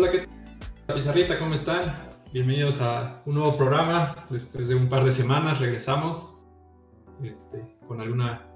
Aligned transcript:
Hola, 0.00 0.12
¿qué 0.12 0.18
tal? 0.86 0.94
Pizarrita, 0.94 1.36
¿cómo 1.40 1.54
están? 1.54 1.80
Bienvenidos 2.32 2.80
a 2.80 3.20
un 3.26 3.34
nuevo 3.34 3.56
programa. 3.56 4.14
Después 4.30 4.68
de 4.68 4.76
un 4.76 4.88
par 4.88 5.02
de 5.04 5.10
semanas 5.10 5.58
regresamos 5.58 6.46
este, 7.20 7.64
con 7.88 8.00
alguna... 8.00 8.46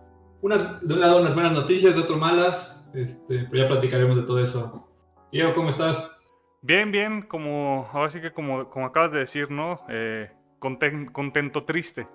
Unas, 0.41 0.81
de 0.87 0.95
un 0.95 1.01
lado 1.01 1.21
unas 1.21 1.35
buenas 1.35 1.51
noticias, 1.51 1.97
de 1.97 2.03
otro 2.03 2.17
malas, 2.17 2.89
este, 2.95 3.49
pero 3.51 3.65
ya 3.65 3.69
platicaremos 3.69 4.15
de 4.19 4.23
todo 4.23 4.41
eso. 4.41 4.89
Diego, 5.33 5.53
¿cómo 5.53 5.71
estás? 5.71 6.13
Bien, 6.61 6.93
bien, 6.93 7.23
como 7.23 7.91
ahora 7.93 8.09
sí 8.09 8.21
que 8.21 8.33
como, 8.33 8.71
como 8.71 8.87
acabas 8.87 9.11
de 9.11 9.19
decir, 9.19 9.51
¿no? 9.51 9.81
Eh, 9.89 10.31
conten- 10.61 11.11
contento, 11.11 11.65
triste. 11.65 12.07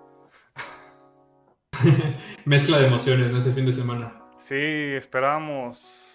Mezcla 2.45 2.77
de 2.79 2.87
emociones, 2.87 3.29
¿no? 3.29 3.39
Este 3.39 3.51
fin 3.51 3.65
de 3.65 3.73
semana. 3.73 4.21
Sí, 4.37 4.55
esperábamos. 4.55 6.06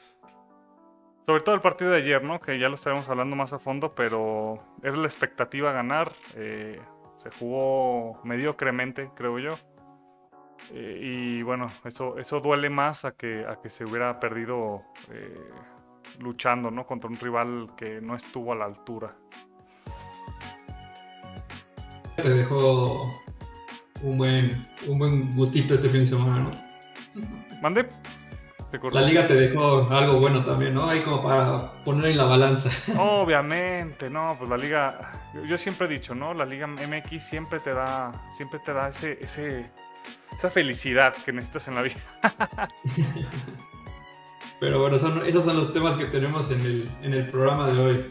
Sobre 1.25 1.43
todo 1.43 1.55
el 1.55 1.61
partido 1.61 1.93
de 1.93 1.99
ayer, 1.99 2.23
¿no? 2.25 2.41
Que 2.41 2.59
ya 2.59 2.69
lo 2.69 2.75
estaremos 2.75 3.09
hablando 3.09 3.37
más 3.37 3.53
a 3.53 3.59
fondo, 3.59 3.95
pero 3.95 4.63
era 4.83 4.97
la 4.97 5.07
expectativa 5.07 5.73
ganar. 5.73 6.13
eh, 6.35 6.81
se 7.17 7.31
jugó 7.31 8.21
mediocremente, 8.25 9.11
creo 9.15 9.39
yo. 9.39 9.57
Eh, 10.73 10.99
y 11.01 11.43
bueno, 11.43 11.69
eso, 11.85 12.19
eso 12.19 12.41
duele 12.41 12.69
más 12.69 13.05
a 13.05 13.13
que, 13.13 13.45
a 13.47 13.61
que 13.61 13.69
se 13.69 13.85
hubiera 13.85 14.19
perdido 14.19 14.83
eh, 15.11 15.51
luchando, 16.19 16.71
¿no? 16.71 16.85
Contra 16.85 17.09
un 17.09 17.17
rival 17.17 17.71
que 17.77 18.01
no 18.01 18.17
estuvo 18.17 18.53
a 18.53 18.57
la 18.57 18.65
altura. 18.65 19.15
Te 22.17 22.29
dejó 22.29 23.13
un 24.03 24.19
buen, 24.19 24.63
un 24.89 24.99
buen 24.99 25.37
gustito 25.37 25.75
este 25.75 25.89
fin 25.89 26.01
de 26.01 26.07
semana, 26.07 26.41
¿no? 26.41 26.51
¿Mande? 27.61 27.87
La 28.93 29.03
liga 29.03 29.27
te 29.27 29.35
dejó 29.35 29.89
algo 29.91 30.19
bueno 30.19 30.45
también, 30.45 30.75
¿no? 30.75 30.89
Ahí 30.89 31.01
como 31.03 31.23
para 31.23 31.73
poner 31.85 32.11
en 32.13 32.17
la 32.19 32.25
balanza. 32.25 32.71
Obviamente, 32.99 34.09
no, 34.09 34.31
pues 34.39 34.49
la 34.49 34.57
liga, 34.57 35.13
yo, 35.35 35.45
yo 35.45 35.59
siempre 35.59 35.87
he 35.87 35.91
dicho, 35.91 36.15
¿no? 36.15 36.33
La 36.35 36.45
liga 36.45 36.67
MX 36.67 37.23
siempre 37.23 37.61
te 37.61 37.75
da, 37.75 38.13
siempre 38.37 38.61
te 38.65 38.73
da 38.73 38.89
ese, 38.89 39.19
ese, 39.21 39.71
esa 40.37 40.51
felicidad 40.51 41.15
que 41.25 41.33
necesitas 41.33 41.69
en 41.69 41.75
la 41.75 41.83
vida. 41.83 41.97
Pero 44.61 44.81
bueno, 44.81 44.97
son, 44.99 45.27
esos 45.27 45.45
son 45.45 45.57
los 45.57 45.73
temas 45.73 45.97
que 45.97 46.05
tenemos 46.07 46.51
en 46.53 46.61
el, 46.61 46.91
en 47.03 47.15
el 47.15 47.29
programa 47.29 47.71
de 47.71 47.81
hoy. 47.81 48.07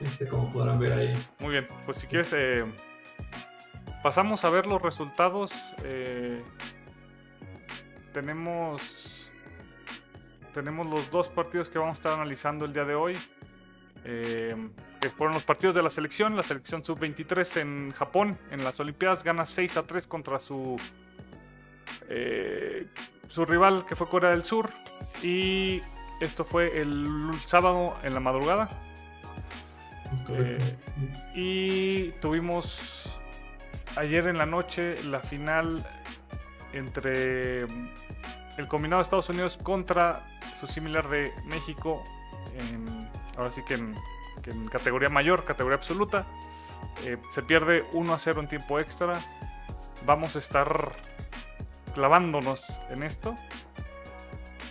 Este, 0.00 0.26
como 0.26 0.50
podrán 0.52 0.78
ver 0.78 0.92
ahí. 0.92 1.12
Muy 1.40 1.50
bien, 1.50 1.66
pues 1.84 1.98
si 1.98 2.06
quieres, 2.06 2.32
eh, 2.32 2.64
pasamos 4.02 4.44
a 4.44 4.50
ver 4.50 4.66
los 4.66 4.80
resultados. 4.80 5.52
eh, 5.84 6.42
tenemos, 8.12 9.19
tenemos 10.52 10.86
los 10.86 11.10
dos 11.10 11.28
partidos 11.28 11.68
que 11.68 11.78
vamos 11.78 11.98
a 11.98 12.00
estar 12.00 12.12
analizando 12.12 12.64
el 12.64 12.72
día 12.72 12.84
de 12.84 12.94
hoy. 12.94 13.18
eh, 14.04 14.56
que 15.00 15.10
fueron 15.10 15.34
los 15.34 15.44
partidos 15.44 15.74
de 15.74 15.82
la 15.82 15.90
selección. 15.90 16.36
La 16.36 16.42
selección 16.42 16.84
sub-23 16.84 17.60
en 17.60 17.92
Japón, 17.92 18.38
en 18.50 18.64
las 18.64 18.80
Olimpiadas, 18.80 19.22
gana 19.24 19.44
6 19.44 19.76
a 19.76 19.82
3 19.82 20.06
contra 20.06 20.38
su, 20.38 20.78
eh, 22.08 22.86
su 23.28 23.44
rival 23.44 23.84
que 23.86 23.96
fue 23.96 24.08
Corea 24.08 24.30
del 24.30 24.42
Sur. 24.42 24.70
Y 25.22 25.80
esto 26.20 26.44
fue 26.44 26.80
el 26.80 27.30
sábado 27.46 27.96
en 28.02 28.14
la 28.14 28.20
madrugada. 28.20 28.68
Correcto. 30.26 30.64
Y 31.34 32.10
tuvimos 32.20 33.08
ayer 33.96 34.26
en 34.28 34.38
la 34.38 34.46
noche 34.46 35.02
la 35.04 35.20
final 35.20 35.86
entre 36.72 37.62
el 38.56 38.68
combinado 38.68 39.00
de 39.00 39.02
Estados 39.02 39.28
Unidos 39.28 39.56
contra 39.56 40.26
su 40.60 40.66
similar 40.66 41.08
de 41.08 41.32
México. 41.44 42.02
en- 42.54 43.08
ahora 43.36 43.50
sí 43.52 43.62
que 43.64 43.74
en, 43.74 43.94
categoría 44.70 45.08
mayor, 45.08 45.44
categoría 45.44 45.76
absoluta. 45.76 46.26
Eh, 47.04 47.18
se 47.30 47.42
pierde 47.42 47.84
1 47.92 48.12
a 48.14 48.18
0 48.18 48.40
en 48.40 48.48
tiempo 48.48 48.78
extra. 48.80 49.20
Vamos 50.06 50.34
a 50.36 50.38
estar 50.38 50.92
clavándonos 51.94 52.80
en 52.90 53.02
esto. 53.02 53.34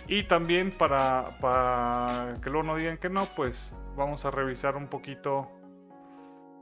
Y 0.08 0.24
también 0.24 0.70
para, 0.70 1.24
para 1.40 2.34
que 2.42 2.50
luego 2.50 2.66
no 2.66 2.76
digan 2.76 2.98
que 2.98 3.08
no, 3.08 3.26
pues 3.26 3.72
vamos 3.96 4.24
a 4.24 4.30
revisar 4.30 4.76
un 4.76 4.88
poquito 4.88 5.48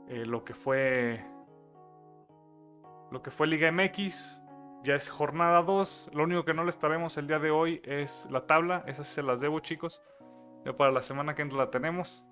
eh, 0.07 0.25
lo 0.25 0.43
que 0.43 0.53
fue 0.53 1.23
lo 3.11 3.21
que 3.23 3.31
fue 3.31 3.47
Liga 3.47 3.71
MX. 3.71 4.38
Ya 4.83 4.95
es 4.95 5.09
jornada 5.09 5.61
2. 5.61 6.11
Lo 6.13 6.23
único 6.23 6.45
que 6.45 6.53
no 6.53 6.63
les 6.63 6.75
estaremos 6.75 7.17
el 7.17 7.27
día 7.27 7.39
de 7.39 7.51
hoy 7.51 7.81
es 7.83 8.27
la 8.31 8.47
tabla. 8.47 8.83
Esas 8.87 9.07
se 9.07 9.21
las 9.21 9.41
debo, 9.41 9.59
chicos. 9.59 10.01
Ya 10.65 10.75
para 10.75 10.91
la 10.91 11.01
semana 11.01 11.35
que 11.35 11.41
entra 11.41 11.57
la 11.57 11.69
tenemos. 11.69 12.23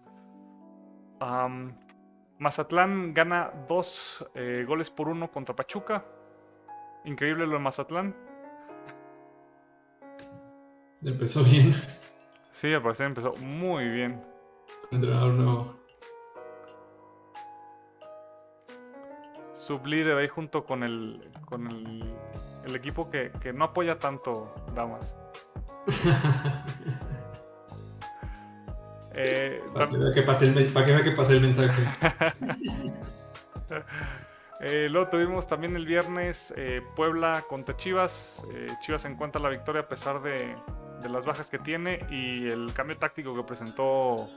Mazatlán 2.39 3.13
gana 3.13 3.51
2 3.67 4.31
goles 4.65 4.89
por 4.89 5.09
1 5.09 5.31
contra 5.31 5.55
Pachuca. 5.55 6.05
Increíble 7.05 7.47
lo 7.47 7.53
de 7.53 7.59
Mazatlán. 7.59 8.15
Empezó 11.03 11.43
bien. 11.43 11.73
Sí, 12.51 12.73
al 12.73 12.81
parecer 12.81 13.07
empezó 13.07 13.33
muy 13.35 13.87
bien. 13.87 14.23
Entrenador 14.91 15.33
nuevo. 15.33 15.75
Sublíder 19.67 20.17
ahí 20.17 20.29
junto 20.29 20.63
con 20.63 20.81
el, 20.81 21.19
con 21.43 21.67
el, 21.67 22.01
el 22.65 22.75
equipo 22.75 23.09
que, 23.09 23.31
que 23.41 23.51
no 23.51 23.65
apoya 23.65 23.99
tanto 23.99 24.53
Damas. 24.73 25.15
Eh, 29.19 29.63
Para 29.73 29.89
que 29.89 29.97
vea 29.97 30.13
que 30.13 30.21
pase 30.21 30.45
el, 30.45 30.71
para 30.71 30.85
que 30.85 30.91
vea 30.91 31.03
que 31.03 31.11
pase 31.11 31.33
el 31.33 31.41
mensaje. 31.41 31.81
eh, 34.61 34.87
luego 34.91 35.09
tuvimos 35.09 35.47
también 35.47 35.75
el 35.75 35.87
viernes 35.87 36.53
eh, 36.55 36.83
Puebla 36.95 37.43
contra 37.49 37.75
Chivas. 37.75 38.45
Eh, 38.53 38.67
Chivas 38.85 39.05
encuentra 39.05 39.41
la 39.41 39.49
victoria 39.49 39.81
a 39.81 39.87
pesar 39.87 40.21
de, 40.21 40.53
de 41.01 41.09
las 41.09 41.25
bajas 41.25 41.49
que 41.49 41.57
tiene 41.57 42.05
y 42.11 42.47
el 42.47 42.71
cambio 42.75 42.95
táctico 42.97 43.35
que 43.35 43.41
presentó 43.41 44.29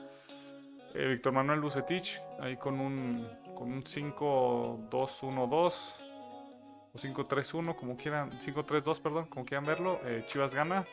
Víctor 0.95 1.35
Manuel 1.35 1.61
Bucetich 1.61 2.19
ahí 2.41 2.57
con 2.57 2.81
un, 2.81 3.29
con 3.61 3.71
un 3.75 3.85
5-2-1-2 3.85 5.75
o 6.93 6.99
5-3-1, 6.99 7.77
como 7.77 7.95
quieran, 7.95 8.31
5-3-2, 8.31 9.03
perdón, 9.03 9.27
como 9.27 9.45
quieran 9.45 9.67
verlo. 9.67 10.01
Eh, 10.07 10.25
Chivas 10.29 10.55
gana. 10.55 10.87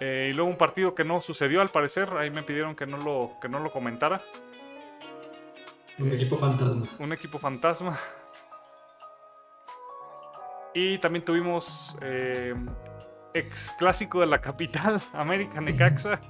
Eh, 0.00 0.30
y 0.30 0.34
luego 0.34 0.48
un 0.48 0.56
partido 0.56 0.94
que 0.94 1.04
no 1.04 1.20
sucedió 1.20 1.60
al 1.60 1.68
parecer, 1.68 2.08
ahí 2.16 2.30
me 2.30 2.42
pidieron 2.42 2.74
que 2.74 2.86
no 2.86 2.96
lo, 2.96 3.32
que 3.42 3.48
no 3.50 3.58
lo 3.58 3.70
comentara. 3.70 4.22
Un 5.98 6.14
equipo 6.14 6.38
fantasma. 6.38 6.88
un 6.98 7.12
equipo 7.12 7.38
fantasma. 7.38 7.98
Y 10.72 10.96
también 10.96 11.26
tuvimos 11.26 11.94
eh, 12.00 12.54
ex 13.34 13.70
clásico 13.78 14.20
de 14.20 14.26
la 14.28 14.40
capital, 14.40 14.98
América 15.12 15.60
Necaxa. 15.60 16.22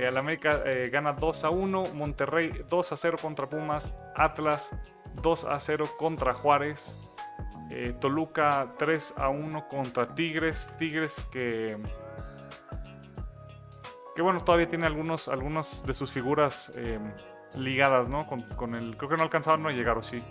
Eh, 0.00 0.06
el 0.08 0.16
América 0.16 0.62
eh, 0.64 0.88
gana 0.90 1.12
2 1.12 1.44
a 1.44 1.50
1, 1.50 1.84
Monterrey 1.94 2.64
2 2.68 2.92
a 2.92 2.96
0 2.96 3.16
contra 3.20 3.48
Pumas, 3.48 3.94
Atlas 4.14 4.70
2 5.22 5.44
a 5.44 5.60
0 5.60 5.84
contra 5.98 6.32
Juárez, 6.34 6.96
eh, 7.70 7.94
Toluca 8.00 8.74
3 8.78 9.14
a 9.16 9.28
1 9.28 9.68
contra 9.68 10.14
Tigres, 10.14 10.68
Tigres 10.78 11.14
que 11.30 11.76
que 14.16 14.22
bueno, 14.22 14.42
todavía 14.42 14.68
tiene 14.68 14.86
algunos, 14.86 15.28
algunos 15.28 15.84
de 15.86 15.94
sus 15.94 16.10
figuras 16.12 16.72
eh, 16.74 16.98
ligadas, 17.54 18.08
¿no? 18.08 18.26
Con, 18.26 18.42
con 18.42 18.74
el. 18.74 18.96
Creo 18.96 19.08
que 19.08 19.16
no 19.16 19.22
alcanzaron 19.22 19.66
a 19.66 19.70
llegar, 19.70 19.96
o 19.96 20.02
sí. 20.02 20.22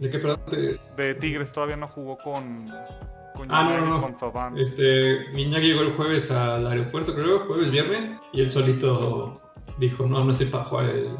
¿De 0.00 0.10
qué 0.10 0.18
perdón? 0.18 0.40
De- 0.50 0.78
De 0.96 1.14
Tigres 1.14 1.52
todavía 1.52 1.76
no 1.76 1.86
jugó 1.88 2.18
con. 2.18 2.66
Con 3.34 3.50
ah, 3.50 3.66
Iñaki, 3.68 3.84
no, 3.84 4.50
no. 4.50 4.56
Este, 4.56 5.28
Iñaki 5.38 5.66
llegó 5.66 5.82
el 5.82 5.92
jueves 5.94 6.30
al 6.30 6.66
aeropuerto, 6.66 7.14
creo, 7.14 7.40
jueves, 7.40 7.72
viernes, 7.72 8.20
y 8.32 8.42
él 8.42 8.50
solito 8.50 9.42
dijo, 9.78 10.06
no, 10.06 10.24
no 10.24 10.30
estoy 10.30 10.46
para 10.46 10.64
jugar 10.64 10.84
el... 10.86 11.10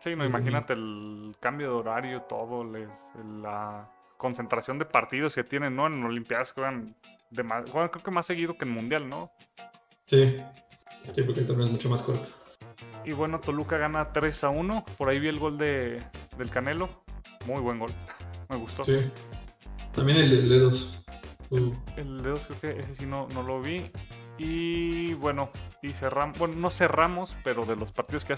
Sí, 0.00 0.14
no, 0.14 0.26
imagínate 0.26 0.74
el 0.74 1.34
cambio 1.40 1.68
de 1.68 1.74
horario, 1.74 2.22
todo, 2.22 2.64
la 3.42 3.90
concentración 4.18 4.78
de 4.78 4.84
partidos 4.84 5.34
que 5.34 5.42
tienen, 5.42 5.74
¿no? 5.74 5.86
En 5.86 6.04
Olimpiadas 6.04 6.52
juegan, 6.52 6.94
de 7.30 7.42
más, 7.42 7.64
creo 7.70 7.90
que 7.90 8.10
más 8.10 8.26
seguido 8.26 8.56
que 8.58 8.66
en 8.66 8.70
Mundial, 8.70 9.08
¿no? 9.08 9.30
Sí, 10.06 10.36
sí, 11.14 11.22
porque 11.22 11.40
el 11.40 11.46
torneo 11.46 11.66
es 11.66 11.72
mucho 11.72 11.88
más 11.88 12.02
corto. 12.02 12.28
Y 13.04 13.12
bueno, 13.12 13.40
Toluca 13.40 13.78
gana 13.78 14.12
3 14.12 14.44
a 14.44 14.48
1. 14.50 14.84
Por 14.98 15.08
ahí 15.08 15.18
vi 15.18 15.28
el 15.28 15.38
gol 15.38 15.56
de, 15.56 16.02
del 16.36 16.50
Canelo. 16.50 16.88
Muy 17.46 17.62
buen 17.62 17.78
gol. 17.78 17.92
Me 18.50 18.56
gustó. 18.56 18.84
Sí. 18.84 19.10
También 19.92 20.18
el 20.18 20.48
de 20.48 20.58
2 20.58 21.07
el, 21.50 22.22
de 22.22 22.30
2 22.30 22.46
creo 22.46 22.60
que 22.60 22.80
ese 22.82 22.94
sí 22.94 23.06
no, 23.06 23.28
no 23.34 23.42
lo 23.42 23.60
vi. 23.60 23.90
Y 24.36 25.14
bueno, 25.14 25.50
y 25.82 25.94
cerramos, 25.94 26.38
bueno, 26.38 26.54
no 26.56 26.70
cerramos, 26.70 27.36
pero 27.42 27.64
de 27.64 27.74
los 27.74 27.92
partidos 27.92 28.24
que 28.24 28.34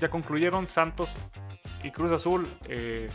ya 0.00 0.10
concluyeron, 0.10 0.66
Santos 0.66 1.14
y 1.84 1.90
Cruz 1.92 2.10
Azul, 2.12 2.46
eh, 2.68 3.08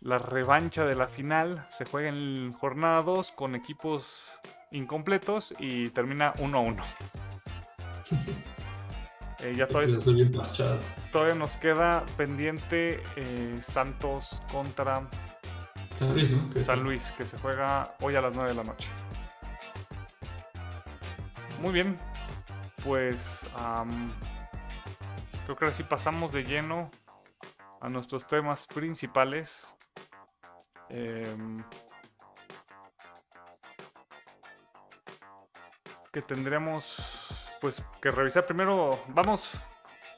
la 0.00 0.18
revancha 0.18 0.84
de 0.84 0.94
la 0.94 1.06
final 1.06 1.66
se 1.70 1.84
juega 1.84 2.08
en 2.08 2.52
jornada 2.54 3.02
2 3.02 3.30
con 3.32 3.54
equipos 3.54 4.38
incompletos 4.70 5.54
y 5.58 5.90
termina 5.90 6.34
1-1. 6.34 6.82
eh, 9.40 9.54
ya 9.56 9.68
todavía, 9.68 9.98
todavía, 11.12 11.34
nos 11.34 11.56
queda 11.56 12.04
pendiente 12.16 13.00
eh, 13.16 13.58
Santos 13.60 14.42
contra 14.50 15.08
San 15.98 16.12
Luis, 16.14 16.30
¿no? 16.30 16.50
Que- 16.50 16.64
San 16.64 16.82
Luis, 16.82 17.12
que 17.12 17.24
se 17.26 17.38
juega 17.38 17.94
hoy 18.00 18.14
a 18.16 18.20
las 18.22 18.32
9 18.34 18.50
de 18.50 18.54
la 18.56 18.64
noche. 18.64 18.88
Muy 21.60 21.72
bien, 21.72 21.98
pues 22.84 23.44
creo 25.44 25.56
que 25.56 25.64
ahora 25.64 25.72
sí 25.76 25.82
pasamos 25.82 26.32
de 26.32 26.44
lleno 26.44 26.90
a 27.80 27.88
nuestros 27.88 28.26
temas 28.26 28.66
principales. 28.66 29.74
Em, 30.90 31.62
que 36.12 36.22
tendremos 36.22 36.96
pues 37.60 37.82
que 38.00 38.10
revisar 38.10 38.46
primero. 38.46 38.98
Vamos, 39.08 39.60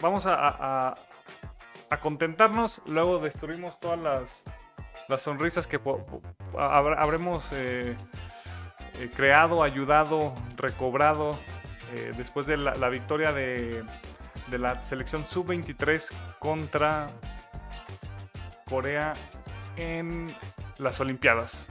vamos 0.01 0.27
a, 0.27 0.35
a- 0.35 0.89
a- 0.91 0.95
a 1.91 2.01
contentarnos, 2.01 2.81
luego 2.87 3.19
destruimos 3.19 3.81
todas 3.81 3.99
las, 3.99 4.45
las 5.11 5.23
sonrisas 5.23 5.67
que 5.67 5.81
habremos 6.57 7.51
eh, 7.53 7.97
eh, 8.95 9.11
creado, 9.15 9.63
ayudado, 9.63 10.35
recobrado 10.57 11.39
eh, 11.93 12.13
después 12.17 12.47
de 12.47 12.57
la, 12.57 12.75
la 12.77 12.89
victoria 12.89 13.33
de, 13.33 13.85
de 14.47 14.59
la 14.59 14.85
selección 14.85 15.27
sub-23 15.29 16.13
contra 16.39 17.11
Corea 18.67 19.15
en 19.77 20.35
las 20.79 21.01
Olimpiadas. 21.01 21.69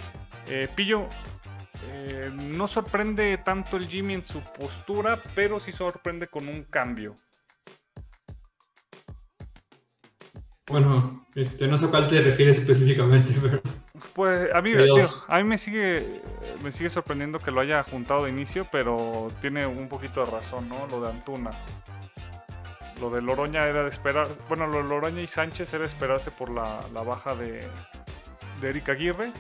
Pillo, 0.76 1.08
no 2.34 2.68
sorprende 2.68 3.38
tanto 3.38 3.78
el 3.78 3.88
Jimmy 3.88 4.16
en 4.16 4.26
su 4.26 4.42
postura, 4.42 5.20
pero 5.36 5.60
sí 5.60 5.72
sorprende 5.72 6.28
con 6.28 6.48
un 6.48 6.64
cambio. 6.64 7.16
Bueno, 10.70 11.26
este, 11.36 11.68
no 11.68 11.78
sé 11.78 11.86
a 11.86 11.90
cuál 11.90 12.08
te 12.08 12.22
refieres 12.22 12.60
específicamente, 12.60 13.34
pero 13.42 13.62
Pues 14.14 14.54
a 14.54 14.62
mí, 14.62 14.74
a 15.28 15.38
mí 15.38 15.44
me 15.44 15.58
sigue 15.58 16.22
me 16.64 16.72
sigue 16.72 16.90
sorprendiendo 16.90 17.40
que 17.40 17.52
lo 17.52 17.62
haya 17.62 17.84
juntado 17.84 18.26
de 18.26 18.32
inicio, 18.32 18.68
pero 18.72 19.32
tiene 19.42 19.66
un 19.66 19.88
poquito 19.90 20.26
de 20.26 20.32
razón, 20.32 20.70
¿no? 20.70 20.88
Lo 20.88 21.02
de 21.02 21.10
Antuna. 21.10 21.52
Lo 23.02 23.10
de 23.10 23.22
Loroña 23.22 23.66
era 23.66 23.84
de 23.84 23.90
esperar, 23.90 24.28
bueno, 24.50 24.68
lo 24.68 24.84
de 24.84 24.90
Loroña 24.90 25.22
y 25.22 25.28
Sánchez 25.28 25.74
era 25.74 25.82
de 25.82 25.88
esperarse 25.88 26.32
por 26.32 26.50
la, 26.50 26.82
la 26.94 27.02
baja 27.02 27.34
de, 27.34 27.68
de 28.62 28.70
Eric 28.70 28.90
Aguirre 28.90 29.32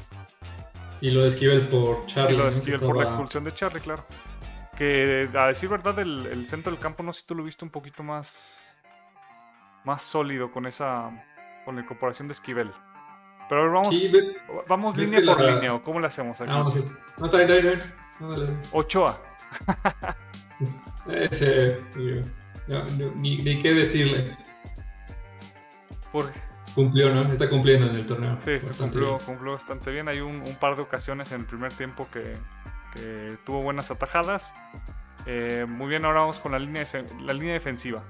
y 1.01 1.11
lo 1.11 1.21
de 1.21 1.29
Esquivel 1.29 1.67
por 1.67 2.05
Charlie. 2.07 2.35
y 2.35 2.37
lo 2.37 2.45
de 2.45 2.51
Esquivel 2.51 2.79
por 2.79 2.97
la 2.97 3.03
expulsión 3.03 3.43
de 3.43 3.53
Charlie, 3.53 3.79
claro. 3.79 4.05
Que 4.77 5.29
a 5.33 5.47
decir 5.47 5.69
verdad, 5.69 5.97
el, 5.99 6.25
el 6.25 6.45
centro 6.45 6.71
del 6.71 6.79
campo, 6.79 7.03
no 7.03 7.13
sé 7.13 7.21
si 7.21 7.27
tú 7.27 7.35
lo 7.35 7.43
viste 7.43 7.63
un 7.65 7.71
poquito 7.71 8.03
más, 8.03 8.58
más 9.83 10.01
sólido 10.01 10.51
con 10.51 10.65
esa, 10.65 11.09
con 11.65 11.75
la 11.75 11.81
incorporación 11.81 12.27
de 12.27 12.33
Esquivel. 12.33 12.71
Pero 13.47 13.61
a 13.61 13.63
ver, 13.63 13.73
vamos, 13.73 13.87
Sí, 13.89 14.13
vamos 14.67 14.95
línea 14.97 15.21
por 15.25 15.41
la- 15.41 15.51
línea, 15.55 15.73
¿o 15.73 15.81
cómo 15.83 15.99
le 15.99 16.07
hacemos 16.07 16.39
aquí? 16.39 16.51
Ah, 16.53 16.59
no, 16.59 16.69
sí. 16.71 16.83
No, 17.17 17.25
está 17.25 17.37
bien, 17.37 17.49
está 17.49 17.61
bien, 17.61 17.79
está 17.79 18.41
bien. 18.41 18.59
Ochoa. 18.71 19.19
Ese, 21.09 21.81
digo, 21.95 22.21
no, 22.67 22.83
no, 22.83 23.11
ni, 23.15 23.37
ni 23.41 23.59
qué 23.61 23.73
decirle. 23.73 24.37
Por- 26.11 26.31
Cumplió, 26.75 27.09
¿no? 27.09 27.21
Está 27.23 27.49
cumpliendo 27.49 27.87
en 27.87 27.95
el 27.95 28.05
torneo. 28.05 28.37
sí, 28.41 28.59
se 28.59 28.71
cumplió, 28.73 29.15
bien. 29.15 29.25
cumplió 29.25 29.53
bastante 29.53 29.89
bien. 29.91 30.07
Hay 30.07 30.19
un, 30.21 30.35
un 30.41 30.55
par 30.55 30.75
de 30.75 30.83
ocasiones 30.83 31.31
en 31.31 31.41
el 31.41 31.45
primer 31.47 31.73
tiempo 31.73 32.07
que, 32.11 32.37
que 32.93 33.37
tuvo 33.43 33.63
buenas 33.63 33.89
atajadas. 33.89 34.53
Eh, 35.25 35.65
muy 35.67 35.87
bien, 35.87 36.05
ahora 36.05 36.19
vamos 36.21 36.39
con 36.39 36.51
la 36.51 36.59
línea, 36.59 36.83
la 37.21 37.33
línea 37.33 37.53
defensiva. 37.53 38.03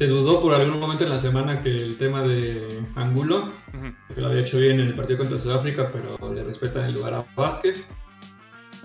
Se 0.00 0.06
dudó 0.06 0.40
por 0.40 0.54
algún 0.54 0.80
momento 0.80 1.04
en 1.04 1.10
la 1.10 1.18
semana 1.18 1.60
que 1.60 1.68
el 1.68 1.98
tema 1.98 2.22
de 2.22 2.82
Angulo, 2.94 3.52
Ujú. 3.74 3.92
que 4.14 4.18
lo 4.22 4.28
había 4.28 4.40
hecho 4.40 4.56
bien 4.56 4.80
en 4.80 4.86
el 4.86 4.94
partido 4.94 5.18
contra 5.18 5.38
Sudáfrica, 5.38 5.92
pero 5.92 6.32
le 6.32 6.42
respetan 6.42 6.86
el 6.86 6.94
lugar 6.94 7.12
a 7.12 7.24
Vázquez. 7.36 7.86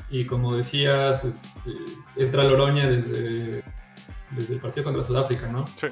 Y 0.10 0.26
como 0.26 0.58
decías, 0.58 1.24
este, 1.24 1.72
entra 2.18 2.44
Loroña 2.44 2.90
desde, 2.90 3.64
desde 4.32 4.56
el 4.56 4.60
partido 4.60 4.84
contra 4.84 5.02
Sudáfrica, 5.02 5.48
¿no? 5.48 5.66
Sí. 5.78 5.88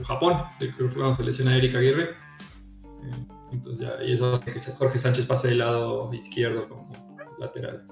O 0.00 0.04
Japón, 0.04 0.42
que 0.58 0.70
creo 0.72 0.90
que 0.90 0.96
cuando 0.96 1.14
se 1.14 1.24
lesiona 1.24 1.56
Eric 1.56 1.76
Aguirre. 1.76 2.10
Eh, 2.10 3.26
Entonces 3.52 3.86
ya, 3.88 4.04
y 4.04 4.12
eso 4.12 4.34
hace 4.34 4.52
que 4.52 4.76
Jorge 4.76 4.98
Sánchez 4.98 5.24
pase 5.24 5.48
del 5.48 5.60
lado 5.60 6.12
izquierdo 6.12 6.68
como 6.68 6.94
lateral. 7.38 7.86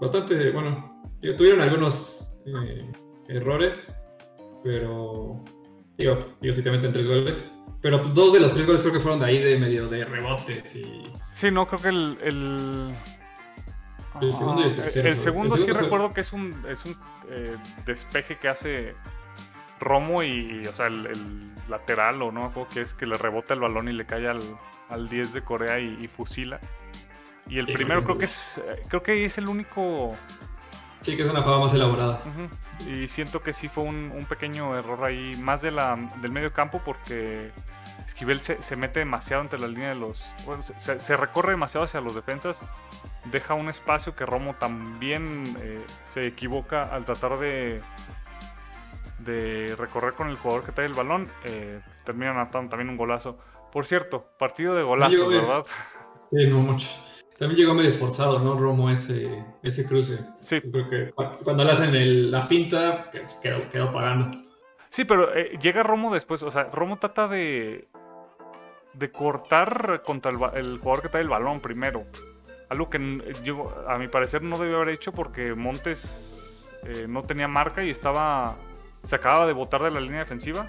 Bastante, 0.00 0.50
bueno, 0.50 0.98
digo, 1.20 1.36
tuvieron 1.36 1.60
algunos 1.60 2.32
eh, 2.46 2.90
errores, 3.28 3.92
pero 4.64 5.42
digo, 5.96 6.18
digo, 6.40 6.54
sí 6.54 6.62
te 6.62 6.70
meten 6.70 6.92
tres 6.92 7.06
goles. 7.08 7.54
Pero 7.82 7.98
dos 7.98 8.32
de 8.34 8.40
los 8.40 8.52
tres 8.52 8.66
goles 8.66 8.82
creo 8.82 8.92
que 8.92 9.00
fueron 9.00 9.20
de 9.20 9.26
ahí 9.26 9.38
de 9.38 9.58
medio 9.58 9.88
de 9.88 10.04
rebotes 10.04 10.76
y 10.76 11.02
Sí, 11.32 11.50
no, 11.50 11.66
creo 11.66 11.80
que 11.80 11.88
el. 11.88 12.18
El, 12.22 12.94
El 14.20 14.32
segundo 14.34 14.60
y 14.62 14.64
el 14.64 14.72
Ah, 14.72 14.76
tercero 14.76 15.08
el 15.08 15.16
segundo 15.18 15.56
sí 15.56 15.62
segundo 15.62 15.78
fue- 15.78 15.82
recuerdo 15.84 16.14
que 16.14 16.20
es 16.20 16.32
un, 16.34 16.64
es 16.68 16.84
un 16.84 16.96
eh, 17.30 17.56
despeje 17.86 18.38
que 18.38 18.48
hace 18.48 18.94
Romo 19.78 20.22
y, 20.22 20.66
o 20.66 20.72
sea, 20.74 20.88
el, 20.88 21.06
el 21.06 21.50
lateral 21.70 22.20
o 22.20 22.30
no 22.30 22.44
acuerdo 22.44 22.68
qué 22.74 22.80
es 22.82 22.92
que 22.92 23.06
le 23.06 23.16
rebota 23.16 23.54
el 23.54 23.60
balón 23.60 23.88
y 23.88 23.92
le 23.94 24.04
cae 24.04 24.28
al, 24.28 24.40
al 24.90 25.08
10 25.08 25.32
de 25.32 25.42
Corea 25.42 25.78
y, 25.78 25.96
y 26.02 26.08
fusila. 26.08 26.60
Y 27.48 27.58
el 27.58 27.66
primero 27.72 28.02
creo 28.04 28.16
que 28.16 28.20
que 28.20 28.24
es 28.26 28.58
eh, 28.58 28.82
creo 28.88 29.02
que 29.02 29.24
es 29.24 29.38
el 29.38 29.48
único 29.48 30.14
sí 31.02 31.16
que 31.16 31.22
es 31.22 31.28
una 31.28 31.42
jugada 31.42 31.60
más 31.60 31.74
elaborada. 31.74 32.20
Y 32.86 33.08
siento 33.08 33.42
que 33.42 33.52
sí 33.52 33.68
fue 33.68 33.84
un, 33.84 34.12
un 34.16 34.24
pequeño 34.26 34.76
error 34.76 35.04
ahí, 35.04 35.34
más 35.40 35.62
de 35.62 35.70
la, 35.70 35.96
del 36.20 36.32
medio 36.32 36.52
campo, 36.52 36.80
porque 36.84 37.50
Esquivel 38.06 38.40
se, 38.40 38.62
se 38.62 38.76
mete 38.76 39.00
demasiado 39.00 39.42
entre 39.42 39.58
la 39.58 39.68
línea 39.68 39.88
de 39.90 39.94
los. 39.96 40.24
Bueno, 40.46 40.62
se- 40.62 41.16
recorre 41.16 41.50
demasiado 41.52 41.84
hacia 41.84 42.00
los 42.00 42.14
defensas, 42.14 42.60
deja 43.26 43.54
un 43.54 43.68
espacio 43.68 44.14
que 44.14 44.24
Romo 44.26 44.54
también 44.54 45.54
eh, 45.60 45.84
se 46.04 46.26
equivoca 46.26 46.82
al 46.82 47.04
tratar 47.04 47.38
de, 47.38 47.80
de 49.18 49.74
recorrer 49.78 50.14
con 50.14 50.28
el 50.28 50.36
jugador 50.36 50.64
que 50.64 50.72
trae 50.72 50.86
el 50.86 50.94
balón. 50.94 51.28
eh, 51.44 51.80
termina 52.04 52.30
anotando 52.30 52.70
también 52.70 52.88
un 52.88 52.96
golazo. 52.96 53.38
Por 53.72 53.86
cierto, 53.86 54.26
partido 54.38 54.74
de 54.74 54.82
golazos, 54.82 55.32
eh, 55.32 55.36
¿verdad? 55.36 55.64
Sí, 56.32 56.46
no 56.48 56.58
mucho. 56.58 56.88
También 57.40 57.58
llegó 57.58 57.72
medio 57.74 57.94
forzado, 57.94 58.38
¿no? 58.38 58.54
Romo 58.58 58.90
ese, 58.90 59.42
ese 59.62 59.86
cruce. 59.86 60.18
Sí, 60.40 60.60
Yo 60.62 60.70
creo 60.70 60.88
que 60.88 61.10
cu- 61.12 61.24
cuando 61.42 61.64
le 61.64 61.72
hacen 61.72 61.94
el- 61.94 62.30
la 62.30 62.42
finta, 62.42 63.10
pues, 63.10 63.40
quedó, 63.42 63.66
quedó 63.70 63.90
pagando. 63.92 64.42
Sí, 64.90 65.04
pero 65.06 65.34
eh, 65.34 65.58
llega 65.60 65.82
Romo 65.82 66.12
después, 66.12 66.42
o 66.42 66.50
sea, 66.50 66.64
Romo 66.64 66.98
trata 66.98 67.26
de 67.26 67.88
de 68.92 69.10
cortar 69.12 70.02
contra 70.04 70.32
el, 70.32 70.38
el 70.58 70.78
jugador 70.78 71.00
que 71.02 71.08
trae 71.08 71.22
el 71.22 71.28
balón 71.28 71.60
primero. 71.60 72.04
Algo 72.68 72.90
que 72.90 73.32
yo, 73.44 73.72
a 73.88 73.96
mi 73.98 74.08
parecer 74.08 74.42
no 74.42 74.58
debió 74.58 74.76
haber 74.76 74.90
hecho 74.90 75.12
porque 75.12 75.54
Montes 75.54 76.70
eh, 76.82 77.06
no 77.08 77.22
tenía 77.22 77.46
marca 77.48 77.82
y 77.84 77.90
estaba 77.90 78.56
se 79.04 79.14
acababa 79.16 79.46
de 79.46 79.52
botar 79.54 79.82
de 79.82 79.90
la 79.92 80.00
línea 80.00 80.18
defensiva 80.18 80.66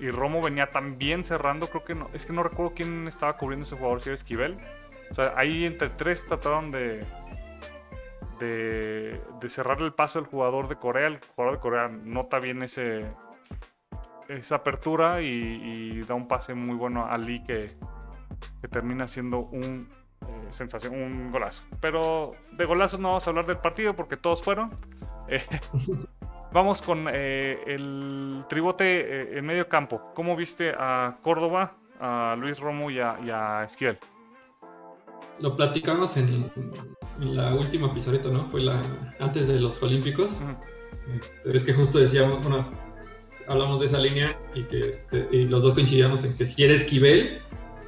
y 0.00 0.08
Romo 0.10 0.40
venía 0.40 0.70
también 0.70 1.24
cerrando, 1.24 1.66
creo 1.66 1.84
que 1.84 1.94
no, 1.96 2.08
es 2.14 2.24
que 2.24 2.32
no 2.32 2.42
recuerdo 2.44 2.72
quién 2.74 3.08
estaba 3.08 3.36
cubriendo 3.36 3.66
ese 3.66 3.76
jugador, 3.76 4.00
si 4.00 4.08
era 4.10 4.14
Esquivel. 4.14 4.56
O 5.10 5.14
sea, 5.14 5.34
ahí 5.36 5.64
entre 5.64 5.90
tres 5.90 6.26
trataron 6.26 6.70
de 6.70 7.04
de, 8.38 9.48
cerrar 9.48 9.80
el 9.80 9.92
paso 9.92 10.20
del 10.20 10.28
jugador 10.28 10.68
de 10.68 10.76
Corea. 10.76 11.08
El 11.08 11.20
jugador 11.34 11.56
de 11.56 11.60
Corea 11.60 11.88
nota 11.88 12.38
bien 12.38 12.62
ese, 12.62 13.00
esa 14.28 14.56
apertura 14.56 15.20
y, 15.22 16.00
da 16.02 16.14
un 16.14 16.28
pase 16.28 16.54
muy 16.54 16.76
bueno 16.76 17.06
a 17.06 17.16
Lee 17.18 17.42
que, 17.42 17.70
que 18.60 18.68
termina 18.68 19.06
siendo 19.06 19.40
un 19.40 19.88
eh, 20.22 20.46
sensación, 20.50 20.94
un 20.94 21.30
golazo. 21.30 21.64
Pero 21.80 22.32
de 22.52 22.64
golazos 22.64 23.00
no 23.00 23.08
vamos 23.08 23.26
a 23.26 23.30
hablar 23.30 23.46
del 23.46 23.58
partido 23.58 23.94
porque 23.94 24.16
todos 24.16 24.42
fueron. 24.42 24.70
Eh, 25.30 25.44
vamos 26.52 26.80
con 26.80 27.06
eh, 27.12 27.62
el 27.66 28.46
tribote 28.48 29.36
en 29.36 29.44
medio 29.44 29.68
campo. 29.68 30.14
¿Cómo 30.14 30.36
viste 30.36 30.72
a 30.74 31.18
Córdoba, 31.20 31.74
a 32.00 32.34
Luis 32.38 32.58
Romo 32.58 32.90
y 32.90 32.98
a, 32.98 33.18
y 33.22 33.28
a 33.28 33.64
Esquivel? 33.64 33.98
Lo 35.40 35.56
platicamos 35.56 36.16
en, 36.16 36.50
en 37.20 37.36
la 37.36 37.54
última 37.54 37.92
pizarrita, 37.92 38.28
¿no? 38.28 38.48
Fue 38.50 38.60
la 38.60 38.80
antes 39.20 39.48
de 39.48 39.60
los 39.60 39.82
Olímpicos. 39.82 40.32
Este, 41.14 41.56
es 41.56 41.64
que 41.64 41.72
justo 41.72 41.98
decíamos, 41.98 42.40
bueno, 42.46 42.68
hablamos 43.46 43.80
de 43.80 43.86
esa 43.86 43.98
línea 43.98 44.38
y 44.54 44.62
que 44.64 45.04
y 45.30 45.46
los 45.46 45.62
dos 45.62 45.74
coincidíamos 45.74 46.24
en 46.24 46.36
que 46.36 46.46
si 46.46 46.64
era 46.64 46.74
Esquivel, 46.74 47.40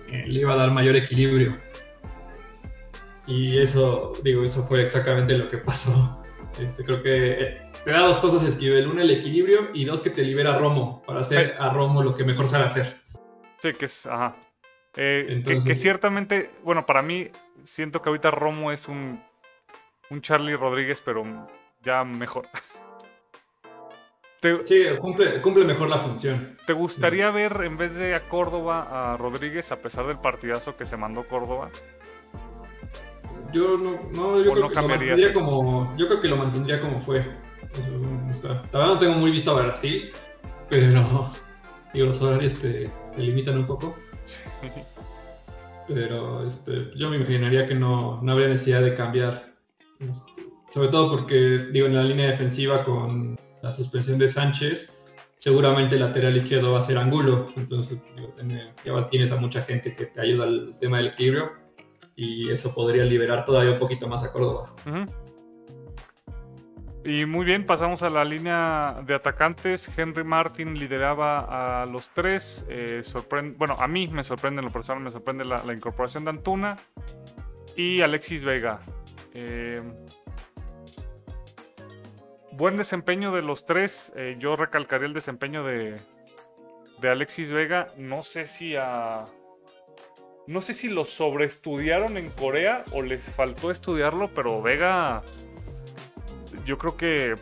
eh, 0.09 0.25
le 0.27 0.41
iba 0.41 0.53
a 0.53 0.57
dar 0.57 0.71
mayor 0.71 0.97
equilibrio. 0.97 1.57
Y 3.27 3.59
eso, 3.59 4.13
digo, 4.25 4.43
eso 4.43 4.65
fue 4.67 4.83
exactamente 4.83 5.37
lo 5.37 5.49
que 5.49 5.59
pasó. 5.59 6.21
Este, 6.59 6.85
creo 6.85 7.03
que 7.03 7.33
eh, 7.33 7.63
te 7.85 7.91
da 7.93 8.01
dos 8.01 8.19
cosas 8.19 8.43
Esquivel, 8.43 8.89
una 8.89 9.03
el 9.03 9.11
equilibrio 9.11 9.71
y 9.73 9.85
dos 9.85 10.01
que 10.01 10.11
te 10.11 10.23
libera 10.23 10.59
Romo 10.59 11.03
para 11.07 11.21
hacer 11.21 11.55
a 11.59 11.73
Romo 11.73 12.03
lo 12.03 12.15
que 12.15 12.25
mejor 12.25 12.49
sabe 12.49 12.65
hacer. 12.65 12.97
Sí, 13.59 13.73
que 13.73 13.85
es. 13.85 14.07
Ajá. 14.07 14.35
Eh, 14.97 15.23
que- 15.23 15.27
que, 15.27 15.33
Entonces- 15.33 15.81
ciertamente, 15.81 16.51
bueno, 16.65 16.87
para 16.87 17.03
mí, 17.03 17.29
siento 17.65 18.03
que 18.03 18.09
ahorita 18.09 18.31
Romo 18.31 18.73
es 18.73 18.89
un 18.89 19.21
un 20.11 20.21
Charlie 20.21 20.57
Rodríguez, 20.57 21.01
pero 21.05 21.23
ya 21.83 22.05
mejor. 22.05 22.47
sí, 24.65 24.85
cumple, 25.01 25.41
cumple, 25.41 25.65
mejor 25.65 25.89
la 25.89 25.99
función. 25.99 26.57
¿Te 26.67 26.73
gustaría 26.73 27.31
ver 27.31 27.61
en 27.65 27.77
vez 27.77 27.95
de 27.95 28.15
a 28.15 28.21
Córdoba 28.21 29.13
a 29.13 29.17
Rodríguez 29.17 29.73
a 29.73 29.81
pesar 29.81 30.07
del 30.07 30.19
partidazo 30.19 30.77
que 30.77 30.85
se 30.85 30.97
mandó 30.97 31.25
Córdoba? 31.25 31.71
Yo 33.53 33.77
no, 33.77 33.99
no 34.13 34.43
yo 34.43 34.53
creo 34.53 34.69
que 34.69 34.75
lo 34.77 34.89
mantendría 34.89 35.33
como, 35.33 35.97
yo 35.97 36.07
creo 36.07 36.21
que 36.21 36.29
lo 36.29 36.37
mantendría 36.37 36.81
como 36.81 37.01
fue. 37.01 37.25
La 38.43 38.63
verdad 38.73 38.87
no 38.95 38.99
tengo 38.99 39.15
muy 39.15 39.31
visto 39.31 39.51
a 39.53 39.63
Brasil, 39.63 40.13
pero 40.69 40.87
digo, 41.93 42.07
los 42.07 42.23
horarios 42.23 42.61
te, 42.61 42.91
limitan 43.17 43.59
un 43.59 43.67
poco. 43.67 43.97
Pero 45.89 46.47
este, 46.47 46.91
yo 46.97 47.11
me 47.11 47.17
imaginaría 47.17 47.67
que 47.67 47.75
no, 47.75 48.21
no 48.23 48.33
habría 48.33 48.49
necesidad 48.49 48.83
de 48.83 48.95
cambiar. 48.95 49.55
Este, 49.99 50.43
sobre 50.69 50.89
todo 50.89 51.11
porque, 51.11 51.69
digo, 51.73 51.87
en 51.87 51.97
la 51.97 52.05
línea 52.05 52.27
defensiva 52.27 52.85
con 52.85 53.39
la 53.63 53.73
suspensión 53.73 54.19
de 54.19 54.29
Sánchez, 54.29 54.93
seguramente 55.37 55.97
el 55.97 56.03
lateral 56.03 56.37
izquierdo 56.37 56.73
va 56.73 56.79
a 56.79 56.83
ser 56.83 56.99
Angulo. 56.99 57.53
Entonces, 57.57 58.03
digo, 58.15 58.33
ya 58.85 59.09
tienes 59.09 59.33
a 59.33 59.37
mucha 59.37 59.63
gente 59.63 59.95
que 59.97 60.07
te 60.07 60.21
ayuda 60.21 60.45
al 60.45 60.79
tema 60.79 60.99
del 60.99 61.09
equilibrio 61.09 61.51
y 62.15 62.51
eso 62.51 62.75
podría 62.75 63.05
liberar 63.05 63.45
todavía 63.45 63.73
un 63.73 63.79
poquito 63.79 64.07
más 64.07 64.23
a 64.23 64.33
Córdoba. 64.33 64.67
Y 67.05 67.25
muy 67.25 67.47
bien, 67.47 67.65
pasamos 67.65 68.03
a 68.03 68.11
la 68.11 68.25
línea 68.25 68.95
de 69.07 69.15
atacantes. 69.15 69.91
Henry 69.97 70.23
Martin 70.23 70.79
lideraba 70.79 71.83
a 71.83 71.87
los 71.87 72.11
tres. 72.11 72.67
Eh, 72.69 73.03
bueno, 73.57 73.75
a 73.79 73.89
mí 73.89 74.07
me 74.09 74.23
sorprende, 74.23 74.61
en 74.61 74.67
lo 74.67 74.73
personal 74.73 75.03
me 75.03 75.11
sorprende 75.11 75.45
la, 75.47 75.63
incorporación 75.73 76.25
de 76.25 76.31
Antuna 76.31 76.77
y 77.75 78.03
Alexis 78.03 78.45
Vega. 78.45 78.81
Eh, 79.33 79.83
buen 82.53 82.77
desempeño 82.77 83.33
de 83.33 83.43
los 83.43 83.65
tres. 83.65 84.13
Eh, 84.15 84.37
yo 84.39 84.57
recalcaría 84.57 85.07
el 85.07 85.15
desempeño 85.15 85.65
de, 85.65 85.99
de 87.01 87.09
Alexis 87.09 87.51
Vega. 87.51 87.89
No 87.97 88.23
sé 88.23 88.47
si 88.47 88.77
a 88.77 89.25
no 90.47 90.61
sé 90.61 90.75
si 90.75 90.89
lo 90.89 91.05
sobreestudiaron 91.05 92.17
en 92.17 92.29
Corea 92.31 92.85
o 92.91 93.03
les 93.03 93.33
faltó 93.33 93.71
estudiarlo, 93.71 94.29
pero 94.35 94.61
Vega, 94.61 95.23
yo 96.65 96.79
creo 96.79 96.97
que 96.97 97.33
eh, 97.33 97.37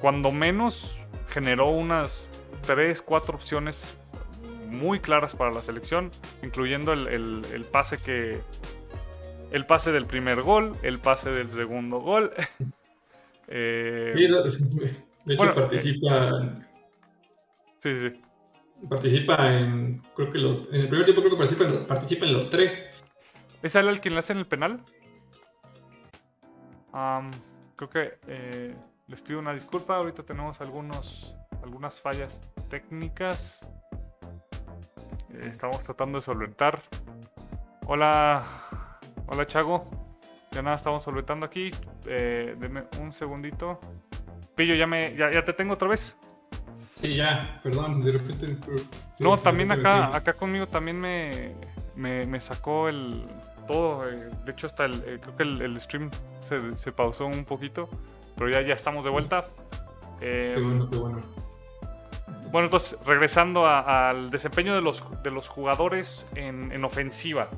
cuando 0.00 0.32
menos 0.32 0.96
generó 1.28 1.70
unas 1.70 2.28
3, 2.66 3.02
4 3.02 3.34
opciones 3.34 3.94
muy 4.68 5.00
claras 5.00 5.34
para 5.34 5.52
la 5.52 5.62
selección, 5.62 6.10
incluyendo 6.42 6.92
el, 6.92 7.66
pase 7.70 7.98
que. 7.98 8.40
El 9.52 9.64
pase 9.64 9.92
del 9.92 10.06
primer 10.06 10.42
gol, 10.42 10.76
el 10.82 10.98
pase 10.98 11.30
del 11.30 11.50
segundo 11.50 12.00
gol. 12.00 12.32
Eh, 13.48 14.12
de 15.24 15.34
hecho, 15.34 15.54
participa. 15.54 16.50
sí, 17.78 17.94
sí 17.94 18.20
participa 18.88 19.52
en, 19.52 20.02
creo 20.14 20.30
que 20.30 20.38
los, 20.38 20.68
en 20.70 20.82
el 20.82 20.88
primer 20.88 21.04
tiempo 21.04 21.22
creo 21.22 21.32
que 21.32 21.38
participa 21.38 21.64
en, 21.64 21.86
participa 21.86 22.26
en 22.26 22.32
los 22.32 22.50
tres. 22.50 22.90
¿Es 23.62 23.74
él 23.74 23.88
el 23.88 24.00
quien 24.00 24.14
le 24.14 24.20
hace 24.20 24.32
en 24.32 24.40
el 24.40 24.46
penal? 24.46 24.80
Creo 27.76 27.90
que 27.90 28.18
eh, 28.28 28.74
les 29.08 29.20
pido 29.20 29.38
una 29.38 29.52
disculpa, 29.52 29.96
ahorita 29.96 30.22
tenemos 30.22 30.60
algunos, 30.60 31.34
algunas 31.62 32.00
fallas 32.00 32.40
técnicas. 32.68 33.68
Eh, 35.30 35.48
estamos 35.50 35.80
tratando 35.80 36.18
de 36.18 36.22
solventar. 36.22 36.82
Hola, 37.86 38.42
hola 39.26 39.46
Chago. 39.46 39.88
Ya 40.52 40.62
nada, 40.62 40.76
estamos 40.76 41.02
solventando 41.02 41.44
aquí. 41.44 41.70
Eh, 42.06 42.56
deme 42.58 42.84
un 43.00 43.12
segundito. 43.12 43.78
Pillo, 44.54 44.74
ya, 44.74 44.86
me, 44.86 45.14
ya, 45.14 45.30
ya 45.30 45.44
te 45.44 45.52
tengo 45.52 45.74
otra 45.74 45.88
vez. 45.88 46.16
Sí, 46.94 47.14
ya, 47.14 47.60
perdón, 47.62 48.00
de 48.00 48.12
repente. 48.12 48.56
no, 49.20 49.36
también 49.36 49.70
acá, 49.70 50.16
acá 50.16 50.32
conmigo 50.32 50.66
también 50.66 50.98
me, 50.98 51.54
me, 51.94 52.40
sacó 52.40 52.88
el 52.88 53.26
todo. 53.66 54.08
Eh, 54.08 54.30
de 54.44 54.52
hecho, 54.52 54.66
hasta 54.66 54.84
el, 54.84 54.94
eh, 55.06 55.18
creo 55.20 55.36
que 55.36 55.42
el, 55.42 55.80
stream 55.80 56.10
se, 56.40 56.76
se, 56.76 56.92
pausó 56.92 57.26
un 57.26 57.44
poquito, 57.44 57.88
pero 58.36 58.50
ya, 58.50 58.62
ya 58.62 58.74
estamos 58.74 59.04
de 59.04 59.10
vuelta. 59.10 59.42
qué 60.20 60.54
em, 60.54 60.62
bueno, 60.62 60.90
qué 60.90 60.98
bueno. 60.98 61.20
Bueno, 62.50 62.66
entonces, 62.66 62.98
regresando 63.04 63.66
al 63.66 64.30
desempeño 64.30 64.74
de 64.74 64.82
los, 64.82 65.04
de 65.22 65.30
los 65.30 65.48
jugadores 65.48 66.26
en, 66.34 66.70
en 66.72 66.84
ofensiva. 66.84 67.50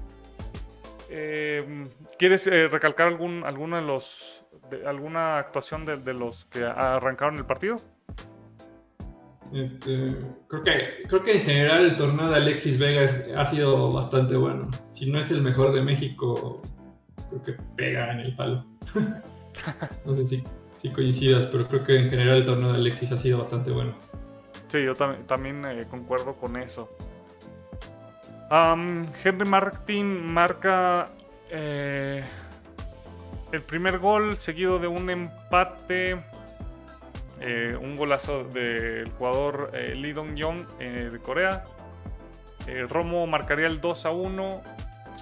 Em, 1.11 1.89
¿Quieres 2.19 2.47
eh, 2.47 2.69
recalcar 2.69 3.07
algún, 3.07 3.45
alguno 3.45 3.77
de 3.77 3.83
los, 3.83 4.45
alguna 4.87 5.39
actuación 5.39 5.85
de, 5.85 5.99
de 5.99 6.15
los 6.15 6.47
que 6.47 6.65
arrancaron 6.65 7.37
el 7.37 7.47
partido? 7.47 7.77
Este, 9.53 10.15
creo, 10.49 10.63
que, 10.63 11.03
creo 11.09 11.23
que 11.23 11.37
en 11.37 11.43
general 11.43 11.85
el 11.85 11.97
torneo 11.97 12.29
de 12.29 12.37
Alexis 12.37 12.79
Vega 12.79 13.07
ha 13.37 13.47
sido 13.47 13.93
bastante 13.93 14.37
bueno. 14.37 14.71
Si 14.89 15.11
no 15.11 15.19
es 15.19 15.31
el 15.31 15.43
mejor 15.43 15.73
de 15.73 15.83
México, 15.83 16.63
creo 17.31 17.43
que 17.43 17.53
pega 17.77 18.13
en 18.13 18.21
el 18.21 18.37
palo. 18.37 18.65
no 20.05 20.15
sé 20.15 20.25
si, 20.25 20.45
si, 20.77 20.91
coincidas, 20.91 21.47
pero 21.47 21.67
creo 21.67 21.85
que 21.85 21.95
en 21.95 22.11
general 22.11 22.39
el 22.39 22.45
torneo 22.47 22.73
de 22.73 22.79
Alexis 22.79 23.11
ha 23.13 23.17
sido 23.17 23.39
bastante 23.39 23.71
bueno. 23.71 23.95
Sí, 24.69 24.83
yo 24.83 24.95
también 24.95 25.65
eh, 25.65 25.87
concuerdo 25.89 26.35
con 26.35 26.57
eso. 26.57 26.91
Henry 28.51 29.49
Martin 29.49 30.33
marca 30.33 31.11
eh, 31.51 32.23
el 33.53 33.63
primer 33.63 33.99
gol 33.99 34.37
seguido 34.37 34.79
de 34.79 34.87
un 34.87 35.09
empate 35.11 36.17
eh, 37.41 37.77
un 37.81 37.95
golazo 37.97 38.45
del 38.45 39.11
jugador 39.13 39.71
eh, 39.73 39.95
Lee 39.95 40.13
Dong-yong 40.13 40.67
eh, 40.81 41.09
de 41.11 41.19
Corea. 41.19 41.65
Romo 42.89 43.27
marcaría 43.27 43.67
el 43.67 43.81
2 43.81 44.05
a 44.05 44.11
1. 44.11 44.63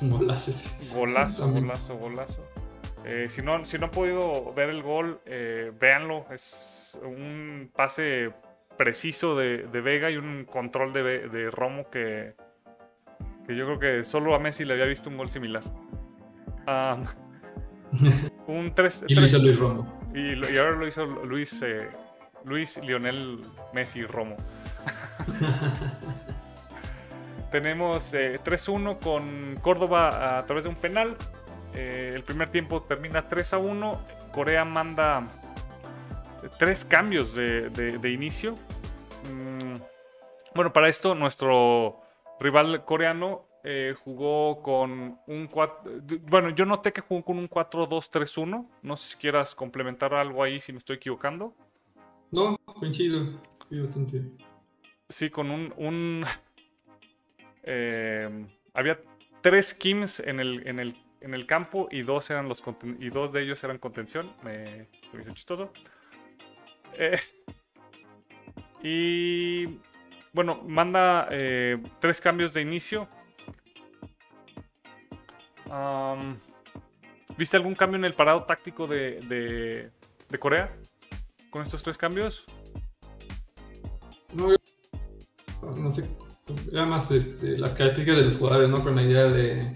Golazo, 0.00 0.52
Golazo, 0.92 1.46
golazo, 1.46 1.96
golazo. 1.96 2.44
si, 3.28 3.40
no, 3.40 3.64
si 3.64 3.78
no 3.78 3.84
han 3.84 3.92
podido 3.92 4.52
ver 4.52 4.68
el 4.70 4.82
gol, 4.82 5.20
véanlo. 5.78 6.26
Es 6.32 6.98
un 7.04 7.70
pase 7.72 8.32
preciso 8.76 9.36
de, 9.36 9.62
Vega 9.68 10.10
y 10.10 10.16
un 10.16 10.44
control 10.44 10.92
de, 10.92 11.50
Romo 11.52 11.88
que, 11.88 12.34
que, 13.46 13.54
yo 13.54 13.64
creo 13.64 13.78
que 13.78 14.02
solo 14.02 14.34
a 14.34 14.40
Messi 14.40 14.64
le 14.64 14.72
había 14.72 14.86
visto 14.86 15.08
un 15.08 15.16
gol 15.16 15.28
similar. 15.28 15.62
un 18.48 18.74
3, 18.74 19.04
y 19.06 19.14
lo 19.14 19.24
hizo 19.24 19.38
Luis 19.38 19.56
Romo. 19.56 20.00
Y, 20.12 20.32
y, 20.32 20.58
ahora 20.58 20.72
lo 20.72 20.84
hizo 20.84 21.06
Luis 21.06 21.62
Luis 22.46 22.78
Lionel 22.78 23.44
Messi 23.72 24.04
Romo. 24.04 24.36
Tenemos 27.50 28.14
3-1 28.14 28.92
eh, 28.92 28.98
con 29.02 29.56
Córdoba 29.60 30.38
a 30.38 30.46
través 30.46 30.64
de 30.64 30.70
un 30.70 30.76
penal. 30.76 31.16
Eh, 31.74 32.12
el 32.14 32.22
primer 32.22 32.48
tiempo 32.48 32.82
termina 32.82 33.28
3-1. 33.28 33.98
Corea 34.32 34.64
manda 34.64 35.26
tres 36.58 36.84
cambios 36.84 37.34
de, 37.34 38.10
inicio. 38.12 38.54
Mm, 39.32 39.76
bueno, 40.54 40.72
para 40.72 40.88
esto 40.88 41.14
nuestro 41.14 42.00
rival 42.38 42.84
coreano 42.84 43.46
eh, 43.64 43.94
jugó 44.04 44.62
con 44.62 45.18
un 45.26 45.48
4. 45.48 45.90
Bueno, 46.22 46.50
yo 46.50 46.64
noté 46.64 46.92
que 46.92 47.00
jugó 47.00 47.24
con 47.24 47.38
un 47.38 47.50
4-2-3-1. 47.50 48.68
No 48.82 48.96
sé 48.96 49.10
si 49.10 49.16
quieras 49.16 49.54
complementar 49.54 50.14
algo 50.14 50.44
ahí 50.44 50.60
si 50.60 50.72
me 50.72 50.78
estoy 50.78 50.96
equivocando. 50.96 51.52
No, 52.32 52.56
coincido. 52.64 53.34
Sí, 55.08 55.30
con 55.30 55.50
un. 55.50 56.24
Eh, 57.68 58.46
había 58.74 59.00
tres 59.40 59.74
Kims 59.74 60.20
en 60.20 60.38
el, 60.38 60.64
en, 60.68 60.78
el, 60.78 60.94
en 61.20 61.34
el 61.34 61.46
campo 61.46 61.88
y 61.90 62.02
dos, 62.02 62.30
eran 62.30 62.48
los 62.48 62.62
y 63.00 63.10
dos 63.10 63.32
de 63.32 63.42
ellos 63.42 63.64
eran 63.64 63.78
contención. 63.78 64.32
Me, 64.44 64.86
hizo 65.20 65.32
chistoso. 65.34 65.72
Eh, 66.92 67.18
y 68.84 69.80
bueno, 70.32 70.62
manda 70.62 71.26
eh, 71.32 71.82
tres 71.98 72.20
cambios 72.20 72.54
de 72.54 72.62
inicio. 72.62 73.08
¿Viste 77.36 77.56
algún 77.56 77.74
cambio 77.74 77.98
en 77.98 78.04
el 78.04 78.14
parado 78.14 78.44
táctico 78.44 78.86
de, 78.86 79.90
de 80.28 80.38
Corea? 80.38 80.72
Con 81.50 81.62
estos 81.62 81.82
tres 81.82 81.98
cambios? 81.98 82.44
No, 84.34 84.48
no 85.76 85.90
sé. 85.90 86.16
Era 86.70 86.84
más 86.84 87.10
este, 87.10 87.58
las 87.58 87.74
características 87.74 88.18
de 88.18 88.24
los 88.24 88.36
jugadores, 88.36 88.68
¿no? 88.68 88.82
Con 88.82 88.96
la 88.96 89.02
idea 89.02 89.24
de, 89.24 89.72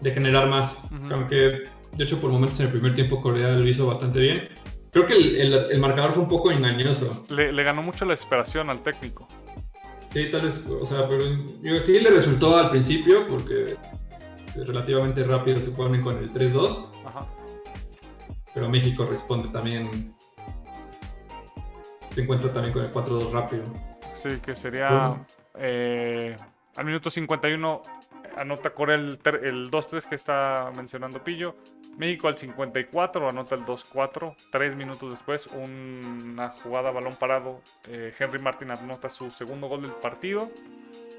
de 0.00 0.10
generar 0.12 0.48
más. 0.48 0.88
Aunque, 1.10 1.64
de 1.96 2.04
hecho, 2.04 2.20
por 2.20 2.30
momentos 2.30 2.60
en 2.60 2.66
el 2.66 2.72
primer 2.72 2.94
tiempo 2.94 3.20
Corea 3.20 3.50
lo 3.50 3.66
hizo 3.66 3.86
bastante 3.86 4.20
bien. 4.20 4.48
Creo 4.92 5.06
que 5.06 5.14
el, 5.14 5.54
el, 5.54 5.80
marcador 5.80 6.12
fue 6.12 6.22
un 6.22 6.28
poco 6.28 6.50
engañoso. 6.50 7.24
Le, 7.30 7.50
le, 7.50 7.62
ganó 7.62 7.82
mucho 7.82 8.04
la 8.04 8.12
esperación 8.12 8.68
al 8.68 8.82
técnico. 8.82 9.26
Sí, 10.10 10.30
tal 10.30 10.42
vez, 10.42 10.66
o 10.66 10.84
sea, 10.84 11.08
pero 11.08 11.24
sí 11.80 11.98
le 11.98 12.10
resultó 12.10 12.58
al 12.58 12.68
principio 12.68 13.26
porque 13.26 13.76
relativamente 14.54 15.24
rápido 15.24 15.58
se 15.58 15.70
ponen 15.70 16.02
con 16.02 16.18
el 16.18 16.30
3-2. 16.32 16.90
Pero 18.54 18.68
México 18.68 19.06
responde 19.06 19.48
también. 19.48 20.14
Se 22.12 22.22
encuentra 22.22 22.52
también 22.52 22.72
con 22.72 22.84
el 22.84 22.92
4-2 22.92 23.32
rápido. 23.32 23.64
Sí, 24.14 24.40
que 24.40 24.54
sería. 24.54 25.16
Eh, 25.58 26.36
al 26.76 26.84
minuto 26.84 27.10
51 27.10 27.82
anota 28.36 28.70
Corea 28.70 28.96
el, 28.96 29.18
el 29.42 29.70
2-3 29.70 30.08
que 30.08 30.14
está 30.14 30.70
mencionando 30.74 31.22
Pillo. 31.22 31.56
México 31.96 32.28
al 32.28 32.36
54 32.36 33.28
anota 33.28 33.54
el 33.54 33.64
2-4. 33.64 34.34
Tres 34.50 34.74
minutos 34.74 35.10
después, 35.10 35.46
una 35.48 36.50
jugada 36.50 36.90
balón 36.90 37.16
parado. 37.16 37.60
Eh, 37.88 38.12
Henry 38.18 38.38
Martin 38.38 38.70
anota 38.70 39.08
su 39.08 39.30
segundo 39.30 39.68
gol 39.68 39.82
del 39.82 39.92
partido. 39.92 40.50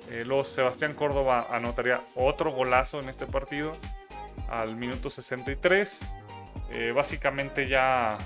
Eh, 0.09 0.23
luego 0.25 0.43
Sebastián 0.43 0.93
Córdoba 0.95 1.47
anotaría 1.51 2.01
otro 2.15 2.51
golazo 2.51 3.00
en 3.00 3.09
este 3.09 3.25
partido 3.25 3.71
al 4.50 4.75
minuto 4.75 5.09
63. 5.09 6.12
Eh, 6.71 6.91
básicamente 6.91 7.67
ya, 7.67 8.17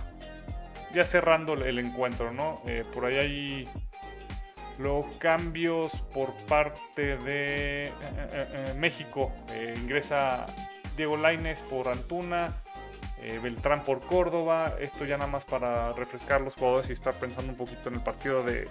ya 0.93 1.03
cerrando 1.03 1.53
el 1.53 1.79
encuentro, 1.79 2.31
¿no? 2.31 2.61
por 2.93 3.05
ahí 3.05 3.17
hay 3.17 3.69
luego 4.79 5.09
cambios 5.19 6.01
por 6.13 6.33
parte 6.45 7.17
de 7.17 7.91
México. 8.77 9.31
ingresa 9.75 10.45
Diego 10.97 11.15
Laines 11.15 11.61
por 11.61 11.87
Antuna, 11.87 12.55
eh, 13.21 13.39
Beltrán 13.41 13.83
por 13.83 14.01
Córdoba. 14.01 14.75
Esto 14.79 15.05
ya 15.05 15.17
nada 15.17 15.29
más 15.29 15.45
para 15.45 15.93
refrescar 15.93 16.41
los 16.41 16.55
jugadores 16.55 16.89
y 16.89 16.93
estar 16.93 17.13
pensando 17.13 17.51
un 17.51 17.57
poquito 17.57 17.89
en 17.89 17.95
el 17.95 18.01
partido 18.01 18.43
de, 18.43 18.67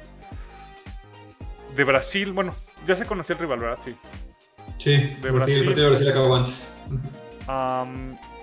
de 1.75 1.85
Brasil. 1.85 2.33
Bueno, 2.33 2.55
ya 2.87 2.97
se 2.97 3.07
conoció 3.07 3.35
el 3.35 3.41
rival, 3.41 3.61
¿verdad? 3.61 3.79
Sí. 3.81 3.97
Sí, 4.79 4.97
de 4.97 5.31
Brasil. 5.31 5.59
el 5.59 5.65
partido 5.65 5.85
de 5.85 5.91
Brasil 5.91 6.09
acabó 6.11 6.37
antes. 6.37 6.77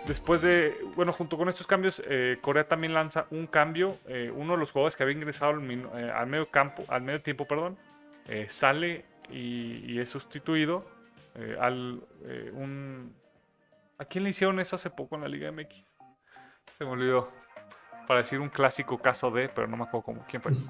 Después 0.07 0.41
de, 0.41 0.75
bueno, 0.95 1.11
junto 1.11 1.37
con 1.37 1.49
estos 1.49 1.67
cambios, 1.67 2.01
eh, 2.07 2.37
Corea 2.41 2.67
también 2.67 2.93
lanza 2.93 3.25
un 3.31 3.47
cambio. 3.47 3.97
Eh, 4.07 4.31
uno 4.35 4.53
de 4.53 4.59
los 4.59 4.71
jugadores 4.71 4.95
que 4.95 5.03
había 5.03 5.15
ingresado 5.15 5.51
al, 5.51 5.61
medio 5.61 6.49
campo, 6.49 6.83
al 6.87 7.01
medio 7.01 7.21
tiempo, 7.21 7.45
perdón, 7.45 7.77
sale 8.47 9.05
y, 9.29 9.93
y, 9.93 9.99
es 9.99 10.09
sustituido 10.09 10.85
al 11.59 12.01
un 12.53 13.13
¿A 14.03 14.05
quién 14.05 14.25
le 14.25 14.31
hicieron 14.31 14.59
eso 14.59 14.75
hace 14.75 14.89
poco 14.89 15.15
en 15.15 15.21
la 15.21 15.27
Liga 15.27 15.51
MX? 15.51 15.95
Se 16.73 16.83
me 16.83 16.91
olvidó. 16.91 17.31
Para 18.07 18.19
decir 18.19 18.39
un 18.39 18.49
clásico 18.49 18.97
caso 18.97 19.31
de, 19.31 19.47
pero 19.47 19.65
no 19.67 19.77
me 19.77 19.83
acuerdo 19.83 20.03
cómo, 20.03 20.25
quién 20.27 20.41
fue. 20.41 20.51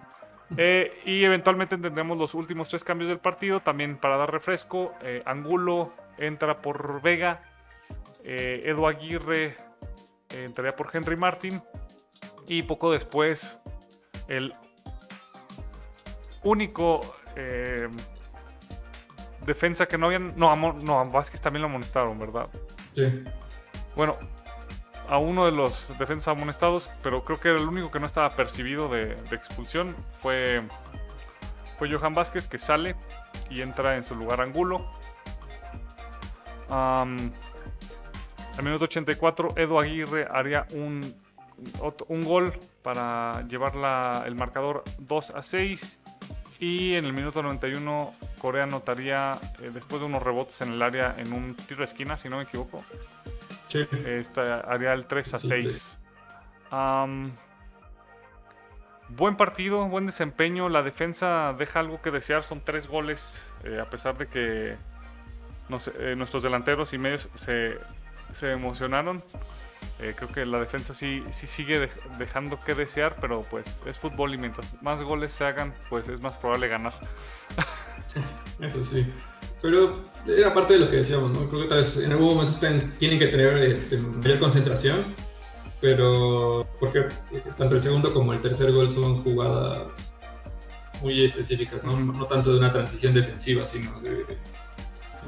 Eh, 0.56 1.02
y 1.06 1.24
eventualmente 1.24 1.78
tendremos 1.78 2.16
los 2.16 2.36
últimos 2.36 2.70
tres 2.70 2.84
cambios 2.84 3.10
del 3.10 3.18
partido. 3.18 3.62
También 3.62 3.98
para 3.98 4.18
dar 4.18 4.32
refresco, 4.32 4.94
eh, 5.02 5.24
Angulo 5.26 5.94
entra 6.20 6.62
por 6.62 7.02
Vega. 7.02 7.42
Eh, 8.24 8.62
Edu 8.66 8.88
Aguirre 8.88 9.56
entraría 10.30 10.76
por 10.76 10.90
Henry 10.94 11.16
Martin. 11.16 11.62
Y 12.48 12.64
poco 12.64 12.92
después, 12.92 13.62
el 14.28 14.54
único 16.44 17.16
defensa 19.46 19.86
que 19.86 19.98
no 19.98 20.08
habían. 20.08 20.34
No, 20.38 20.56
no, 20.74 21.00
a 21.00 21.04
Vázquez 21.06 21.42
también 21.42 21.62
lo 21.62 21.68
amonestaron, 21.68 22.18
¿verdad? 22.20 22.50
Sí. 22.94 23.24
Bueno, 23.96 24.18
a 25.10 25.18
uno 25.18 25.46
de 25.46 25.52
los 25.52 25.98
defensas 25.98 26.30
amonestados, 26.30 26.90
pero 27.02 27.24
creo 27.24 27.40
que 27.40 27.50
era 27.50 27.60
el 27.60 27.68
único 27.68 27.92
que 27.92 28.00
no 28.00 28.06
estaba 28.06 28.30
percibido 28.30 28.88
de, 28.90 29.14
expulsión, 29.32 29.96
fue, 30.22 30.62
fue 31.78 31.92
Johan 31.92 32.14
Vázquez, 32.14 32.48
que 32.48 32.58
sale 32.58 32.96
y 33.50 33.62
entra 33.62 33.98
en 33.98 34.04
su 34.04 34.16
lugar 34.16 34.42
Angulo. 34.42 34.86
Um, 36.70 37.32
al 38.58 38.64
minuto 38.64 38.86
84, 38.86 39.54
Edu 39.58 39.80
Aguirre 39.80 40.28
haría 40.30 40.68
un, 40.74 41.02
un 42.08 42.24
gol 42.24 42.54
para 42.82 43.42
llevar 43.48 43.74
el 44.26 44.36
marcador 44.36 44.84
2 45.00 45.32
a 45.32 45.42
6. 45.42 46.00
Y 46.60 46.94
en 46.94 47.04
el 47.06 47.14
minuto 47.14 47.42
91, 47.42 48.14
Corea 48.38 48.64
anotaría, 48.64 49.34
eh, 49.62 49.72
después 49.74 50.02
de 50.02 50.08
unos 50.08 50.24
rebotes 50.24 50.62
en 50.62 50.72
el 50.74 50.82
área, 50.82 51.14
en 51.18 51.34
un 51.34 51.56
tiro 51.56 51.80
de 51.80 51.86
esquina, 51.86 52.16
si 52.16 52.30
no 52.30 52.38
me 52.38 52.44
equivoco. 52.44 52.86
Sí. 53.68 53.86
haría 54.68 54.94
el 54.94 55.06
3 55.08 55.34
a 55.34 55.40
6. 55.40 56.00
buen 59.10 59.36
partido, 59.36 59.86
buen 59.88 60.06
desempeño. 60.06 60.70
La 60.70 60.84
defensa 60.84 61.54
deja 61.58 61.80
algo 61.80 62.02
que 62.02 62.12
desear. 62.12 62.44
Son 62.44 62.62
tres 62.62 62.88
goles, 62.88 63.52
eh, 63.64 63.80
a 63.82 63.90
pesar 63.90 64.18
de 64.18 64.28
que 64.28 64.78
eh, 66.00 66.16
nuestros 66.16 66.44
delanteros 66.44 66.94
y 66.94 66.98
medios 66.98 67.30
se, 67.34 67.78
se 68.34 68.52
emocionaron. 68.52 69.24
Eh, 70.00 70.14
creo 70.16 70.30
que 70.30 70.46
la 70.46 70.60
defensa 70.60 70.94
sí, 70.94 71.24
sí 71.32 71.48
sigue 71.48 71.90
dejando 72.18 72.60
que 72.60 72.74
desear, 72.74 73.16
pero 73.22 73.42
pues 73.42 73.82
es 73.86 73.98
fútbol 73.98 74.34
y 74.34 74.38
mientras 74.38 74.82
más 74.82 75.02
goles 75.02 75.32
se 75.32 75.46
hagan, 75.46 75.74
pues 75.90 76.08
es 76.10 76.22
más 76.22 76.34
probable 76.36 76.68
ganar. 76.68 76.94
Eso 78.60 78.84
sí. 78.84 79.06
Pero 79.62 80.04
era 80.28 80.54
parte 80.54 80.74
de 80.74 80.80
lo 80.80 80.90
que 80.90 80.98
decíamos, 80.98 81.32
¿no? 81.32 81.48
Creo 81.48 81.62
que 81.62 81.68
tal 81.68 81.78
vez 81.80 81.98
en 81.98 82.12
algún 82.12 82.36
momento 82.36 82.54
tienen 82.98 83.18
que 83.18 83.28
tener 83.28 83.58
este, 83.60 83.98
mayor 83.98 84.40
concentración, 84.40 85.06
pero 85.80 86.68
porque 86.80 87.08
tanto 87.58 87.76
el 87.76 87.82
segundo 87.82 88.14
como 88.14 88.34
el 88.34 88.42
tercer 88.42 88.72
gol 88.72 88.90
son 88.90 89.24
jugadas 89.24 90.14
muy 91.02 91.26
específicas, 91.26 91.84
¿no? 91.84 92.00
No 92.00 92.26
tanto 92.26 92.52
de 92.52 92.60
una 92.60 92.72
transición 92.72 93.14
defensiva, 93.14 93.68
sino 93.68 94.00
de, 94.02 94.26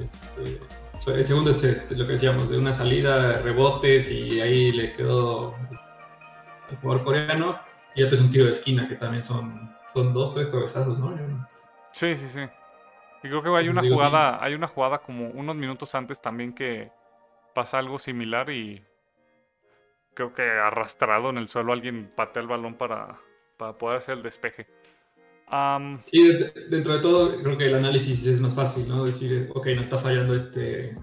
este, 0.03 0.59
el 1.07 1.25
segundo 1.25 1.51
es 1.51 1.63
este, 1.63 1.95
lo 1.95 2.05
que 2.05 2.13
decíamos, 2.13 2.49
de 2.49 2.57
una 2.57 2.73
salida, 2.73 3.33
rebotes 3.41 4.11
y 4.11 4.41
ahí 4.41 4.71
le 4.71 4.93
quedó 4.93 5.55
el 6.69 6.77
jugador 6.77 7.03
coreano. 7.03 7.59
Y 7.93 8.03
otro 8.03 8.15
es 8.15 8.21
un 8.21 8.31
tiro 8.31 8.45
de 8.45 8.51
esquina 8.51 8.87
que 8.87 8.95
también 8.95 9.23
son, 9.23 9.75
son 9.93 10.13
dos, 10.13 10.33
tres 10.33 10.47
cabezazos, 10.47 10.99
¿no? 10.99 11.15
Sí, 11.91 12.15
sí, 12.15 12.27
sí. 12.27 12.41
Y 13.23 13.29
creo 13.29 13.41
que 13.41 13.49
hay 13.49 13.69
una 13.69 13.81
jugada, 13.81 14.43
hay 14.43 14.53
una 14.53 14.67
jugada 14.67 14.99
como 14.99 15.29
unos 15.29 15.55
minutos 15.55 15.95
antes 15.95 16.21
también 16.21 16.53
que 16.53 16.91
pasa 17.53 17.79
algo 17.79 17.97
similar 17.97 18.49
y 18.49 18.83
creo 20.13 20.33
que 20.33 20.43
arrastrado 20.43 21.29
en 21.29 21.37
el 21.37 21.47
suelo 21.47 21.73
alguien 21.73 22.11
patea 22.15 22.41
el 22.41 22.47
balón 22.47 22.75
para, 22.75 23.17
para 23.57 23.77
poder 23.77 23.99
hacer 23.99 24.17
el 24.17 24.23
despeje 24.23 24.67
sí, 26.05 26.37
dentro 26.69 26.95
de 26.95 26.99
todo, 27.01 27.41
creo 27.41 27.57
que 27.57 27.65
el 27.67 27.75
análisis 27.75 28.25
es 28.25 28.41
más 28.41 28.53
fácil, 28.53 28.87
¿no? 28.87 29.05
Decir, 29.05 29.49
ok, 29.53 29.67
no 29.75 29.81
está 29.81 29.97
fallando 29.97 30.35
este, 30.35 30.95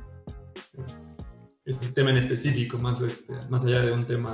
este 1.65 1.89
tema 1.89 2.11
en 2.11 2.19
específico, 2.19 2.79
más, 2.79 3.01
este, 3.03 3.35
más 3.49 3.65
allá 3.65 3.81
de 3.83 3.93
un 3.93 4.07
tema 4.07 4.33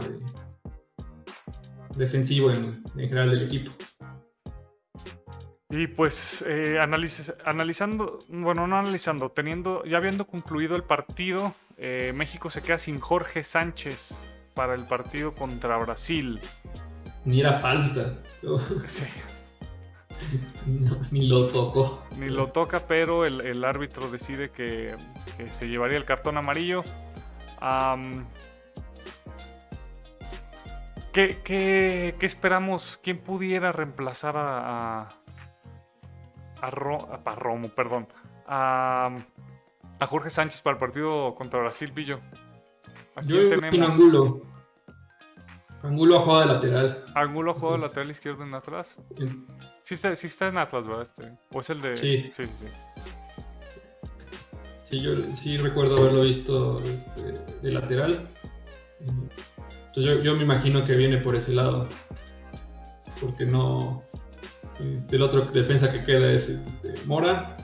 defensivo 1.96 2.50
en, 2.50 2.82
general 2.94 3.30
del 3.30 3.42
equipo. 3.44 3.72
Y 5.70 5.86
pues 5.86 6.42
eh, 6.48 6.78
analizando, 7.44 8.20
bueno, 8.28 8.66
no 8.66 8.78
analizando, 8.78 9.30
teniendo, 9.30 9.84
ya 9.84 9.98
habiendo 9.98 10.26
concluido 10.26 10.76
el 10.76 10.84
partido, 10.84 11.52
eh, 11.76 12.12
México 12.14 12.48
se 12.48 12.62
queda 12.62 12.78
sin 12.78 13.00
Jorge 13.00 13.44
Sánchez 13.44 14.26
para 14.54 14.74
el 14.74 14.84
partido 14.84 15.34
contra 15.34 15.76
Brasil. 15.76 16.40
Ni 17.26 17.40
era 17.40 17.60
falta. 17.60 18.14
Sí. 18.86 19.04
Ni 21.10 21.26
lo 21.26 21.46
tocó. 21.46 22.02
Ni 22.18 22.28
lo 22.28 22.48
toca, 22.48 22.86
pero 22.86 23.24
el, 23.24 23.64
árbitro 23.64 24.10
decide 24.10 24.50
que, 24.50 24.94
se 25.52 25.68
llevaría 25.68 25.96
el 25.96 26.04
cartón 26.04 26.36
amarillo. 26.36 26.84
¿qué, 31.12 32.14
esperamos? 32.20 32.98
¿Quién 33.02 33.18
pudiera 33.18 33.72
reemplazar 33.72 34.36
a, 34.36 35.08
a, 36.60 36.70
Romo, 36.70 37.68
perdón, 37.70 38.08
a, 38.46 39.18
Jorge 40.08 40.30
Sánchez 40.30 40.62
para 40.62 40.74
el 40.74 40.80
partido 40.80 41.34
contra 41.34 41.60
Brasil? 41.60 41.92
Yo 43.24 43.48
tenemos? 43.48 43.94
Angulo. 43.94 44.42
Angulo 45.82 46.16
ha 46.16 46.20
jugado 46.20 46.40
de 46.40 46.46
lateral. 46.46 47.04
Angulo 47.14 47.50
ha 47.52 47.54
jugado 47.54 47.76
de 47.76 47.82
lateral 47.82 48.10
izquierdo 48.10 48.44
en 48.44 48.54
Atlas. 48.54 48.96
Sí 49.88 49.94
está, 49.94 50.14
sí 50.16 50.26
está 50.26 50.48
en 50.48 50.58
Atlas, 50.58 50.86
¿verdad? 50.86 51.02
Este, 51.02 51.32
¿O 51.50 51.60
es 51.60 51.70
el 51.70 51.80
de...? 51.80 51.96
Sí. 51.96 52.28
Sí, 52.30 52.44
sí. 52.44 52.66
Sí, 54.82 55.00
yo 55.00 55.12
sí 55.34 55.56
recuerdo 55.56 55.96
haberlo 55.96 56.24
visto 56.24 56.78
este, 56.80 57.40
de 57.62 57.72
lateral. 57.72 58.28
Entonces 59.00 60.22
yo, 60.22 60.36
me 60.36 60.42
imagino 60.42 60.84
que 60.84 60.94
viene 60.94 61.16
por 61.16 61.36
ese 61.36 61.54
lado. 61.54 61.88
Porque 63.18 63.46
no... 63.46 64.02
Este, 64.78 65.16
el 65.16 65.22
otro 65.22 65.40
defensa 65.46 65.90
que 65.90 66.04
queda 66.04 66.32
es 66.32 66.50
este, 66.50 66.92
Mora. 67.06 67.56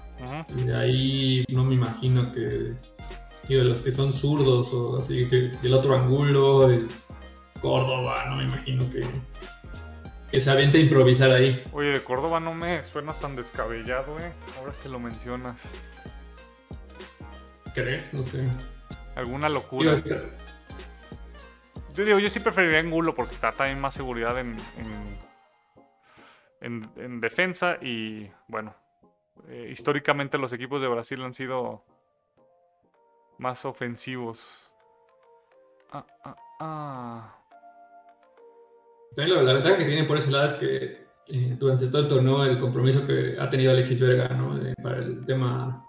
Y 0.57 0.63
de 0.65 0.77
ahí 0.77 1.45
no 1.49 1.63
me 1.63 1.75
imagino 1.75 2.33
que... 2.33 2.73
Digo, 3.47 3.65
los 3.65 3.83
que 3.83 3.93
son 3.93 4.15
zurdos 4.15 4.73
o 4.73 4.97
así, 4.97 5.29
que, 5.29 5.53
el 5.63 5.75
otro 5.75 5.95
Angulo 5.95 6.71
es 6.71 6.87
Córdoba, 7.61 8.25
no 8.31 8.37
me 8.37 8.45
imagino 8.45 8.91
que 8.91 9.07
que 10.31 10.41
se 10.41 10.51
avienta 10.51 10.79
a 10.79 10.81
improvisar 10.81 11.31
ahí. 11.31 11.63
Oye, 11.73 11.91
de 11.91 12.01
Córdoba 12.01 12.41
no 12.41 12.55
me 12.55 12.85
suena 12.85 13.13
tan 13.13 13.37
descabellado, 13.37 14.19
eh. 14.19 14.33
Ahora 14.59 14.73
que 14.83 14.89
lo 14.89 14.99
mencionas. 14.99 15.71
¿Crees? 17.75 18.15
No 18.15 18.23
sé. 18.23 18.47
alguna 19.17 19.49
locura. 19.49 20.03
Yo 21.95 22.05
digo, 22.05 22.19
yo 22.19 22.29
sí 22.29 22.41
preferiría 22.41 22.81
Angulo 22.81 23.15
porque 23.15 23.37
da 23.41 23.53
también 23.53 23.81
más 23.81 23.95
seguridad 23.95 24.39
en, 24.39 24.57
en, 26.61 26.91
en, 26.97 27.21
defensa 27.21 27.79
y 27.81 28.29
bueno, 28.49 28.75
eh, 29.49 29.69
históricamente 29.71 30.39
los 30.39 30.53
equipos 30.53 30.83
de 30.83 30.89
Brasil 30.89 31.23
han 31.23 31.35
sido 31.35 31.85
más 33.39 33.65
ofensivos. 33.65 34.73
Ah, 35.93 36.05
ah, 36.25 36.37
ah. 36.61 37.44
La, 39.17 39.43
la, 39.43 39.53
ventaja 39.55 39.79
que 39.79 39.85
tiene 39.85 40.05
por 40.05 40.19
ese 40.19 40.31
lado 40.31 40.47
es 40.47 40.53
que 40.55 41.05
eh, 41.27 41.57
durante 41.59 41.87
todo 41.87 42.03
el 42.03 42.09
torneo 42.09 42.45
el 42.45 42.59
compromiso 42.59 43.07
que 43.07 43.37
ha 43.39 43.49
tenido 43.49 43.73
Alexis 43.73 44.01
Verga 44.01 44.29
¿no? 44.29 44.59
Eh, 44.59 44.75
para 44.83 44.99
el 44.99 45.25
tema 45.25 45.87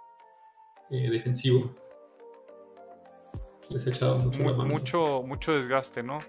eh, 0.89 1.09
defensivo 1.09 1.75
les 3.69 3.85
ha 3.87 3.89
echado 3.89 4.19
mucho, 4.19 4.43
mucho, 4.65 5.23
mucho 5.25 5.53
desgaste, 5.53 6.03
¿no? 6.03 6.19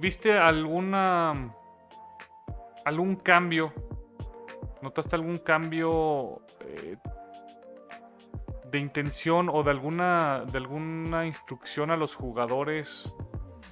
¿Viste 0.00 0.32
alguna 0.32 1.52
algún 2.84 3.16
cambio? 3.16 3.72
¿Notaste 4.82 5.16
algún 5.16 5.38
cambio 5.38 6.42
de 8.70 8.78
intención 8.78 9.48
o 9.52 9.62
de 9.62 9.70
alguna, 9.70 10.44
de 10.50 10.58
alguna 10.58 11.26
instrucción 11.26 11.90
a 11.90 11.96
los 11.96 12.14
jugadores 12.14 13.12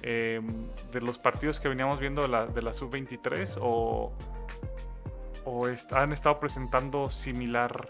em, 0.01 0.47
de 0.91 1.01
los 1.01 1.17
partidos 1.17 1.59
que 1.59 1.69
veníamos 1.69 1.99
viendo 1.99 2.21
de 2.21 2.27
la, 2.27 2.45
de 2.47 2.61
la 2.61 2.73
sub-23 2.73 3.57
o, 3.61 4.11
o 5.45 5.67
han 5.91 6.13
estado 6.13 6.39
presentando 6.39 7.09
similar 7.09 7.87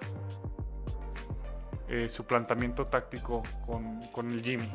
eh, 1.93 2.08
su 2.08 2.24
planteamiento 2.24 2.88
táctico 2.88 3.43
con, 3.65 4.00
con, 4.13 4.32
el 4.32 4.41
Jimmy? 4.41 4.69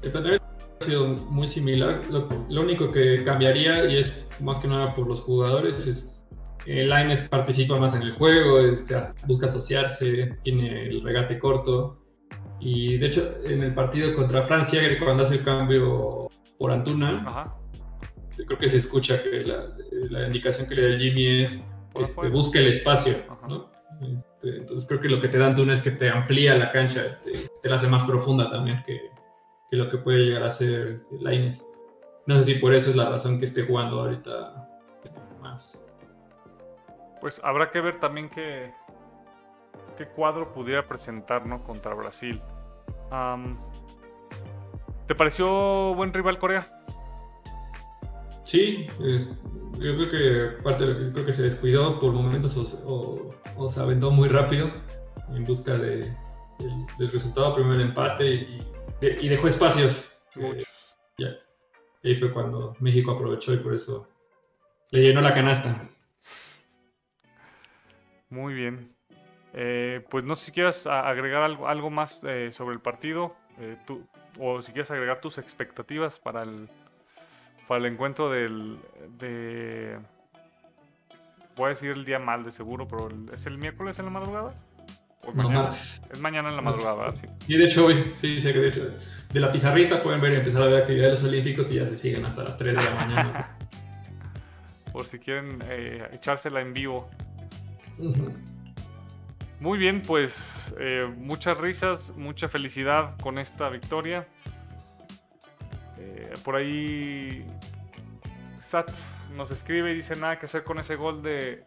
El 0.00 0.40
ha 0.40 0.84
sido 0.84 1.06
muy 1.06 1.46
similar. 1.46 2.00
Lo, 2.10 2.62
único 2.62 2.90
que 2.90 3.22
cambiaría, 3.24 3.84
y 3.84 3.98
es 3.98 4.26
más 4.40 4.58
que 4.60 4.68
nada 4.68 4.94
por 4.94 5.06
los 5.06 5.20
jugadores, 5.20 5.86
es 5.86 6.26
eh, 6.64 6.84
Lines 6.84 7.28
participa 7.28 7.78
más 7.78 7.94
en 7.94 8.02
el 8.02 8.12
juego, 8.12 8.60
este, 8.60 8.98
busca 9.26 9.46
asociarse, 9.46 10.38
tiene 10.42 10.86
el 10.86 11.02
regate 11.02 11.38
corto. 11.38 12.01
Y 12.64 12.96
de 12.98 13.06
hecho, 13.08 13.34
en 13.44 13.62
el 13.64 13.74
partido 13.74 14.14
contra 14.14 14.42
Francia, 14.42 14.80
cuando 15.02 15.24
hace 15.24 15.36
el 15.36 15.44
cambio 15.44 16.28
por 16.58 16.70
Antuna, 16.70 17.52
creo 18.36 18.58
que 18.58 18.68
se 18.68 18.78
escucha 18.78 19.20
que 19.20 19.44
la, 20.10 20.26
indicación 20.26 20.68
que 20.68 20.76
le 20.76 20.92
da 20.92 20.98
Jimmy 20.98 21.42
es 21.42 21.68
este, 21.96 22.28
busque 22.28 22.60
el 22.60 22.68
espacio. 22.68 23.14
Este, 23.14 24.58
entonces 24.58 24.88
creo 24.88 25.00
que 25.00 25.08
lo 25.08 25.20
que 25.20 25.28
te 25.28 25.38
da 25.38 25.48
Antuna 25.48 25.72
es 25.72 25.80
que 25.80 25.90
te 25.90 26.08
amplía 26.08 26.56
la 26.56 26.70
cancha, 26.70 27.20
te, 27.22 27.68
la 27.68 27.76
hace 27.76 27.88
más 27.88 28.04
profunda 28.04 28.48
también 28.48 28.80
que, 28.86 29.10
lo 29.72 29.90
que 29.90 29.98
puede 29.98 30.18
llegar 30.18 30.44
a 30.44 30.50
ser 30.50 30.88
este. 30.94 31.64
No 32.26 32.40
sé 32.40 32.54
si 32.54 32.60
por 32.60 32.72
eso 32.72 32.90
es 32.90 32.96
la 32.96 33.10
razón 33.10 33.40
que 33.40 33.46
esté 33.46 33.64
jugando 33.64 34.02
ahorita 34.02 34.68
más, 35.40 35.92
pues 37.20 37.40
habrá 37.42 37.72
que 37.72 37.80
ver 37.80 37.98
también 37.98 38.30
qué, 38.30 38.72
qué 39.96 40.06
cuadro 40.06 40.52
pudiera 40.52 40.86
presentar 40.86 41.44
¿no? 41.46 41.64
contra 41.64 41.94
Brasil. 41.94 42.40
¿Te 45.06 45.14
pareció 45.14 45.94
buen 45.94 46.12
rival 46.12 46.38
Corea? 46.38 46.66
Sí, 48.44 48.86
yo 49.78 49.96
creo 49.96 50.10
que 50.10 50.62
parte 50.62 50.86
de 50.86 50.94
lo 50.94 50.98
que 50.98 51.12
creo 51.12 51.26
que 51.26 51.32
se 51.32 51.42
descuidó 51.42 51.98
por 51.98 52.12
momentos 52.12 52.56
o, 52.86 53.34
se 53.70 53.80
aventó 53.80 54.10
muy 54.10 54.28
rápido 54.28 54.70
en 55.34 55.44
busca 55.44 55.76
de, 55.76 56.14
del, 56.98 57.10
resultado, 57.10 57.54
primero 57.54 57.74
el 57.74 57.88
empate 57.88 58.26
y, 59.00 59.28
dejó 59.28 59.46
espacios. 59.46 60.18
ya. 61.18 61.28
ahí 62.04 62.14
fue 62.16 62.32
cuando 62.32 62.76
México 62.80 63.12
aprovechó 63.12 63.52
y 63.52 63.58
por 63.58 63.74
eso 63.74 64.08
le 64.90 65.02
llenó 65.02 65.20
la 65.20 65.34
canasta. 65.34 65.88
Muy 68.30 68.54
bien. 68.54 68.94
Eh, 69.54 70.04
pues 70.08 70.24
no 70.24 70.34
sé 70.34 70.46
si 70.46 70.52
quieres 70.52 70.86
agregar 70.86 71.42
algo, 71.42 71.68
algo 71.68 71.90
más 71.90 72.22
eh, 72.24 72.48
sobre 72.52 72.74
el 72.74 72.80
partido 72.80 73.36
eh, 73.58 73.76
tú, 73.86 74.06
o 74.38 74.62
si 74.62 74.72
quieres 74.72 74.90
agregar 74.90 75.20
tus 75.20 75.36
expectativas 75.36 76.18
para 76.18 76.42
el, 76.42 76.68
para 77.68 77.80
el 77.80 77.92
encuentro 77.92 78.30
del... 78.30 78.78
De, 79.18 79.98
voy 81.54 81.66
a 81.66 81.68
decir 81.70 81.90
el 81.90 82.06
día 82.06 82.18
mal 82.18 82.44
de 82.44 82.50
seguro, 82.50 82.88
pero 82.88 83.10
¿es 83.32 83.44
el 83.44 83.58
miércoles 83.58 83.98
en 83.98 84.06
la 84.06 84.10
madrugada? 84.10 84.54
¿O 85.26 85.32
mañana? 85.32 85.68
Es 85.68 86.00
mañana 86.20 86.48
en 86.48 86.56
la 86.56 86.62
madrugada, 86.62 87.12
sí. 87.12 87.26
Y 87.46 87.58
de 87.58 87.64
hecho 87.64 87.86
hoy, 87.86 88.12
sí, 88.14 88.36
dice 88.36 88.54
que 88.54 88.58
de 88.58 88.68
hecho 88.68 88.90
de 89.32 89.40
la 89.40 89.52
pizarrita 89.52 90.02
pueden 90.02 90.20
ver 90.20 90.32
y 90.32 90.36
empezar 90.36 90.62
a 90.62 90.66
ver 90.66 90.80
actividades 90.80 91.22
olímpicos 91.24 91.70
y 91.70 91.74
ya 91.74 91.86
se 91.86 91.96
siguen 91.96 92.24
hasta 92.24 92.42
las 92.42 92.56
3 92.56 92.74
de 92.74 92.82
la 92.82 92.94
mañana. 92.94 93.56
Por 94.92 95.04
si 95.04 95.18
quieren 95.18 95.62
echársela 96.12 96.60
en 96.60 96.72
vivo. 96.72 97.08
Muy 99.62 99.78
bien, 99.78 100.02
pues 100.02 100.74
eh, 100.80 101.08
muchas 101.18 101.56
risas, 101.56 102.12
mucha 102.16 102.48
felicidad 102.48 103.16
con 103.20 103.38
esta 103.38 103.68
victoria. 103.68 104.26
Eh, 105.98 106.34
por 106.42 106.56
ahí 106.56 107.46
Sat 108.60 108.90
nos 109.36 109.52
escribe 109.52 109.92
y 109.92 109.94
dice 109.94 110.16
nada 110.16 110.40
que 110.40 110.46
hacer 110.46 110.64
con 110.64 110.80
ese 110.80 110.96
gol 110.96 111.22
de, 111.22 111.62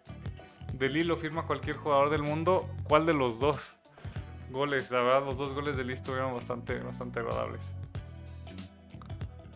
de 0.73 0.89
Lilo, 0.89 1.15
firma 1.15 1.47
cualquier 1.47 1.77
jugador 1.77 2.09
del 2.09 2.21
mundo. 2.21 2.69
¿Cuál 2.83 3.05
de 3.05 3.13
los 3.13 3.39
dos 3.39 3.77
goles? 4.51 4.91
La 4.91 4.99
verdad, 4.99 5.25
los 5.25 5.37
dos 5.37 5.53
goles 5.53 5.77
de 5.77 5.83
Lilo 5.83 5.93
estuvieron 5.93 6.33
bastante, 6.33 6.77
bastante 6.79 7.21
agradables. 7.21 7.73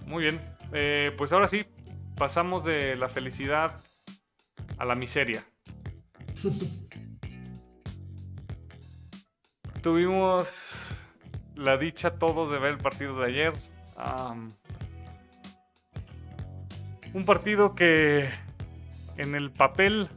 Muy 0.06 0.24
bien, 0.24 0.40
eh, 0.72 1.14
pues 1.18 1.34
ahora 1.34 1.48
sí, 1.48 1.66
pasamos 2.16 2.64
de 2.64 2.96
la 2.96 3.10
felicidad 3.10 3.82
a 4.78 4.86
la 4.86 4.96
miseria. 4.96 5.44
Tuvimos 9.82 10.94
la 11.56 11.78
dicha 11.78 12.18
todos 12.18 12.50
de 12.50 12.60
ver 12.60 12.74
el 12.74 12.78
partido 12.78 13.20
de 13.20 13.26
ayer. 13.26 13.54
un 17.14 17.26
partido 17.26 17.76
que 17.76 18.30
en 19.18 19.36
el 19.36 19.52
papel 19.52 20.10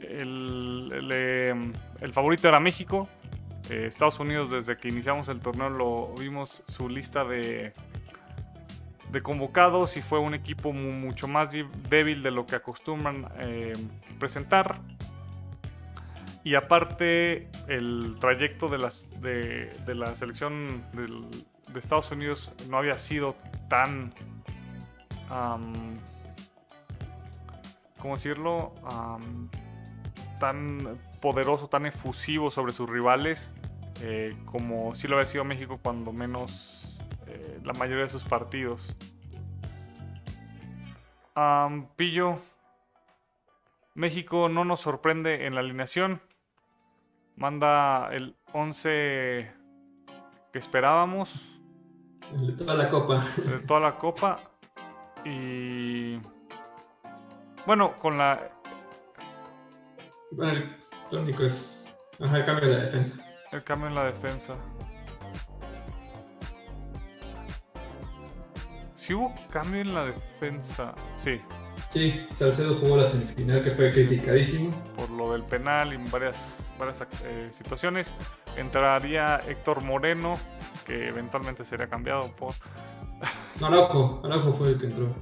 el, 0.00 1.72
favorito 2.12 2.48
era 2.48 2.60
México. 2.60 3.08
Eh, 3.70 3.86
Estados 3.86 4.18
Unidos 4.18 4.50
desde 4.50 4.76
que 4.76 4.88
iniciamos 4.88 5.28
el 5.28 5.40
torneo 5.40 5.70
lo 5.70 6.14
vimos 6.14 6.64
su 6.66 6.88
lista 6.88 7.24
de 7.24 7.72
de 9.12 9.22
convocados 9.22 9.96
y 9.96 10.00
fue 10.00 10.18
un 10.18 10.34
equipo 10.34 10.72
mucho 10.72 11.28
más 11.28 11.50
débil 11.88 12.22
de 12.22 12.30
lo 12.30 12.46
que 12.46 12.56
acostumbran 12.56 13.28
eh, 13.38 13.74
presentar. 14.18 14.80
Y 16.44 16.54
aparte, 16.56 17.48
el 17.68 18.16
trayecto 18.20 18.68
de, 18.68 18.78
las, 18.78 19.10
de, 19.20 19.70
la 19.94 20.14
selección 20.16 20.84
de 20.92 21.78
Estados 21.78 22.10
Unidos 22.10 22.52
no 22.68 22.78
había 22.78 22.98
sido 22.98 23.36
tan. 23.68 24.12
¿Cómo 27.98 28.14
decirlo? 28.14 28.74
tan 30.40 30.98
poderoso, 31.20 31.68
tan 31.68 31.86
efusivo 31.86 32.50
sobre 32.50 32.72
sus 32.72 32.90
rivales, 32.90 33.54
eh, 34.02 34.36
como 34.44 34.92
sí 34.96 35.06
lo 35.06 35.14
había 35.14 35.26
sido 35.26 35.44
México 35.44 35.78
cuando 35.80 36.12
menos 36.12 36.98
eh, 37.28 37.60
la 37.62 37.72
mayoría 37.74 38.02
de 38.02 38.08
sus 38.08 38.24
partidos. 38.24 38.96
Pillo, 41.94 42.40
México 43.94 44.48
no 44.48 44.64
nos 44.64 44.80
sorprende 44.80 45.46
en 45.46 45.54
la 45.54 45.60
alineación. 45.60 46.20
Manda 47.42 48.08
el 48.12 48.36
11 48.52 49.52
que 50.52 50.58
esperábamos. 50.60 51.58
de 52.30 52.52
toda 52.52 52.74
la 52.74 52.88
copa. 52.88 53.24
De 53.36 53.58
toda 53.66 53.80
la 53.80 53.98
copa. 53.98 54.38
Y. 55.24 56.20
Bueno, 57.66 57.96
con 57.98 58.16
la. 58.16 58.48
Bueno, 60.30 60.70
lo 61.10 61.22
único 61.22 61.42
es. 61.42 61.98
el 62.20 62.44
cambio 62.44 62.68
de 62.68 62.76
la 62.76 62.82
defensa. 62.84 63.20
El 63.50 63.64
cambio 63.64 63.88
en 63.88 63.96
la 63.96 64.04
defensa. 64.04 64.54
Si 68.94 69.14
hubo 69.14 69.34
cambio 69.50 69.80
en 69.80 69.94
la 69.94 70.04
defensa. 70.04 70.94
Sí. 71.16 71.40
Sí, 71.92 72.26
Salcedo 72.32 72.74
jugó 72.76 72.96
la 72.96 73.06
semifinal 73.06 73.62
que 73.62 73.70
fue 73.70 73.92
criticadísimo. 73.92 74.70
Por 74.96 75.10
lo 75.10 75.32
del 75.32 75.42
penal 75.42 75.92
y 75.92 75.98
varias, 76.10 76.72
varias 76.78 77.02
eh, 77.24 77.48
situaciones. 77.50 78.14
Entraría 78.56 79.42
Héctor 79.46 79.82
Moreno, 79.82 80.38
que 80.86 81.08
eventualmente 81.08 81.64
sería 81.64 81.88
cambiado 81.88 82.34
por. 82.34 82.54
Araujo, 83.62 84.22
Araujo 84.24 84.54
fue 84.54 84.70
el 84.70 84.78
que 84.78 84.86
entró. 84.86 85.14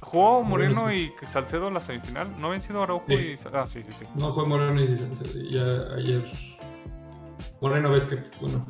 ¿Jugó 0.00 0.42
Moreno 0.42 0.90
y 0.90 1.12
Salcedo 1.26 1.68
en 1.68 1.74
la 1.74 1.80
semifinal? 1.80 2.40
¿No 2.40 2.46
habían 2.46 2.62
sido 2.62 2.82
Araujo 2.82 3.12
y.? 3.12 3.38
Ah, 3.52 3.66
sí, 3.66 3.82
sí, 3.82 3.92
sí. 3.92 4.06
No, 4.14 4.32
fue 4.32 4.46
Moreno 4.46 4.82
y 4.82 4.96
Salcedo. 4.96 5.42
Ya 5.50 5.94
ayer 5.96 6.24
Moreno 7.60 7.90
ves 7.90 8.06
que, 8.06 8.16
bueno, 8.40 8.66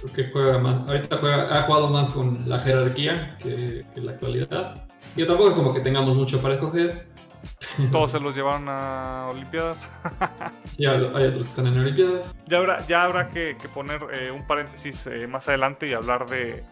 creo 0.00 0.12
que 0.14 0.30
juega 0.30 0.58
más, 0.58 0.88
ahorita 0.88 1.18
juega, 1.18 1.58
ha 1.58 1.62
jugado 1.64 1.88
más 1.88 2.10
con 2.10 2.48
la 2.48 2.58
jerarquía 2.60 3.36
que, 3.38 3.84
en 3.94 4.06
la 4.06 4.12
actualidad. 4.12 4.88
Y 5.16 5.26
tampoco 5.26 5.50
es 5.50 5.54
como 5.54 5.72
que 5.74 5.80
tengamos 5.80 6.14
mucho 6.14 6.40
para 6.40 6.54
escoger. 6.54 7.06
Todos 7.92 8.12
se 8.12 8.20
los 8.20 8.34
llevaron 8.34 8.68
a 8.68 9.28
Olimpiadas. 9.30 9.90
sí, 10.76 10.86
hay 10.86 11.02
otros 11.02 11.44
que 11.44 11.48
están 11.48 11.66
en 11.66 11.78
Olimpiadas. 11.78 12.34
Ya 12.46 12.58
habrá, 12.58 12.80
ya 12.86 13.02
habrá 13.04 13.28
que, 13.30 13.56
poner 13.72 14.00
eh, 14.12 14.30
un 14.30 14.46
paréntesis 14.46 15.06
eh, 15.06 15.26
más 15.26 15.48
adelante 15.48 15.86
y 15.88 15.92
hablar 15.92 16.26
de, 16.28 16.64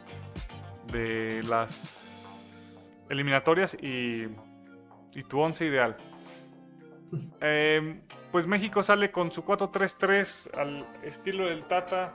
de 0.92 1.42
las 1.44 2.92
eliminatorias 3.10 3.74
y, 3.74 4.28
y 5.14 5.22
tu 5.28 5.40
once 5.40 5.64
ideal. 5.64 5.96
Eh, 7.42 8.00
pues 8.30 8.46
México 8.46 8.82
sale 8.82 9.10
con 9.10 9.30
su 9.30 9.44
4-3-3 9.44 10.58
al 10.58 10.86
estilo 11.02 11.44
del 11.44 11.64
Tata. 11.64 12.14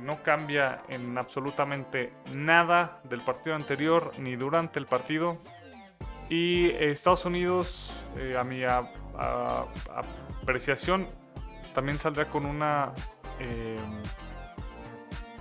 No 0.00 0.22
cambia 0.22 0.82
en 0.88 1.16
absolutamente 1.18 2.12
nada 2.32 3.00
del 3.04 3.20
partido 3.20 3.56
anterior 3.56 4.12
ni 4.18 4.36
durante 4.36 4.78
el 4.78 4.86
partido. 4.86 5.38
Y 6.28 6.70
Estados 6.70 7.24
Unidos, 7.24 7.92
eh, 8.16 8.36
a 8.38 8.44
mi 8.44 8.62
apreciación, 10.40 11.06
también 11.74 11.98
saldrá 11.98 12.26
con 12.26 12.46
una, 12.46 12.92
eh, 13.38 13.76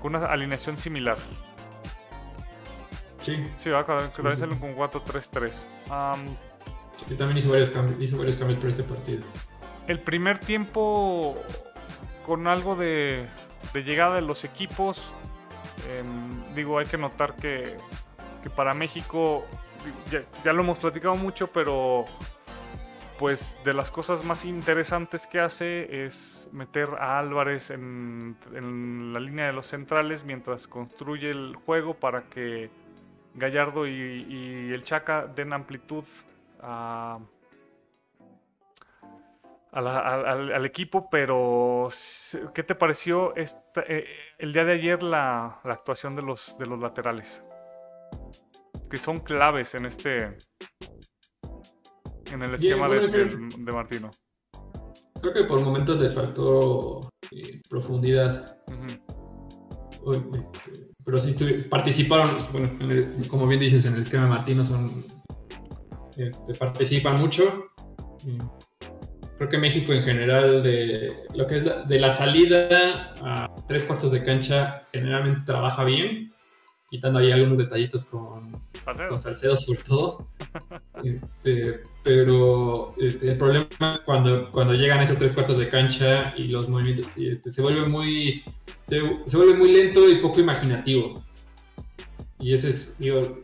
con 0.02 0.16
una 0.16 0.26
alineación 0.26 0.78
similar. 0.78 1.18
Sí. 3.22 3.48
Sí, 3.58 3.70
va, 3.70 3.86
también 3.86 4.38
salen 4.38 4.60
con 4.60 4.76
4-3-3. 4.76 5.52
sí, 5.52 7.16
también 7.16 7.38
hizo 7.38 7.52
varios, 7.52 7.70
cambios, 7.70 8.02
hizo 8.02 8.18
varios 8.18 8.36
cambios 8.36 8.60
por 8.60 8.70
este 8.70 8.84
partido 8.84 9.24
el 9.88 10.00
primer 10.00 10.40
tiempo 10.40 11.36
con 12.26 12.48
algo 12.48 12.76
de, 12.76 13.26
llegada 13.74 14.16
de 14.16 14.22
los 14.22 14.44
equipos, 14.44 15.12
em, 15.90 16.54
digo, 16.56 16.80
hay 16.80 16.86
que 16.86 16.98
notar 16.98 17.36
que, 17.36 17.78
para 18.56 18.74
México, 18.74 19.46
ya, 20.12 20.54
lo 20.54 20.62
hemos 20.62 20.80
platicado 20.80 21.16
mucho, 21.16 21.48
pero 21.48 22.06
pues 23.18 23.56
de 23.64 23.74
las 23.74 23.92
cosas 23.92 24.26
más 24.26 24.46
interesantes 24.46 25.28
que 25.28 25.40
hace 25.40 26.06
es 26.06 26.50
meter 26.52 26.90
a 27.00 27.20
Álvarez 27.20 27.70
en, 27.70 28.36
la 29.14 29.20
línea 29.20 29.46
de 29.46 29.54
los 29.54 29.68
centrales 29.68 30.24
mientras 30.24 30.68
construye 30.68 31.30
el 31.30 31.56
juego 31.56 31.94
para 31.94 32.24
que 32.24 32.72
Gallardo 33.36 33.86
y, 33.86 33.92
y 33.92 34.74
el 34.74 34.84
Chaca 34.84 35.28
den 35.28 35.54
amplitud 35.54 36.04
a 36.64 37.20
al, 39.72 40.66
equipo, 40.66 41.10
pero 41.10 41.88
¿qué 42.54 42.64
te 42.64 42.76
pareció 42.76 43.34
eh, 43.36 44.06
el 44.38 44.54
día 44.54 44.66
de 44.66 44.74
ayer 44.74 45.04
la, 45.04 45.62
actuación 45.64 46.16
de 46.16 46.22
los, 46.22 46.58
de 46.58 46.66
los 46.66 46.80
laterales? 46.80 47.44
Que 48.90 48.98
son 48.98 49.20
claves 49.20 49.74
en 49.76 49.86
este 49.86 50.38
en 52.32 52.42
el 52.44 52.56
esquema 52.56 52.88
de, 52.88 53.72
Martino. 53.72 54.12
Creo 55.22 55.34
que 55.34 55.44
por 55.44 55.62
momentos 55.62 56.00
les 56.00 56.16
faltó 56.16 57.10
eh, 57.32 57.62
profundidad. 57.70 58.58
Este, 60.14 60.90
pero 61.06 61.18
sí 61.18 61.36
participaron, 61.70 62.38
bueno, 62.52 62.78
como 63.30 63.48
bien 63.48 63.60
dices, 63.60 63.86
en 63.86 63.96
el 63.96 64.02
esquema 64.02 64.24
de 64.24 64.30
Martino 64.30 64.64
son 64.64 65.06
este, 66.18 66.54
participan 66.56 67.20
mucho 67.20 67.66
creo 69.42 69.50
que 69.50 69.58
México 69.58 69.92
en 69.92 70.04
general, 70.04 70.62
de 70.62 71.16
lo 71.34 71.48
que 71.48 71.56
es 71.56 71.66
de 71.66 72.00
la 72.00 72.12
salida 72.12 73.10
a 73.24 73.50
tres 73.68 73.82
cuartos 73.82 74.12
de 74.12 74.24
cancha, 74.24 74.88
generalmente 74.94 75.42
trabaja 75.48 75.84
bien, 75.84 76.32
quitando 76.92 77.18
ahí 77.18 77.32
algunos 77.32 77.58
detallitos 77.58 78.06
con 78.06 78.54
Salcedo, 78.86 79.10
con 79.10 79.20
Salcedo 79.20 79.58
sobre 79.58 79.82
todo. 79.82 80.28
Este, 81.04 81.80
pero 82.04 82.94
este, 83.00 83.32
el 83.32 83.38
problema 83.40 83.68
es 83.90 84.00
cuando, 84.02 84.52
cuando 84.52 84.76
llegan 84.76 85.00
a 85.00 85.04
esos 85.06 85.18
tres 85.18 85.32
cuartos 85.32 85.58
de 85.58 85.70
cancha 85.70 86.36
y 86.38 86.44
los 86.44 86.70
movimientos 86.70 87.08
este, 87.18 87.50
se 87.50 87.64
vuelve 87.64 87.88
muy 87.88 88.44
se, 88.88 89.02
vuelve 89.36 89.56
muy 89.56 89.72
lento 89.72 90.08
y 90.08 90.18
poco 90.18 90.40
imaginativo. 90.40 91.24
Y 92.38 92.54
ese 92.54 92.70
es, 92.70 93.00
digo, 93.00 93.40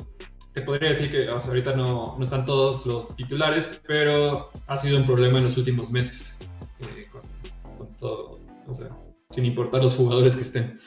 te 0.58 0.64
podría 0.64 0.90
decir 0.90 1.12
que 1.12 1.30
ahorita 1.30 1.76
no, 1.76 2.16
no, 2.18 2.24
están 2.24 2.44
todos 2.44 2.84
los 2.88 3.16
titulares, 3.16 3.80
pero 3.86 4.50
ha 4.66 4.76
sido 4.76 4.98
un 4.98 5.06
problema 5.06 5.38
en 5.38 5.44
los 5.44 5.56
últimos 5.56 5.92
meses. 5.92 6.40
Eh, 6.80 7.08
con, 7.12 7.96
todo, 7.98 8.40
o 8.66 8.74
sea, 8.74 8.90
sin 9.30 9.46
importar 9.46 9.84
los 9.84 9.94
jugadores 9.94 10.36
que 10.36 10.42
estén. 10.42 10.80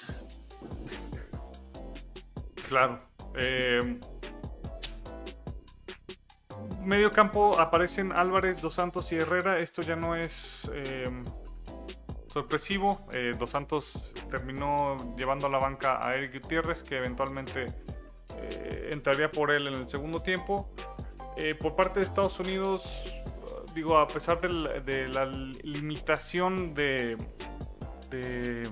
Claro. 2.68 3.00
Eh, 3.36 4.00
medio 6.82 7.12
campo 7.12 7.56
aparecen 7.60 8.10
Álvarez, 8.10 8.60
Dos 8.60 8.74
Santos 8.74 9.12
y 9.12 9.18
Herrera. 9.18 9.60
Esto 9.60 9.82
ya 9.82 9.94
no 9.94 10.16
es 10.16 10.68
eh, 10.74 11.08
sorpresivo. 12.26 13.06
Dos 13.38 13.50
Santos 13.50 14.12
terminó 14.32 15.14
llevando 15.16 15.46
a 15.46 15.50
la 15.50 15.58
banca 15.58 16.04
a 16.04 16.16
Eric 16.16 16.42
Gutiérrez, 16.42 16.82
que 16.82 16.96
eventualmente 16.96 17.72
eh, 18.42 18.88
entraría 18.90 19.30
por 19.30 19.50
él 19.50 19.66
en 19.66 19.74
el 19.74 19.88
segundo 19.88 20.20
tiempo. 20.20 20.70
Eh, 21.36 21.54
por 21.54 21.74
parte 21.76 22.00
de 22.00 22.06
Estados 22.06 22.38
Unidos, 22.40 22.84
digo, 23.74 23.98
a 23.98 24.06
pesar 24.06 24.40
de 24.40 25.08
la, 25.08 25.26
limitación 25.26 26.74
de, 26.74 27.16
de, 28.10 28.68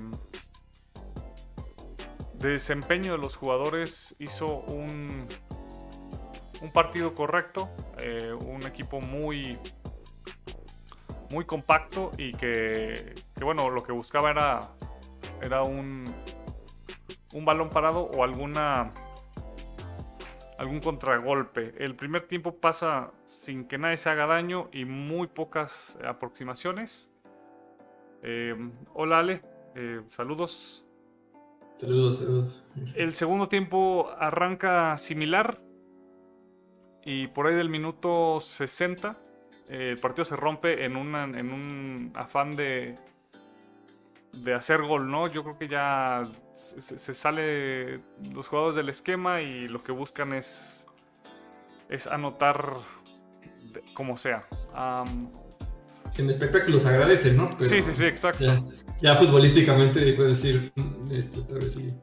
desempeño 2.35 3.13
de 3.13 3.19
los 3.19 3.37
jugadores, 3.37 4.15
hizo 4.19 4.59
un, 4.69 5.27
un 6.61 6.73
partido 6.73 7.15
correcto, 7.15 7.71
eh, 7.99 8.33
un 8.33 8.67
equipo 8.67 9.01
muy, 9.01 9.59
muy 11.31 11.45
compacto 11.45 12.11
y 12.19 12.33
que, 12.33 13.15
que, 13.37 13.45
bueno, 13.45 13.71
lo 13.71 13.83
que 13.83 13.93
buscaba 13.93 14.31
era, 14.31 14.59
era 15.41 15.63
un, 15.63 16.13
un 17.33 17.45
balón 17.45 17.71
parado 17.71 18.03
o 18.03 18.25
alguna 18.25 18.93
algún 20.59 20.81
contragolpe. 20.81 21.73
El 21.79 21.95
primer 21.95 22.27
tiempo 22.27 22.57
pasa 22.57 23.13
sin 23.27 23.67
que 23.67 23.79
nadie 23.79 23.97
se 23.97 24.11
haga 24.11 24.27
daño 24.27 24.69
y 24.73 24.85
muy 24.85 25.29
pocas 25.29 25.97
aproximaciones. 26.05 27.09
Eh, 28.23 28.55
hola 28.93 29.21
Ale, 29.21 29.43
eh, 29.77 30.03
saludos. 30.09 30.85
Saludos, 31.77 32.19
saludos. 32.19 32.65
El 32.97 33.13
segundo 33.13 33.49
tiempo 33.49 34.11
arranca 34.19 34.99
similar 34.99 35.61
y 37.05 37.29
por 37.29 37.47
ahí 37.47 37.55
del 37.55 37.71
minuto 37.71 38.41
60 38.41 39.17
eh, 39.69 39.91
el 39.93 39.99
partido 40.01 40.25
se 40.25 40.35
rompe 40.35 40.85
en, 40.85 40.97
en 40.97 41.53
un 41.53 42.13
afán 42.17 42.57
de, 42.57 42.97
de 44.33 44.55
hacer 44.55 44.83
gol, 44.83 45.11
¿no? 45.11 45.27
Yo 45.29 45.43
creo 45.43 45.59
que 45.59 45.69
ya 45.69 46.29
se, 46.53 47.15
sale 47.15 48.01
los 48.33 48.49
jugadores 48.49 48.77
del 48.77 48.89
esquema 48.89 49.41
y 49.41 49.69
lo 49.69 49.83
que 49.83 49.93
buscan 49.93 50.33
es, 50.33 50.87
es 51.89 52.07
anotar 52.07 52.77
como 53.95 54.17
sea. 54.17 54.47
en 56.17 56.31
espectáculos 56.31 56.87
agradecen, 56.87 57.37
¿no? 57.37 57.51
sí, 57.63 57.83
sí, 57.83 57.93
sí, 57.93 58.05
exacto. 58.05 58.45
Ya, 59.01 59.17
futbolísticamente 59.17 60.13
puedes 60.15 60.43
decir, 60.43 60.73
mm, 60.75 61.13
este, 61.13 61.41
tal 61.43 61.59
vez 61.59 61.73
sí. 61.73 61.95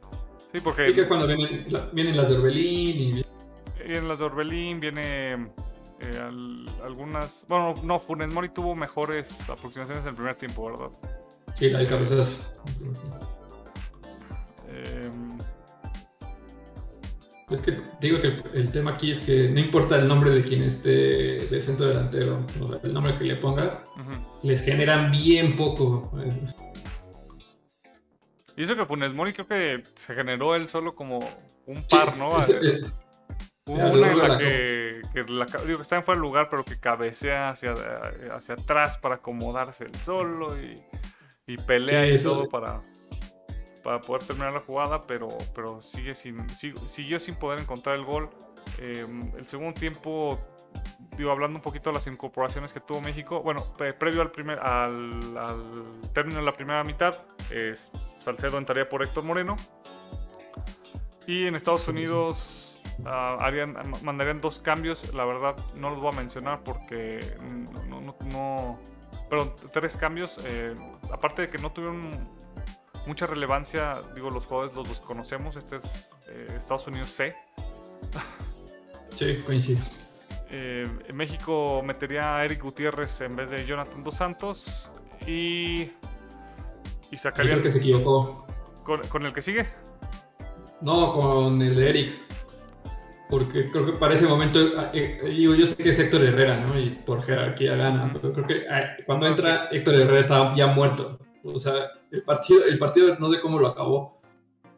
Sí, 0.53 0.61
porque... 0.63 0.93
que 0.93 1.01
es 1.01 1.07
cuando 1.07 1.27
vienen, 1.27 1.65
vienen 1.91 2.15
las 2.15 2.29
de 2.29 2.35
Orbelín 2.35 3.17
y... 3.17 3.25
Vienen 3.77 4.07
las 4.07 4.19
de 4.19 4.25
Orbelín, 4.25 4.79
viene... 4.79 5.33
Eh, 5.99 6.21
algunas... 6.83 7.45
Bueno, 7.49 7.75
no, 7.83 7.99
Funes 7.99 8.33
Mori 8.33 8.49
tuvo 8.49 8.75
mejores 8.75 9.49
aproximaciones 9.49 10.03
en 10.05 10.11
el 10.11 10.15
primer 10.15 10.35
tiempo, 10.35 10.65
¿verdad? 10.65 10.89
Sí, 11.55 11.69
la 11.69 11.79
de 11.79 11.87
cabezazo. 11.87 12.55
Em, 14.67 15.37
es 17.49 17.61
que 17.61 17.77
digo 18.01 18.21
que 18.21 18.41
el, 18.53 18.71
tema 18.71 18.91
aquí 18.91 19.11
es 19.11 19.21
que 19.21 19.49
no 19.49 19.59
importa 19.59 19.97
el 19.97 20.07
nombre 20.07 20.31
de 20.31 20.41
quien 20.41 20.63
esté 20.63 20.89
de 21.47 21.61
centro 21.61 21.87
delantero, 21.87 22.45
el 22.83 22.93
nombre 22.93 23.17
que 23.17 23.23
le 23.23 23.35
pongas, 23.37 23.81
les 24.43 24.63
generan 24.63 25.11
bien 25.11 25.55
poco. 25.55 26.11
Y 28.57 28.63
eso 28.63 28.75
que 28.75 28.85
Funes 28.85 29.13
Mori 29.13 29.33
creo 29.33 29.47
que 29.47 29.83
se 29.95 30.13
generó 30.13 30.55
él 30.55 30.67
solo 30.67 30.95
como 30.95 31.19
un 31.65 31.83
par, 31.87 32.17
¿no? 32.17 32.29
una 33.67 33.89
en 33.89 34.17
la 34.19 34.37
que, 34.37 35.01
digo, 35.65 35.77
que 35.77 35.81
está 35.81 35.95
en 35.95 36.03
fuera 36.03 36.19
de 36.19 36.27
lugar, 36.27 36.49
pero 36.49 36.63
que 36.63 36.79
cabecea 36.79 37.49
hacia, 37.49 37.73
hacia 38.31 38.53
atrás 38.53 38.97
para 38.97 39.15
acomodarse 39.15 39.85
el 39.85 39.95
solo 39.95 40.55
y 40.61 40.79
y 41.47 41.57
pelea 41.57 42.07
y 42.07 42.21
todo 42.21 42.49
para, 42.49 42.81
para 43.83 44.01
poder 44.01 44.23
terminar 44.23 44.53
la 44.53 44.59
jugada, 44.59 45.05
pero, 45.05 45.37
pero 45.53 45.81
sigue 45.81 46.15
sin, 46.15 46.49
siguió 46.49 47.19
sin 47.19 47.35
poder 47.35 47.59
encontrar 47.59 47.95
el 47.95 48.03
gol. 48.03 48.29
Em, 48.79 49.31
el 49.37 49.45
segundo 49.47 49.79
tiempo, 49.79 50.39
digo, 51.17 51.31
hablando 51.31 51.57
un 51.57 51.61
poquito 51.61 51.91
de 51.91 51.95
las 51.95 52.07
incorporaciones 52.07 52.73
que 52.73 52.79
tuvo 52.79 53.01
México, 53.01 53.41
bueno, 53.43 53.63
previo 53.77 54.21
al, 54.21 54.31
primer, 54.31 54.59
al, 54.59 55.21
término 56.13 56.39
de 56.39 56.45
la 56.45 56.53
primera 56.53 56.83
mitad, 56.83 57.19
Salcedo 58.19 58.57
entraría 58.57 58.89
por 58.89 59.03
Héctor 59.03 59.23
Moreno. 59.23 59.55
Y 61.27 61.47
en 61.47 61.55
Estados 61.55 61.87
Unidos 61.87 62.79
ah, 63.05 63.37
harían, 63.39 63.75
mandarían 64.03 64.41
dos 64.41 64.59
cambios. 64.59 65.11
La 65.13 65.25
verdad 65.25 65.55
no 65.75 65.89
los 65.89 65.99
voy 65.99 66.13
a 66.13 66.17
mencionar 66.17 66.63
porque 66.63 67.19
no, 67.89 67.99
no, 67.99 68.15
no 68.31 68.79
pero 69.29 69.55
tres 69.71 69.97
cambios. 69.97 70.37
Eh, 70.45 70.73
aparte 71.11 71.43
de 71.43 71.47
que 71.47 71.57
no 71.57 71.71
tuvieron 71.71 72.29
mucha 73.05 73.27
relevancia, 73.27 74.01
digo, 74.13 74.29
los 74.29 74.45
jugadores 74.45 74.75
los, 74.75 75.01
conocemos. 75.01 75.55
Este 75.55 75.77
es 75.77 76.09
eh, 76.29 76.55
Estados 76.57 76.87
Unidos 76.87 77.09
C. 77.09 77.35
Sí, 79.09 79.41
coincido. 79.45 79.79
Eh, 80.49 80.85
México 81.13 81.81
metería 81.85 82.35
a 82.35 82.43
Eric 82.43 82.61
Gutiérrez 82.61 83.21
en 83.21 83.33
vez 83.37 83.49
de 83.49 83.65
Jonathan 83.65 84.03
Dos 84.03 84.15
Santos 84.15 84.91
y, 85.25 85.89
y 87.11 87.17
sacaría. 87.17 87.61
que 87.61 87.69
se 87.69 87.77
equivocó. 87.77 88.45
¿Con, 88.83 89.25
el 89.25 89.33
que 89.33 89.41
sigue? 89.41 89.65
No, 90.81 91.13
con 91.13 91.61
el 91.61 91.75
de 91.75 91.89
Eric. 91.89 92.24
Porque 93.29 93.71
creo 93.71 93.85
que 93.85 93.93
para 93.93 94.13
ese 94.13 94.27
momento, 94.27 94.59
eh, 94.59 95.19
eh, 95.23 95.29
digo, 95.29 95.55
yo 95.55 95.65
sé 95.65 95.75
que 95.75 95.89
es 95.89 95.99
Héctor 95.99 96.23
Herrera, 96.23 96.57
¿no? 96.57 96.79
Y 96.79 96.91
por 96.91 97.23
jerarquía 97.23 97.75
gana, 97.75 98.11
pero 98.13 98.33
creo 98.33 98.47
que 98.47 98.65
cuando 99.05 99.25
entra 99.25 99.67
Héctor 99.71 99.95
Herrera 99.95 100.19
estaba 100.19 100.55
ya 100.55 100.67
muerto. 100.67 101.19
O 101.43 101.57
sea, 101.57 101.91
el 102.11 102.23
partido, 102.23 102.65
el 102.65 102.77
partido 102.77 103.15
no 103.17 103.29
sé 103.29 103.39
cómo 103.39 103.59
lo 103.59 103.67
acabó, 103.67 104.21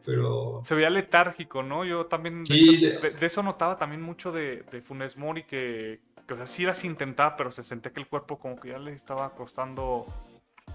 pero... 0.04 0.60
Se 0.64 0.74
veía 0.74 0.88
letárgico, 0.88 1.62
¿no? 1.62 1.84
Yo 1.84 2.06
también... 2.06 2.42
De, 2.44 3.14
eso 3.20 3.42
notaba 3.42 3.76
también 3.76 4.00
mucho 4.00 4.32
de, 4.32 4.64
Funes 4.82 5.18
Mori, 5.18 5.44
que, 5.44 6.00
que 6.26 6.34
o 6.34 6.36
sea, 6.36 6.46
sí 6.46 6.64
las 6.64 6.84
intentaba, 6.84 7.36
pero 7.36 7.50
se 7.50 7.62
sentía 7.62 7.92
que 7.92 8.00
el 8.00 8.06
cuerpo 8.06 8.38
como 8.38 8.56
que 8.56 8.70
ya 8.70 8.78
le 8.78 8.92
estaba 8.92 9.30
costando 9.34 10.06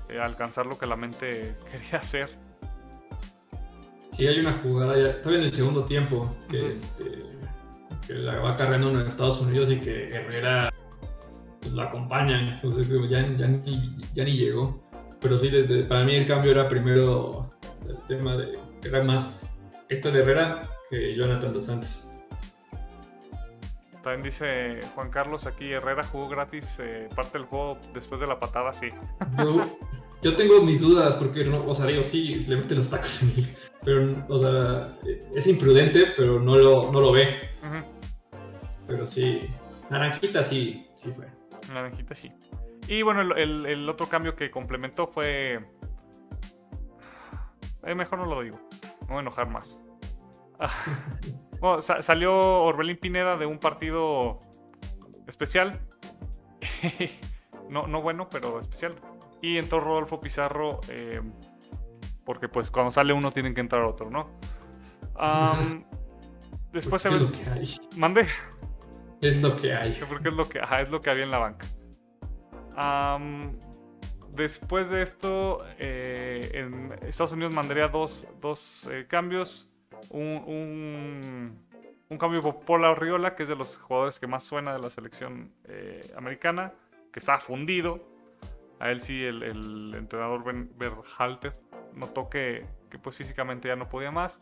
eh, 0.10 0.20
alcanzar 0.20 0.68
lo 0.68 0.78
que 0.78 0.86
la 0.86 0.96
mente 0.96 1.56
quería 1.72 2.00
hacer. 2.00 2.30
Sí, 4.12 4.28
hay 4.28 4.40
una 4.40 4.54
jugada 4.54 4.96
ya, 4.96 5.22
todavía 5.22 5.40
en 5.40 5.46
el 5.48 5.54
segundo 5.54 5.86
tiempo, 5.86 6.36
que, 6.50 6.74
este, 6.74 7.33
que 8.08 8.14
la 8.14 8.40
va 8.40 8.58
cargando 8.58 8.90
en 8.90 9.08
Estados 9.08 9.42
Unidos 9.42 9.72
y 9.72 9.80
que 9.80 10.10
Herrera 10.14 10.74
pues, 11.62 11.74
lo 11.74 11.82
acompaña, 11.82 12.56
entonces 12.56 12.90
ya, 13.10 13.28
ya, 13.36 13.48
ni, 13.48 13.96
ya 14.14 14.24
ni 14.24 14.38
llegó. 14.38 14.84
Pero 15.22 15.38
sí, 15.38 15.50
desde, 15.50 15.84
para 15.84 16.04
mí 16.04 16.16
el 16.16 16.28
cambio 16.28 16.52
era 16.52 16.68
primero 16.68 17.50
el 17.86 17.98
tema 18.08 18.36
de 18.36 18.60
era 18.84 19.04
más 19.04 19.62
Héctor 19.90 20.18
Herrera 20.18 20.70
que 20.90 21.16
Jonathan 21.16 21.54
Dos 21.54 21.66
Santos. 21.66 22.08
También 24.04 24.22
dice 24.22 24.82
Juan 24.96 25.10
Carlos 25.10 25.46
aquí, 25.46 25.72
Herrera 25.72 26.04
jugó 26.04 26.28
gratis 26.28 26.78
eh, 26.80 27.08
parte 27.16 27.38
del 27.38 27.48
juego 27.48 27.78
después 27.94 28.20
de 28.20 28.28
la 28.28 28.38
patada, 28.38 28.74
sí. 28.74 28.88
Yo, 30.22 30.36
tengo 30.36 30.62
mis 30.62 30.82
dudas 30.82 31.16
porque, 31.16 31.46
no, 31.46 31.66
o 31.66 31.74
sea, 31.74 31.86
digo, 31.86 32.04
sí, 32.04 32.46
le 32.48 32.58
mete 32.58 32.76
los 32.76 32.90
tacos 32.90 33.24
en 33.24 33.30
mí, 33.30 33.48
pero, 33.84 34.26
o 34.28 34.40
sea, 34.40 34.94
es 35.34 35.48
imprudente, 35.48 36.08
pero 36.18 36.40
no 36.40 36.58
lo, 36.58 36.92
no 36.92 37.00
lo 37.00 37.12
ve. 37.14 37.50
Pero 38.94 39.08
sí, 39.08 39.50
Naranjita 39.90 40.44
sí, 40.44 40.88
sí 40.98 41.12
fue. 41.14 41.28
Naranjita 41.74 42.14
sí. 42.14 42.32
Y 42.88 43.02
bueno, 43.02 43.22
el, 43.36 43.90
otro 43.90 44.06
cambio 44.06 44.36
que 44.36 44.52
complementó 44.52 45.08
fue. 45.08 45.60
Eh, 47.86 47.96
mejor 47.96 48.20
no 48.20 48.26
lo 48.28 48.42
digo. 48.42 48.58
No 49.02 49.08
voy 49.08 49.18
a 49.18 49.20
enojar 49.22 49.50
más. 49.50 49.78
bueno, 51.60 51.82
salió 51.82 52.62
Orbelín 52.64 52.96
Pineda 52.96 53.36
de 53.36 53.46
un 53.46 53.58
partido 53.58 54.40
especial. 55.28 55.82
no, 57.70 57.86
no 57.88 58.02
bueno, 58.02 58.30
pero 58.30 58.62
especial. 58.62 58.96
Y 59.42 59.58
entró 59.58 59.82
Rodolfo 59.82 60.22
Pizarro. 60.22 60.80
Eh, 60.88 61.20
porque 62.24 62.48
pues 62.48 62.72
cuando 62.72 62.90
sale 62.92 63.12
uno 63.12 63.32
tienen 63.32 63.54
que 63.54 63.60
entrar 63.60 63.82
otro, 63.82 64.10
¿no? 64.10 64.30
después 66.72 67.02
se 67.02 67.10
ve. 67.10 67.20
Es 69.24 69.42
lo 69.42 69.60
que 69.60 69.74
hay. 69.74 69.92
Es 69.92 70.00
lo 70.02 70.08
que 70.08 70.30
es 70.30 70.36
lo 70.92 71.02
que, 71.02 71.10
había 71.10 71.24
en 71.24 71.32
la 71.32 71.38
banca 71.40 71.66
después 74.36 74.90
de 74.90 75.02
esto, 75.02 75.64
eh, 75.78 76.50
en 76.54 76.92
Estados 77.08 77.32
Unidos 77.32 77.54
mandaría 77.54 77.88
dos, 77.88 78.26
eh, 78.92 79.06
cambios. 79.08 79.70
Un, 80.10 81.62
cambio 82.20 82.44
por 82.44 82.60
Paula 82.60 82.94
Riola, 82.94 83.36
que 83.36 83.42
es 83.42 83.50
de 83.50 83.56
los 83.56 83.80
jugadores 83.80 84.20
que 84.20 84.28
más 84.28 84.44
suena 84.44 84.74
de 84.74 84.80
la 84.80 84.92
selección 84.92 85.52
eh, 85.68 86.14
americana, 86.16 86.72
que 87.12 87.20
está 87.20 87.40
fundido. 87.40 88.08
A 88.80 88.92
él 88.92 89.02
sí, 89.02 89.24
el, 89.24 89.96
entrenador 89.98 90.44
Ben 90.44 90.70
Berhalter 90.78 91.56
notó 91.96 92.30
que, 92.30 92.68
que, 92.92 93.00
pues 93.00 93.18
físicamente 93.18 93.68
ya 93.68 93.76
no 93.76 93.90
podía 93.90 94.12
más. 94.12 94.40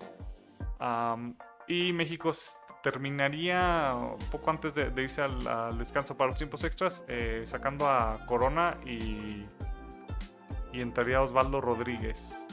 y 1.68 1.94
México 1.94 2.32
terminaría 2.82 3.96
poco 4.32 4.50
antes 4.50 4.74
de, 4.74 4.92
irse 5.02 5.22
al, 5.22 5.78
descanso 5.78 6.16
para 6.16 6.30
los 6.30 6.38
tiempos 6.38 6.64
extras, 6.64 7.04
eh, 7.08 7.44
sacando 7.46 7.88
a 7.88 8.26
Corona 8.26 8.78
y, 8.86 9.46
y 10.74 10.82
entraría 10.82 11.22
Osvaldo 11.22 11.62
Rodríguez. 11.62 12.48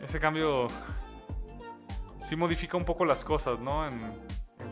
ese 0.00 0.18
cambio 0.18 0.68
sí 2.18 2.36
modifica 2.36 2.76
un 2.76 2.84
poco 2.84 3.04
las 3.04 3.24
cosas, 3.24 3.58
¿no? 3.60 3.86
En, 3.86 3.98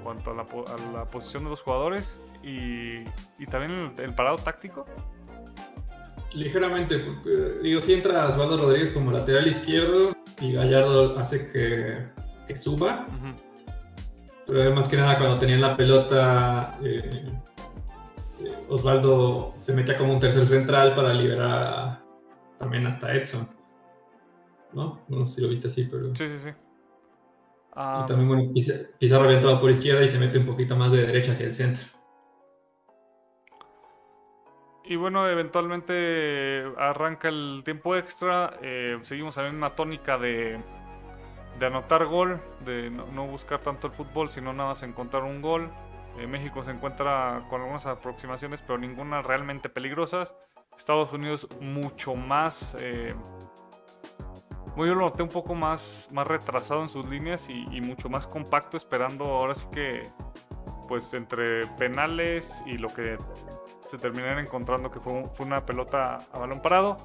cuanto 0.03 0.31
a 0.31 0.35
la, 0.35 1.05
posición 1.07 1.45
de 1.45 1.51
los 1.51 1.63
jugadores 1.63 2.21
y, 2.43 3.05
también 3.51 3.95
el, 3.99 4.15
parado 4.15 4.37
táctico. 4.37 4.87
Ligeramente, 6.35 7.03
digo, 7.63 7.81
si 7.81 7.95
entra 7.95 8.29
Osvaldo 8.29 8.59
Rodríguez 8.59 8.93
como 8.93 9.11
lateral 9.11 9.49
izquierdo, 9.49 10.15
y 10.41 10.53
Gallardo 10.53 11.19
hace 11.19 11.51
que, 11.51 12.57
suba. 12.57 13.07
Pero 14.47 14.75
más 14.75 14.89
que 14.89 14.97
nada 14.97 15.19
cuando 15.19 15.39
tenían 15.39 15.61
la 15.61 15.77
pelota, 15.77 16.79
eh, 16.83 17.31
Osvaldo 18.69 19.53
se 19.57 19.75
metía 19.75 19.97
como 19.97 20.15
un 20.15 20.21
tercer 20.21 20.47
central 20.47 20.95
para 20.95 21.13
liberar 21.13 22.01
también 22.59 22.87
hasta 22.87 23.15
Edson. 23.15 23.49
¿No? 24.73 25.01
No 25.09 25.27
sé 25.27 25.37
si 25.37 25.41
lo 25.43 25.49
viste 25.49 25.69
así, 25.69 25.89
pero... 25.91 26.15
Sí, 26.15 26.25
sí, 26.29 26.39
sí. 26.45 26.51
y 26.51 28.07
también, 28.07 28.29
bueno, 28.29 28.53
Pizarro 28.99 29.61
por 29.61 29.71
izquierda 29.71 30.03
y 30.03 30.09
se 30.09 30.19
mete 30.19 30.39
un 30.39 30.47
poquito 30.47 30.77
más 30.77 30.93
de 30.93 31.07
derecha 31.07 31.33
hacia 31.33 31.47
el 31.47 31.55
centro. 31.55 31.98
Y 34.91 34.97
bueno, 34.97 35.29
eventualmente 35.29 36.65
arranca 36.79 37.29
el 37.29 37.61
tiempo 37.63 37.95
extra. 37.95 38.55
Eh, 38.63 38.99
seguimos 39.03 39.37
en 39.37 39.55
una 39.55 39.75
tónica 39.75 40.17
de, 40.17 40.59
anotar 41.61 42.07
gol, 42.07 42.41
de 42.65 42.89
no, 42.89 43.27
buscar 43.27 43.61
tanto 43.61 43.89
el 43.89 43.93
fútbol, 43.93 44.31
sino 44.31 44.55
nada 44.55 44.71
más 44.71 44.83
encontrar 44.83 45.25
un 45.25 45.43
gol. 45.43 45.71
Eh, 46.19 46.27
México 46.27 46.65
se 46.65 46.71
encuentra 46.71 47.45
con 47.51 47.61
algunas 47.61 47.85
aproximaciones, 47.85 48.63
pero 48.63 48.79
ninguna 48.79 49.21
realmente 49.21 49.69
peligrosas. 49.69 50.35
Estados 50.75 51.13
Unidos 51.13 51.47
mucho 51.61 52.15
más... 52.15 52.75
Eh, 52.81 53.15
yo 54.75 54.85
lo 54.85 54.95
noté 54.95 55.23
un 55.23 55.29
poco 55.29 55.55
más, 55.55 56.09
más 56.13 56.27
retrasado 56.27 56.81
en 56.81 56.89
sus 56.89 57.05
líneas 57.11 57.51
y, 57.51 57.67
y 57.77 57.83
mucho 57.83 58.09
más 58.09 58.27
compacto, 58.27 58.79
esperando 58.79 59.25
ahora 59.25 59.55
sí 59.55 59.67
que, 59.71 60.09
pues 60.89 61.13
entre 61.13 61.67
penales 61.77 62.63
y 62.65 62.79
lo 62.79 62.89
que 62.89 63.19
se 63.89 63.97
terminaron 63.97 64.39
encontrando 64.39 64.91
que 64.91 65.01
fue, 65.01 65.23
una 65.41 65.65
pelota 65.65 66.19
a 66.33 66.39
balón 66.39 66.61
parado. 66.61 66.97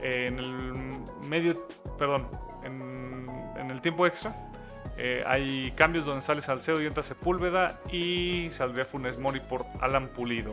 en 0.00 0.38
el 0.38 1.02
medio, 1.26 1.66
perdón, 1.98 2.28
en, 2.62 3.70
el 3.70 3.80
tiempo 3.82 4.06
extra, 4.06 4.50
eh, 4.96 5.22
hay 5.26 5.72
cambios 5.72 6.06
donde 6.06 6.22
sale 6.22 6.40
Salcedo 6.40 6.80
y 6.80 6.86
entra 6.86 7.02
Sepúlveda 7.02 7.80
y 7.90 8.48
saldría 8.50 8.84
Funes 8.84 9.18
Mori 9.18 9.40
por 9.40 9.66
Alan 9.80 10.08
Pulido. 10.08 10.52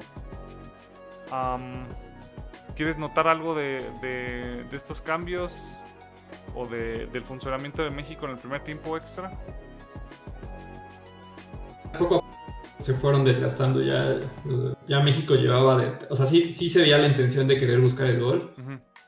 ¿Quieres 2.76 2.98
notar 2.98 3.28
algo 3.28 3.56
de, 3.56 4.66
estos 4.72 5.02
cambios 5.02 5.54
o 6.56 6.66
del 6.66 7.24
funcionamiento 7.24 7.84
de 7.84 7.92
México 7.92 8.26
en 8.26 8.32
el 8.32 8.38
primer 8.38 8.64
tiempo 8.64 8.98
extra? 8.98 9.32
Se 12.86 12.94
fueron 12.94 13.26
desgastando 13.26 13.82
ya. 13.82 14.20
Ya 14.88 15.00
México 15.00 15.34
llevaba 15.34 15.76
de. 15.76 15.98
O 16.12 16.16
sea, 16.16 16.28
sí, 16.28 16.52
sí 16.52 16.70
se 16.70 16.82
veía 16.82 17.00
la 17.00 17.08
intención 17.08 17.48
de 17.48 17.58
querer 17.58 17.82
buscar 17.82 18.06
el 18.06 18.20
gol. 18.20 18.54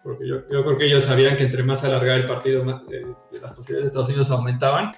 Porque 0.04 0.28
yo, 0.28 0.48
creo 0.48 0.78
que 0.78 0.86
ellos 0.88 1.04
sabían 1.04 1.38
que 1.38 1.44
entre 1.44 1.62
más 1.62 1.84
alargar 1.84 2.20
el 2.20 2.26
partido, 2.26 2.64
eh, 2.92 3.06
las 3.40 3.54
posibilidades 3.54 3.84
de 3.84 3.88
Estados 3.88 4.08
Unidos 4.08 4.32
aumentaban. 4.32 4.94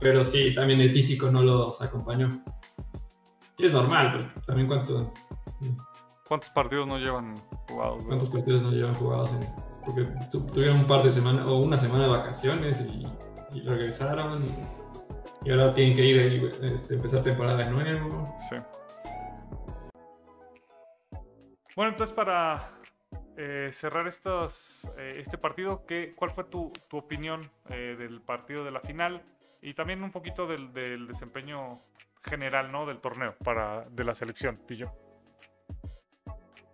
Pero 0.00 0.24
sí, 0.24 0.54
también 0.54 0.80
el 0.80 0.92
físico 0.92 1.30
no 1.30 1.42
los 1.42 1.82
acompañó. 1.82 2.42
Y 3.58 3.66
es 3.66 3.72
normal, 3.72 4.12
pero 4.12 4.46
también 4.46 4.66
cuánto. 4.66 5.12
¿Cuántos 6.26 6.48
partidos 6.50 6.86
no 6.86 6.96
llevan 6.96 7.34
jugados? 7.68 8.02
¿Cuántos 8.04 8.30
partidos 8.30 8.62
no 8.62 8.70
llevan 8.70 8.94
jugados? 8.94 9.30
Porque 9.84 10.06
tuvieron 10.54 10.78
un 10.78 10.86
par 10.86 11.02
de 11.02 11.12
semanas 11.12 11.50
o 11.50 11.58
una 11.58 11.76
semana 11.76 12.04
de 12.04 12.10
vacaciones 12.10 12.80
y, 12.80 13.06
y 13.54 13.60
regresaron. 13.60 14.42
Y 14.42 14.77
ahora 15.50 15.70
tienen 15.72 15.96
que 15.96 16.04
ir 16.04 16.20
a 16.20 16.66
este, 16.66 16.94
empezar 16.94 17.22
temporada 17.22 17.56
de 17.56 17.70
nuevo. 17.70 18.36
Sí. 18.48 18.56
Bueno, 21.76 21.92
entonces 21.92 22.14
para 22.14 22.72
eh, 23.36 23.70
cerrar 23.72 24.08
estos, 24.08 24.90
eh, 24.98 25.12
este 25.16 25.38
partido, 25.38 25.86
¿qué, 25.86 26.10
¿cuál 26.16 26.30
fue 26.30 26.44
tu, 26.44 26.72
tu 26.88 26.96
opinión 26.96 27.40
eh, 27.70 27.94
del 27.96 28.20
partido 28.20 28.64
de 28.64 28.72
la 28.72 28.80
final? 28.80 29.22
Y 29.62 29.74
también 29.74 30.02
un 30.02 30.10
poquito 30.10 30.46
del, 30.46 30.72
del 30.72 31.06
desempeño 31.06 31.78
general, 32.22 32.70
¿no? 32.72 32.84
Del 32.84 32.98
torneo 32.98 33.34
para, 33.44 33.82
de 33.90 34.04
la 34.04 34.14
selección, 34.14 34.56
Pillo. 34.66 34.92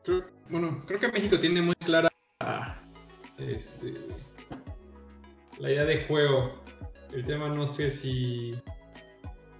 Creo, 0.04 0.24
bueno, 0.48 0.82
creo 0.86 1.00
que 1.00 1.08
México 1.08 1.38
tiene 1.38 1.62
muy 1.62 1.74
clara 1.76 2.10
este, 3.38 3.94
la 5.58 5.70
idea 5.70 5.84
de 5.84 6.04
juego. 6.06 6.62
El 7.14 7.24
tema 7.24 7.48
no 7.48 7.64
sé 7.64 7.90
si 7.90 8.54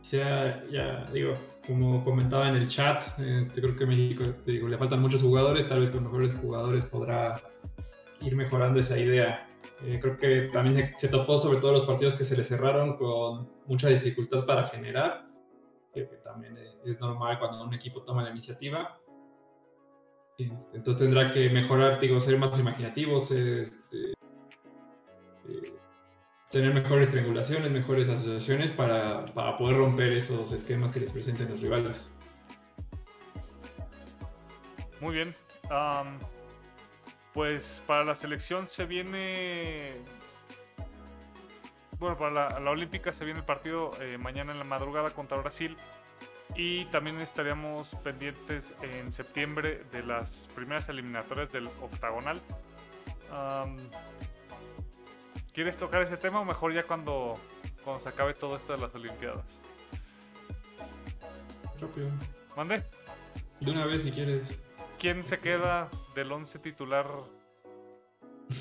sea, 0.05 0.69
ya 0.71 1.05
digo, 1.13 1.35
como 1.67 2.05
comentaba 2.05 2.49
en 2.49 2.57
el 2.57 2.69
chat, 2.69 3.03
este, 3.19 3.61
creo 3.61 3.77
que 3.77 3.87
México 3.87 4.25
te 4.45 4.53
digo, 4.53 4.69
le 4.69 4.79
faltan 4.79 5.01
muchos 5.01 5.23
jugadores, 5.23 5.69
tal 5.69 5.81
vez 5.81 5.91
con 5.91 6.05
mejores 6.05 6.35
jugadores 6.37 6.85
podrá 6.87 7.35
ir 8.21 8.37
mejorando 8.37 8.81
esa 8.81 8.99
idea. 8.99 9.47
Eh, 9.83 9.99
creo 10.01 10.17
que 10.17 10.51
también 10.53 10.95
se, 10.99 11.09
topó 11.09 11.39
sobre 11.39 11.59
todo 11.59 11.73
los 11.73 11.87
partidos 11.87 12.15
que 12.15 12.25
se 12.25 12.37
le 12.37 12.45
cerraron 12.45 12.97
con 12.97 13.49
mucha 13.67 13.89
dificultad 13.89 14.45
para 14.47 14.69
generar, 14.69 15.27
que 15.93 16.03
también 16.23 16.57
es 16.85 17.01
normal 17.01 17.39
cuando 17.39 17.65
un 17.65 17.75
equipo 17.75 18.03
toma 18.03 18.23
la 18.23 18.31
iniciativa. 18.31 18.99
Este, 20.37 20.77
entonces 20.77 21.03
tendrá 21.03 21.33
que 21.33 21.49
mejorar, 21.51 21.99
digo, 21.99 22.21
ser 22.21 22.39
más 22.39 22.59
imaginativos, 22.59 23.31
este, 23.31 24.11
eh, 25.49 25.74
tener 26.55 26.73
mejores 26.73 27.11
triangulaciones, 27.11 27.69
mejores 27.73 28.09
asociaciones 28.09 28.71
para, 28.71 29.27
para, 29.27 29.59
poder 29.59 29.77
romper 29.77 30.13
esos 30.13 30.53
esquemas 30.53 30.93
que 30.93 31.01
les 31.01 31.11
presenten 31.11 31.51
los 31.51 31.61
rivales. 31.61 32.17
Muy 35.01 35.17
bien. 35.17 35.35
Pues 37.33 37.83
para 37.89 38.05
la 38.05 38.15
selección 38.15 38.69
se 38.69 38.85
viene. 38.85 39.97
Bueno, 41.99 42.17
para 42.17 42.61
la, 42.61 42.71
Olímpica 42.71 43.13
se 43.13 43.25
viene 43.25 43.41
el 43.41 43.47
partido 43.47 43.91
eh, 44.01 44.17
mañana 44.19 44.53
en 44.53 44.59
la 44.61 44.65
madrugada 44.65 45.11
contra 45.11 45.37
Brasil. 45.39 45.77
Y 46.55 46.85
también 46.87 47.21
estaríamos 47.21 47.89
pendientes 48.05 48.75
en 48.81 49.13
septiembre 49.13 49.83
de 49.91 50.05
las 50.05 50.49
primeras 50.55 50.89
eliminatorias 50.89 51.51
del 51.51 51.67
octagonal. 51.67 52.41
¿Quieres 55.55 55.77
tocar 55.77 56.03
ese 56.03 56.17
tema 56.17 56.41
o 56.41 56.45
mejor 56.45 56.75
ya 56.75 56.83
cuando, 56.83 57.39
cuando 57.85 58.03
se 58.03 58.09
acabe 58.09 58.35
todo 58.35 58.57
esto 58.57 58.73
de 58.75 58.83
las 58.83 58.93
Olimpiadas? 58.93 59.61
Rápido. 61.81 62.11
¿Mande? 62.57 62.83
De 63.61 63.71
una 63.71 63.87
vez 63.87 64.03
si 64.03 64.11
quieres. 64.11 64.61
¿Quién 64.99 65.23
se 65.23 65.39
queda 65.39 65.89
del 66.17 66.33
11 66.33 66.59
titular 66.59 67.07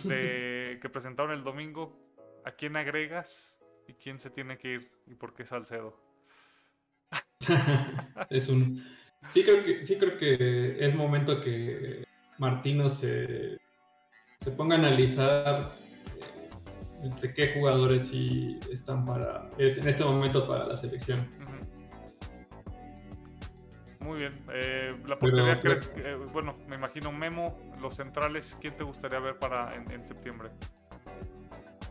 de, 0.04 0.78
que 0.82 0.90
presentaron 0.90 1.32
el 1.32 1.44
domingo? 1.44 1.98
¿A 2.46 2.52
quién 2.52 2.76
agregas? 2.76 3.60
¿Y 3.88 3.94
quién 3.94 4.20
se 4.20 4.30
tiene 4.30 4.60
que 4.60 4.74
ir? 4.74 4.92
¿Y 5.08 5.16
por 5.16 5.34
qué 5.34 5.48
Salcedo? 5.48 6.00
es 8.30 8.50
un... 8.50 8.86
Sí 9.30 9.44
creo, 9.44 9.64
que, 9.64 9.84
sí 9.84 9.98
creo 9.98 10.20
que 10.20 10.86
es 10.86 10.94
momento 10.94 11.42
que 11.42 12.06
Martino 12.38 12.88
se, 12.88 13.58
se 14.42 14.52
ponga 14.52 14.76
a 14.76 14.80
analizar 14.80 15.83
este, 17.04 17.34
qué 17.34 17.54
jugadores 17.54 18.08
sí 18.08 18.60
están 18.72 19.06
para 19.06 19.50
en 19.58 19.88
este 19.88 20.04
momento 20.04 20.48
para 20.48 20.66
la 20.66 20.78
selección. 20.78 21.28
Muy 24.04 24.20
bien. 24.20 24.34
Eh, 24.54 24.94
la 25.08 25.18
portería 25.18 25.62
crees, 25.62 25.90
eh, 25.96 26.18
bueno, 26.34 26.56
me 26.68 26.76
imagino 26.76 27.12
Memo, 27.12 27.58
los 27.82 27.96
centrales, 27.96 28.58
¿quién 28.60 28.76
te 28.76 28.84
gustaría 28.84 29.20
ver 29.20 29.40
para 29.40 29.74
en, 29.76 30.06
septiembre? 30.06 30.50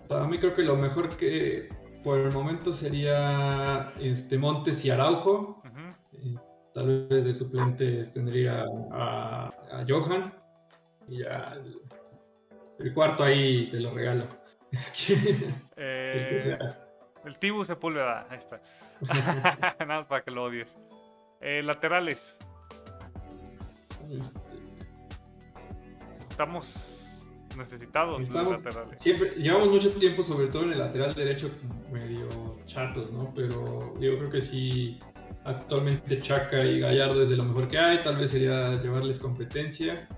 Para 0.09 0.27
mí 0.27 0.39
creo 0.39 0.55
que 0.55 0.63
lo 0.63 0.77
mejor 0.77 1.17
que 1.17 1.71
por 2.05 2.19
el 2.19 2.31
momento 2.33 2.73
sería 2.73 3.93
este 3.99 4.37
Montes 4.37 4.85
y 4.85 4.91
Araujo. 4.91 5.63
Eh, 6.13 6.35
tal 6.75 7.07
vez 7.09 7.25
de 7.25 7.33
suplentes 7.33 8.13
tendría 8.13 8.67
a, 8.93 9.51
Johan. 9.89 10.35
Y 11.09 11.21
ya 11.21 11.57
el, 12.79 12.93
cuarto 12.93 13.25
ahí 13.25 13.71
te 13.71 13.81
lo 13.81 13.95
regalo. 13.95 14.27
Eh, 15.77 16.59
el 17.25 17.39
Tibu 17.39 17.65
Sepúlveda, 17.65 18.27
ahí 18.31 18.39
está. 18.39 18.61
Nada 19.87 20.03
para 20.05 20.23
que 20.23 20.31
lo 20.31 20.45
odies. 20.45 20.79
Eh, 21.41 21.63
laterales. 21.63 22.39
Estamos 26.31 27.29
necesitados 27.57 28.29
de 28.29 28.43
laterales. 28.43 29.01
Siempre, 29.01 29.31
llevamos 29.37 29.71
mucho 29.71 29.91
tiempo, 29.93 30.23
sobre 30.23 30.49
todo 30.49 30.65
en 30.65 30.73
el 30.73 30.79
lateral 30.79 31.15
derecho, 31.15 31.51
medio 31.93 32.59
chatos, 32.67 33.13
¿no? 33.13 33.33
Pero 33.35 33.99
yo 34.01 34.19
creo 34.19 34.31
que 34.31 34.41
sí, 34.41 34.99
actualmente 35.45 36.21
Chaca 36.23 36.65
y 36.65 36.81
Gallardo 36.81 37.23
es 37.23 37.29
de 37.29 37.37
lo 37.37 37.45
mejor 37.45 37.69
que 37.69 37.79
hay. 37.79 38.03
Tal 38.03 38.17
vez 38.17 38.31
sería 38.31 38.81
llevarles 38.83 39.21
competencia 39.21 40.09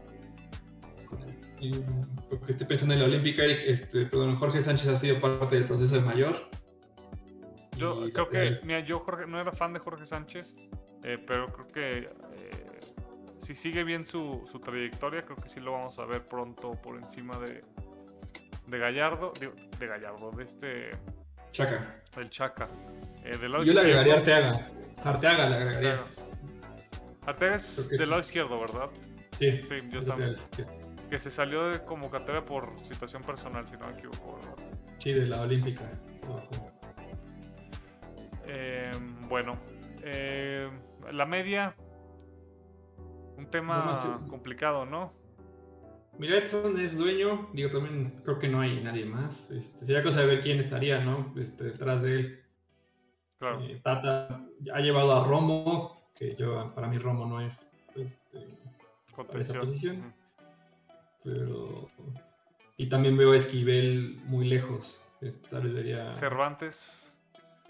que 2.40 2.52
estoy 2.52 2.66
pensando 2.66 2.94
en 2.94 3.00
la 3.00 3.06
Olímpica, 3.06 3.44
este, 3.44 4.06
perdón, 4.06 4.36
Jorge 4.36 4.60
Sánchez 4.60 4.88
ha 4.88 4.96
sido 4.96 5.20
parte 5.20 5.56
del 5.56 5.66
proceso 5.66 5.96
de 5.96 6.00
mayor. 6.00 6.48
Yo 7.76 8.08
creo 8.12 8.28
que, 8.28 8.56
mira, 8.64 8.80
yo 8.80 9.00
Jorge, 9.00 9.26
no 9.26 9.40
era 9.40 9.52
fan 9.52 9.72
de 9.72 9.80
Jorge 9.80 10.06
Sánchez, 10.06 10.54
eh, 11.02 11.18
pero 11.26 11.52
creo 11.52 11.68
que 11.68 11.98
eh, 11.98 12.80
si 13.38 13.54
sigue 13.54 13.84
bien 13.84 14.06
su, 14.06 14.48
su, 14.50 14.60
trayectoria, 14.60 15.22
creo 15.22 15.36
que 15.36 15.48
sí 15.48 15.60
lo 15.60 15.72
vamos 15.72 15.98
a 15.98 16.04
ver 16.04 16.24
pronto 16.24 16.72
por 16.72 16.96
encima 16.96 17.38
de, 17.38 17.60
de 18.66 18.78
Gallardo, 18.78 19.32
de, 19.78 19.86
Gallardo, 19.86 20.30
de 20.30 20.44
este... 20.44 20.90
Chaca. 21.50 22.02
Del 22.16 22.30
Chaca. 22.30 22.68
Eh, 23.24 23.38
yo 23.40 23.72
le 23.72 23.80
agregaría 23.80 24.14
Arteaga. 24.14 24.70
Arteaga 25.04 25.48
le 25.48 25.56
agregaría. 25.56 26.00
Arteaga 27.26 27.54
es 27.56 27.88
del 27.88 28.10
lado 28.10 28.20
izquierdo, 28.20 28.60
¿verdad? 28.60 28.90
Sí. 29.38 29.62
Sí, 29.62 29.74
yo 29.90 30.04
también 30.04 30.36
que 31.14 31.20
se 31.20 31.30
salió 31.30 31.68
de 31.68 31.84
convocatoria 31.84 32.44
por 32.44 32.80
situación 32.80 33.22
personal, 33.22 33.64
si 33.68 33.76
no 33.76 33.86
me 33.86 33.92
equivoco. 33.92 34.40
Sí, 34.98 35.12
de 35.12 35.26
la 35.26 35.42
Olímpica. 35.42 35.88
Eh, 38.44 38.90
bueno, 39.28 39.56
eh, 40.02 40.68
la 41.12 41.24
media, 41.24 41.76
un 43.36 43.46
tema 43.46 44.26
complicado, 44.28 44.86
¿no? 44.86 45.12
Mira, 46.18 46.38
Edson 46.38 46.80
es 46.80 46.98
dueño, 46.98 47.48
digo, 47.52 47.70
también 47.70 48.20
creo 48.24 48.40
que 48.40 48.48
no 48.48 48.60
hay 48.60 48.82
nadie 48.82 49.04
más. 49.04 49.52
Este, 49.52 49.84
sería 49.84 50.02
cosa 50.02 50.22
de 50.22 50.26
ver 50.26 50.40
quién 50.40 50.58
estaría, 50.58 50.98
¿no? 50.98 51.32
Este, 51.36 51.62
detrás 51.62 52.02
de 52.02 52.12
él. 52.12 52.42
Claro. 53.38 53.62
Eh, 53.62 53.80
Tata 53.84 54.44
ha 54.74 54.80
llevado 54.80 55.12
a 55.12 55.24
Romo, 55.24 56.10
que 56.12 56.34
yo, 56.34 56.74
para 56.74 56.88
mí 56.88 56.98
Romo 56.98 57.24
no 57.24 57.40
es 57.40 57.72
este, 57.94 58.48
esa 59.38 59.60
posición. 59.60 60.23
Pero. 61.24 61.88
Y 62.76 62.88
también 62.88 63.16
veo 63.16 63.32
a 63.32 63.36
Esquivel 63.36 64.20
muy 64.24 64.46
lejos. 64.46 65.02
Tal 65.50 65.62
vez 65.62 65.74
vería. 65.74 66.12
Cervantes. 66.12 67.16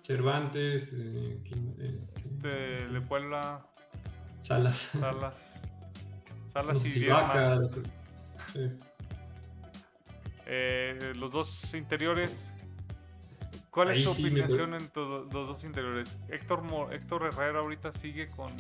Cervantes. 0.01 0.93
Eh, 0.93 1.41
eh, 1.79 2.01
este. 2.17 2.89
Le 2.89 3.01
Puebla. 3.01 3.65
Salas. 4.43 4.79
Salas. 4.79 5.63
Salas 6.49 6.97
y 6.97 7.09
más. 7.09 7.61
Sí. 8.49 8.71
Eh, 10.47 11.13
los 11.17 11.31
dos 11.31 11.75
interiores. 11.75 12.53
¿Cuál 13.71 13.91
es 13.91 14.05
tu 14.05 14.11
opinión 14.11 14.75
en 14.75 14.91
los 14.95 15.31
dos 15.31 15.65
interiores? 15.65 16.19
Héctor, 16.29 16.63
Héctor 16.93 17.27
Herrera 17.27 17.61
ahorita 17.61 17.93
sigue 17.93 18.31
con. 18.31 18.53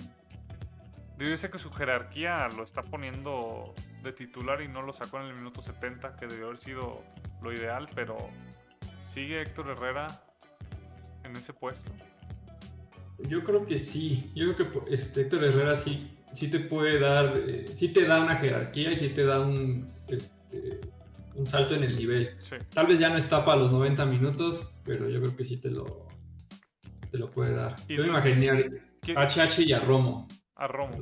Yo 1.19 1.39
sé 1.39 1.51
que 1.51 1.59
su 1.59 1.71
jerarquía 1.71 2.49
lo 2.49 2.65
está 2.65 2.83
poniendo 2.83 3.75
de 4.05 4.13
titular 4.13 4.61
y 4.63 4.69
no 4.69 4.83
lo 4.83 4.93
sacó 4.93 5.19
en 5.21 5.27
el 5.27 5.35
minuto 5.35 5.61
70, 5.61 6.17
que 6.17 6.27
debió 6.27 6.47
haber 6.47 6.59
sido 6.59 7.03
lo 7.43 7.53
ideal, 7.53 7.89
pero 7.95 8.17
¿sigue 9.01 9.43
Héctor 9.43 9.71
Herrera 9.71 10.07
en 11.25 11.35
ese 11.37 11.53
puesto? 11.53 11.91
Yo 13.19 13.43
creo 13.43 13.65
que 13.67 13.79
sí, 13.79 14.31
yo 14.35 14.55
creo 14.55 14.85
que 14.85 14.95
este, 14.95 15.23
Héctor 15.23 15.45
Herrera 15.45 15.75
sí, 15.75 16.17
sí 16.33 16.51
te 16.51 16.61
puede 16.61 17.01
dar, 17.01 17.37
eh, 17.37 17.67
sí 17.67 17.93
te 17.93 18.07
da 18.07 18.21
una 18.21 18.37
jerarquía 18.37 18.93
y 18.93 18.97
sí 18.97 19.09
te 19.11 19.25
da 19.25 19.41
un, 19.41 19.93
este, 20.09 20.81
un 21.35 21.47
salto 21.47 21.75
en 21.75 21.85
el 21.85 21.97
nivel. 21.97 22.37
Tal 22.73 22.87
vez 22.87 22.99
ya 22.99 23.09
no 23.09 23.17
está 23.17 23.45
para 23.45 23.59
los 23.59 23.73
90 23.73 24.05
minutos, 24.07 24.69
pero 24.85 25.09
yo 25.09 25.21
creo 25.21 25.37
que 25.37 25.45
sí 25.45 25.61
te 25.61 25.71
lo, 25.71 26.09
te 27.11 27.19
lo 27.19 27.31
puede 27.31 27.55
dar. 27.55 27.77
Yo 27.89 28.03
me 28.03 28.09
imaginé 28.09 28.51
a 28.51 29.27
HH 29.27 29.63
y 29.63 29.73
a 29.73 29.81
Romo. 29.81 30.29
A 30.57 30.67
Romo. 30.67 30.99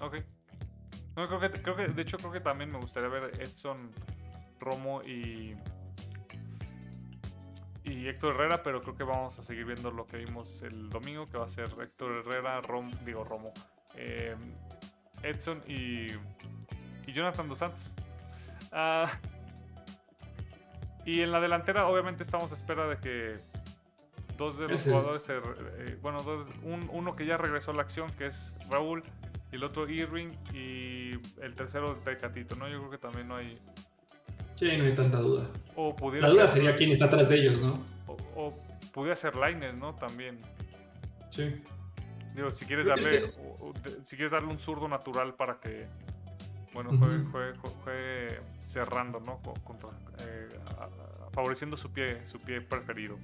Ok. 0.00 0.16
No, 1.16 1.26
creo 1.28 1.38
que, 1.40 1.50
creo 1.62 1.76
que, 1.76 1.88
de 1.88 2.02
hecho, 2.02 2.16
creo 2.18 2.32
que 2.32 2.40
también 2.40 2.70
me 2.72 2.78
gustaría 2.78 3.08
ver 3.08 3.40
Edson, 3.40 3.90
Romo 4.60 5.02
y, 5.02 5.56
y 7.84 8.08
Héctor 8.08 8.34
Herrera, 8.34 8.62
pero 8.62 8.82
creo 8.82 8.96
que 8.96 9.04
vamos 9.04 9.38
a 9.38 9.42
seguir 9.42 9.64
viendo 9.66 9.90
lo 9.90 10.06
que 10.06 10.16
vimos 10.16 10.62
el 10.62 10.88
domingo, 10.90 11.28
que 11.28 11.36
va 11.38 11.44
a 11.44 11.48
ser 11.48 11.70
Héctor 11.80 12.18
Herrera, 12.18 12.60
Rom, 12.62 12.90
digo 13.04 13.24
Romo, 13.24 13.52
eh, 13.94 14.34
Edson 15.22 15.62
y, 15.68 16.06
y 17.06 17.12
Jonathan 17.12 17.48
Dos 17.48 17.58
Santos. 17.58 17.94
Ah, 18.72 19.10
y 21.04 21.20
en 21.20 21.30
la 21.30 21.40
delantera, 21.40 21.86
obviamente, 21.86 22.22
estamos 22.22 22.50
a 22.50 22.54
espera 22.54 22.86
de 22.88 22.96
que 22.98 23.38
dos 24.38 24.56
de 24.58 24.66
los 24.68 24.82
jugadores, 24.92 25.28
eh, 25.28 25.98
bueno, 26.02 26.22
dos- 26.22 26.48
un- 26.62 26.88
uno 26.92 27.14
que 27.14 27.26
ya 27.26 27.36
regresó 27.36 27.70
a 27.70 27.74
la 27.74 27.82
acción, 27.82 28.10
que 28.12 28.26
es 28.26 28.56
Raúl, 28.70 29.04
y 29.54 29.56
el 29.56 29.62
otro 29.62 29.88
Irving, 29.88 30.32
y 30.52 31.12
el 31.40 31.54
tercero 31.54 31.94
Tecatito, 32.04 32.56
¿no? 32.56 32.68
Yo 32.68 32.78
creo 32.80 32.90
que 32.90 32.98
también 32.98 33.28
no 33.28 33.36
hay. 33.36 33.56
Sí, 34.56 34.66
no 34.76 34.82
hay 34.84 34.94
tanta 34.96 35.18
duda. 35.18 35.48
O 35.76 35.94
pudiera 35.94 36.26
La 36.26 36.34
duda 36.34 36.48
ser, 36.48 36.62
sería 36.62 36.76
quién 36.76 36.90
está 36.90 37.04
atrás 37.04 37.28
de 37.28 37.36
ellos, 37.36 37.62
¿no? 37.62 37.80
o, 38.08 38.16
o 38.34 38.62
pudiera 38.92 39.14
ser 39.14 39.36
Lainez, 39.36 39.74
¿no? 39.74 39.94
También. 39.94 40.40
Sí. 41.30 41.54
Digo, 42.34 42.50
si 42.50 42.64
quieres 42.66 42.86
darle, 42.88 43.26
o- 43.38 43.68
o 43.68 43.74
si 44.02 44.16
quieres 44.16 44.32
darle 44.32 44.48
un 44.48 44.58
zurdo 44.58 44.88
natural 44.88 45.34
para 45.34 45.60
que, 45.60 45.86
bueno, 46.72 46.90
juegue, 46.98 47.22
juegue- 47.30 47.52
jue- 47.60 47.74
juegue 47.84 48.40
cerrando, 48.64 49.20
¿no? 49.20 49.40
Contra, 49.62 49.90
eh, 50.26 50.48
a- 50.66 50.84
a- 50.84 51.30
favoreciendo 51.30 51.76
su 51.76 51.92
pie, 51.92 52.26
su 52.26 52.40
pie 52.40 52.60
preferido. 52.60 53.14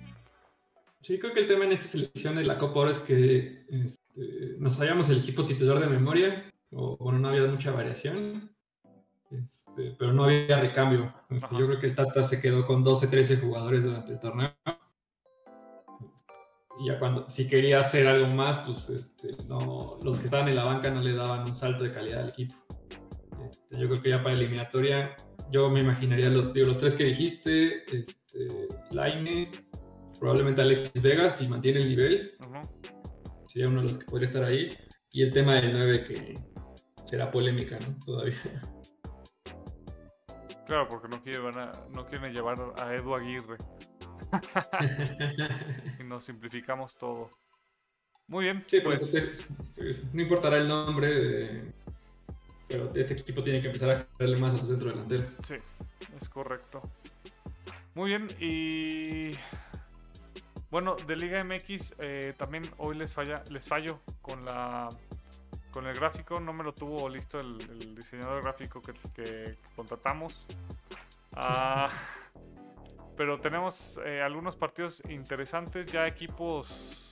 Sí, 1.01 1.19
creo 1.19 1.33
que 1.33 1.41
el 1.41 1.47
tema 1.49 1.65
en 1.65 1.73
esta 1.73 1.87
selección 1.87 2.37
de 2.37 2.45
la 2.45 2.57
Copa 2.57 2.75
ahora 2.81 2.91
es 2.93 3.01
que 3.01 3.65
este, 4.11 4.57
nos 4.59 4.75
sabíamos 4.75 5.09
el 5.11 5.19
equipo 5.19 5.45
titular 5.45 5.81
de 5.81 5.87
memoria, 5.87 6.51
o 6.73 7.11
no 7.13 7.29
había 7.29 7.47
mucha 7.47 7.73
variación, 7.73 8.55
este, 9.31 9.95
pero 9.99 10.13
no 10.13 10.25
había 10.25 10.61
recambio. 10.61 11.13
Este, 11.31 11.57
yo 11.57 11.67
creo 11.67 11.79
que 11.79 11.87
el 11.87 11.95
Tata 11.95 12.25
se 12.25 12.41
quedó 12.41 12.67
con 12.67 12.85
12, 12.85 13.09
13 13.09 13.37
jugadores 13.39 13.85
durante 13.85 14.13
el 14.13 14.21
torneo. 14.21 14.53
Y 16.81 16.87
ya 16.87 16.99
cuando, 16.99 17.29
si 17.29 17.47
quería 17.47 17.81
hacer 17.81 18.09
algo 18.09 18.29
más, 18.29 18.67
pues 18.67 18.89
este, 18.89 19.37
no, 19.47 19.99
los 20.03 20.19
que 20.19 20.25
estaban 20.27 20.49
en 20.49 20.57
la 20.57 20.65
banca 20.65 20.91
no 20.91 21.01
le 21.01 21.13
daban 21.13 21.41
un 21.41 21.55
salto 21.55 21.85
de 21.85 21.93
calidad 21.93 22.23
al 22.23 22.31
equipo. 22.31 22.55
Este, 23.49 23.79
yo 23.79 23.89
creo 23.89 24.03
que 24.03 24.11
ya 24.11 24.23
para 24.23 24.35
eliminatoria, 24.35 25.17
yo 25.51 25.69
me 25.71 25.81
imaginaría 25.81 26.31
los, 26.31 26.53
digo, 26.55 26.69
los 26.69 26.79
tres 26.79 26.95
que 26.95 27.05
dijiste, 27.05 27.85
este, 27.95 28.69
Laines, 28.93 29.71
probablemente 30.19 30.63
Alexis 30.63 31.03
Vega, 31.03 31.31
si 31.31 31.49
mantiene 31.49 31.81
el 31.81 31.89
nivel, 31.89 32.37
Ujú. 32.41 33.00
Sería 33.51 33.69
uno 33.69 33.83
de 33.83 33.89
los 33.89 33.99
que 33.99 34.05
podría 34.11 34.27
estar 34.27 34.45
ahí. 34.45 34.69
Y 35.11 35.23
el 35.23 35.33
tema 35.33 35.57
del 35.57 35.73
9 35.73 36.05
que 36.05 36.39
será 37.05 37.31
polémica, 37.31 37.79
¿no? 37.81 38.05
Todavía. 38.05 38.37
Claro, 40.67 40.89
porque 40.89 41.09
no 41.09 41.21
quieren, 41.23 41.59
a- 41.59 41.73
no 41.91 42.07
quieren 42.07 42.33
llevar 42.33 42.57
a 42.81 42.95
Edu 42.95 43.15
Aguirre 43.17 43.57
y 45.99 46.05
nos 46.05 46.23
simplificamos 46.25 46.95
todo. 46.97 47.31
Muy 48.29 48.45
bien, 48.45 48.65
Sí, 48.69 48.79
pues 48.81 49.03
entonces, 49.13 49.49
pues, 49.75 50.15
no 50.15 50.23
importará 50.23 50.59
el 50.59 50.69
nombre, 50.69 51.09
de- 51.09 51.73
pero 52.69 52.93
este 52.95 53.15
equipo 53.15 53.43
tiene 53.43 53.61
que 53.61 53.67
empezar 53.67 53.91
a 53.91 54.07
darle 54.17 54.37
más 54.37 54.55
a 54.55 54.59
su 54.59 54.67
centro 54.67 54.91
delantero. 54.91 55.25
sí, 55.43 55.57
es 56.17 56.29
correcto. 56.29 56.81
Muy 57.97 58.11
bien, 58.11 58.29
y 58.39 59.33
bueno, 60.71 60.95
de 60.95 61.17
Liga 61.17 61.43
MX 61.43 61.95
eh, 61.99 62.35
también 62.37 62.65
hoy 62.79 62.97
les 62.97 63.15
falla, 63.15 63.43
les 63.51 63.69
fallo 63.69 64.01
con 64.23 64.45
la 64.45 64.91
con 65.71 65.87
el 65.87 65.95
gráfico, 65.95 66.41
no 66.41 66.53
me 66.53 66.65
lo 66.65 66.75
tuvo 66.75 67.09
listo 67.09 67.39
el, 67.39 67.95
diseñador 67.95 68.43
gráfico 68.43 68.83
que, 68.83 69.57
contratamos. 69.77 70.47
Ah, 71.33 71.89
pero 73.17 73.39
tenemos 73.41 74.01
eh, 74.05 74.21
algunos 74.21 74.57
partidos 74.57 75.01
interesantes, 75.09 75.87
ya 75.87 76.07
equipos 76.09 77.11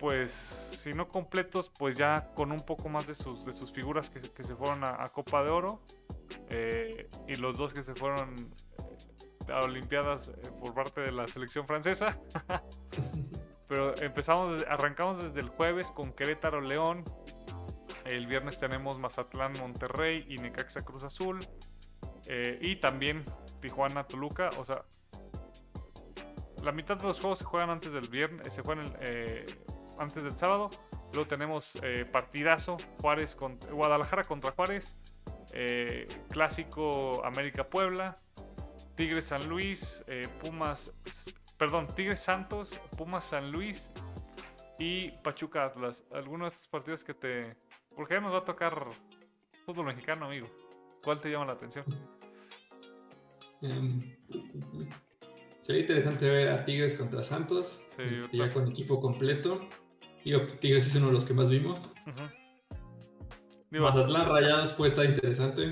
pues 0.00 0.32
si 0.32 0.94
no 0.94 1.08
completos, 1.08 1.70
pues 1.78 1.98
ya 1.98 2.32
con 2.34 2.52
un 2.52 2.64
poco 2.64 2.88
más 2.88 3.06
de 3.06 3.14
sus, 3.14 3.44
de 3.44 3.52
sus 3.52 3.70
figuras 3.70 4.08
que, 4.08 4.20
que 4.20 4.44
se 4.44 4.56
fueron 4.56 4.82
a, 4.82 5.06
Copa 5.10 5.44
de 5.44 5.50
Oro 5.50 5.82
eh, 6.48 7.10
y 7.28 7.34
los 7.34 7.58
dos 7.58 7.74
que 7.74 7.82
se 7.82 7.94
fueron 7.94 8.50
Olimpiadas 9.58 10.28
eh, 10.28 10.50
por 10.60 10.74
parte 10.74 11.00
de 11.00 11.12
la 11.12 11.26
selección 11.28 11.66
francesa. 11.66 12.18
Pero 13.68 13.96
empezamos, 14.00 14.64
arrancamos 14.68 15.22
desde 15.22 15.40
el 15.40 15.48
jueves 15.48 15.90
con 15.90 16.12
Querétaro 16.12 16.60
León. 16.60 17.04
El 18.04 18.26
viernes 18.26 18.58
tenemos 18.58 18.98
Mazatlán 18.98 19.52
Monterrey 19.60 20.24
y 20.28 20.38
Necaxa 20.38 20.82
Cruz 20.82 21.04
Azul. 21.04 21.38
Eh, 22.28 22.58
y 22.60 22.76
también 22.76 23.24
Tijuana 23.60 24.04
Toluca. 24.04 24.50
O 24.58 24.64
sea, 24.64 24.84
la 26.62 26.72
mitad 26.72 26.96
de 26.96 27.04
los 27.04 27.20
juegos 27.20 27.38
se 27.38 27.44
juegan 27.44 27.70
antes 27.70 27.92
del 27.92 28.08
viernes, 28.08 28.52
se 28.54 28.62
juegan 28.62 28.92
eh, 29.00 29.46
antes 29.98 30.22
del 30.22 30.36
sábado. 30.36 30.70
Luego 31.12 31.28
tenemos 31.28 31.78
eh, 31.82 32.04
partidazo 32.10 32.76
Juárez 33.00 33.34
con, 33.34 33.58
Guadalajara 33.70 34.24
contra 34.24 34.52
Juárez. 34.52 34.96
eh, 35.52 36.06
clásico 36.30 37.24
América 37.24 37.64
Puebla. 37.64 38.18
Tigres 38.96 39.26
San 39.26 39.48
Luis. 39.48 40.02
eh, 40.06 40.28
Pumas. 40.42 40.92
Perdón, 41.58 41.86
Tigres 41.94 42.20
Santos. 42.20 42.80
Pumas 42.96 43.24
San 43.24 43.50
Luis. 43.52 43.90
Y 44.78 45.10
Pachuca 45.22 45.66
Atlas. 45.66 46.04
Algunos 46.12 46.50
de 46.50 46.54
estos 46.56 46.68
partidos 46.68 47.04
que 47.04 47.14
te. 47.14 47.56
Porque 47.94 48.14
ya 48.14 48.20
nos 48.20 48.32
va 48.32 48.38
a 48.38 48.44
tocar 48.44 48.86
fútbol 49.66 49.86
mexicano, 49.86 50.26
amigo. 50.26 50.46
¿Cuál 51.02 51.20
te 51.20 51.30
llama 51.30 51.46
la 51.46 51.52
atención? 51.52 51.84
Em, 53.62 54.16
sería 55.60 55.82
interesante 55.82 56.28
ver 56.28 56.48
a 56.48 56.64
Tigres 56.64 56.94
contra 56.96 57.22
Santos, 57.24 57.86
Sí, 57.96 58.02
este, 58.16 58.36
ya 58.38 58.52
con 58.52 58.68
equipo 58.68 59.00
completo. 59.00 59.68
Digo, 60.24 60.46
Tigres 60.60 60.86
es 60.86 60.96
uno 60.96 61.08
de 61.08 61.12
los 61.12 61.24
que 61.26 61.34
más 61.34 61.50
vimos. 61.50 61.92
Ujú. 62.06 62.28
Digo, 63.70 63.84
Mazatlán 63.84 64.22
sí, 64.22 64.28
Rayados 64.28 64.72
puede 64.74 64.90
estar 64.90 65.04
interesante. 65.04 65.70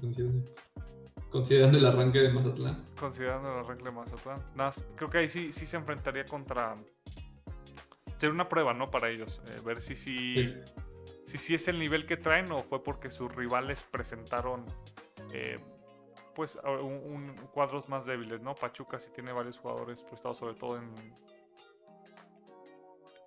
yo 0.00 0.24
Considerando 1.30 1.78
el 1.78 1.86
arranque 1.86 2.18
de 2.20 2.32
Mazatlán. 2.32 2.84
Considerando 2.98 3.54
la 3.54 3.62
regla 3.62 3.90
de 3.90 3.96
Mazatlán. 3.96 4.38
Nada 4.54 4.70
creo 4.94 5.10
que 5.10 5.18
ahí 5.18 5.28
sí, 5.28 5.52
sí 5.52 5.66
se 5.66 5.76
enfrentaría 5.76 6.24
contra. 6.24 6.74
Sería 8.16 8.32
una 8.32 8.48
prueba, 8.48 8.72
¿no? 8.72 8.90
Para 8.90 9.10
ellos. 9.10 9.42
eh, 9.46 9.60
ver 9.64 9.80
si 9.82 9.94
sí, 9.96 10.34
Sí. 10.46 10.54
si 11.26 11.38
sí 11.38 11.54
es 11.54 11.68
el 11.68 11.78
nivel 11.78 12.06
que 12.06 12.16
traen 12.16 12.50
o 12.52 12.62
fue 12.62 12.82
porque 12.82 13.10
sus 13.10 13.34
rivales 13.34 13.82
presentaron. 13.82 14.64
eh, 15.32 15.58
pues 16.34 16.58
un, 16.64 16.92
un- 17.12 17.34
cuadros 17.52 17.88
más 17.88 18.04
débiles, 18.06 18.40
¿no? 18.42 18.54
Pachuca 18.54 18.98
sí 18.98 19.10
tiene 19.14 19.32
varios 19.32 19.58
jugadores 19.58 20.02
prestados, 20.02 20.36
sobre 20.38 20.54
todo 20.54 20.76
en. 20.78 20.92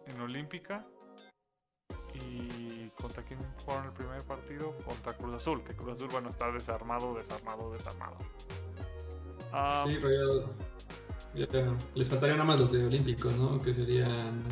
En 0.08 0.22
Olímpica. 0.22 0.86
¿Y 2.14 2.59
quién 3.30 3.40
jugaron 3.64 3.86
el 3.86 3.94
primer 3.94 4.24
partido? 4.24 4.76
Contra 4.84 5.14
Cruz 5.14 5.36
Azul. 5.36 5.64
Que 5.64 5.76
Cruz 5.76 5.94
Azul, 5.94 6.10
bueno, 6.12 6.30
está 6.30 6.52
desarmado, 6.52 7.14
desarmado, 7.14 7.72
desarmado. 7.72 8.18
Sí. 9.86 10.00
Ya, 11.36 11.48
les 11.94 12.10
faltarían 12.10 12.40
nada 12.40 12.48
más 12.48 12.60
los 12.60 12.72
de 12.72 12.86
Olímpicos, 12.86 13.36
¿no? 13.38 13.62
Que 13.62 13.74
serían 13.74 14.44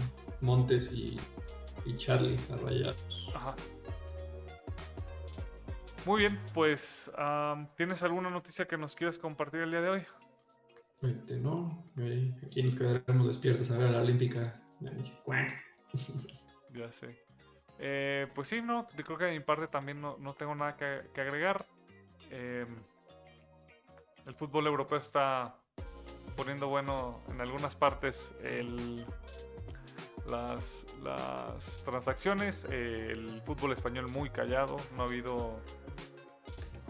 Montes 0.41 0.93
y, 0.93 1.19
y 1.85 1.97
Charlie 1.97 2.37
a 2.53 2.57
Rayados. 2.57 3.31
Ajá. 3.35 3.55
Muy 6.05 6.21
bien, 6.21 6.39
pues 6.53 7.11
¿tienes 7.75 8.03
alguna 8.03 8.29
noticia 8.29 8.65
que 8.65 8.77
nos 8.77 8.95
quieras 8.95 9.17
compartir 9.17 9.61
el 9.61 9.71
día 9.71 9.81
de 9.81 9.89
hoy? 9.89 10.05
Este, 11.01 11.37
no. 11.37 11.83
aquí 12.45 12.63
nos 12.63 12.75
quedaremos 12.75 13.27
despiertos 13.27 13.69
a 13.71 13.77
ver 13.77 13.87
a 13.87 13.91
la 13.91 14.01
Olímpica. 14.01 14.61
Ya 14.79 14.91
sé. 16.91 17.26
Eh, 17.79 18.27
pues 18.33 18.47
sí, 18.47 18.61
no, 18.61 18.87
creo 18.87 19.17
que 19.17 19.25
de 19.25 19.31
mi 19.31 19.39
parte 19.39 19.67
también 19.67 20.01
no, 20.01 20.17
no 20.19 20.33
tengo 20.33 20.55
nada 20.55 20.75
que, 20.75 21.09
que 21.13 21.21
agregar. 21.21 21.65
Em, 22.31 22.67
el 24.25 24.33
fútbol 24.35 24.67
europeo 24.67 24.97
está 24.97 25.55
poniendo 26.35 26.67
bueno 26.67 27.21
en 27.29 27.39
algunas 27.41 27.75
partes 27.75 28.33
el, 28.43 29.05
las, 30.27 30.85
las 31.03 31.81
transacciones. 31.85 32.65
eh, 32.69 33.09
el 33.11 33.41
fútbol 33.43 33.71
español 33.73 34.07
muy 34.07 34.29
callado. 34.29 34.77
No 34.95 35.03
ha 35.03 35.05
habido. 35.05 35.59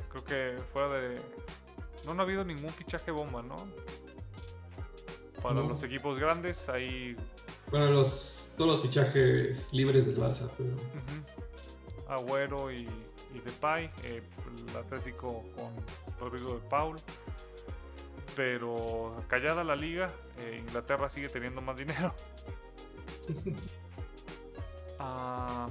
Creo 0.09 0.23
que 0.23 0.61
fuera 0.73 0.88
de. 0.89 1.21
No, 2.05 2.13
no 2.13 2.21
ha 2.21 2.25
habido 2.25 2.43
ningún 2.45 2.71
fichaje 2.71 3.11
bomba, 3.11 3.41
¿no? 3.41 3.55
Para 5.43 5.55
No. 5.55 5.67
los 5.69 5.83
equipos 5.83 6.17
grandes, 6.17 6.67
hay 6.69 7.15
Bueno, 7.69 7.91
los, 7.91 8.46
todos 8.57 8.71
los 8.71 8.81
fichajes 8.81 9.71
libres 9.71 10.07
del 10.07 10.17
Barça, 10.17 10.51
pero. 10.57 10.75
Agüero 12.07 12.71
y, 12.71 12.87
y 13.33 13.39
Depay, 13.39 13.91
eh, 14.03 14.23
el 14.69 14.77
Atlético 14.77 15.43
con 15.55 15.73
Rodrigo 16.19 16.55
de 16.55 16.67
Paul. 16.67 16.97
Pero 18.35 19.23
callada 19.27 19.63
la 19.63 19.75
liga, 19.75 20.11
eh, 20.39 20.57
Inglaterra 20.59 21.09
sigue 21.09 21.29
teniendo 21.29 21.61
más 21.61 21.77
dinero. 21.77 22.13
Ah, 24.99 25.67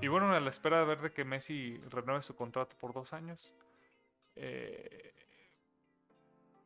y 0.00 0.06
bueno, 0.06 0.30
a 0.30 0.38
la 0.38 0.50
espera 0.50 0.78
de 0.78 0.84
ver 0.84 1.00
de 1.00 1.12
que 1.12 1.24
Messi 1.24 1.78
renueve 1.90 2.22
su 2.22 2.36
contrato 2.36 2.76
por 2.78 2.92
dos 2.92 3.12
años. 3.12 3.52
Eh, 4.36 5.12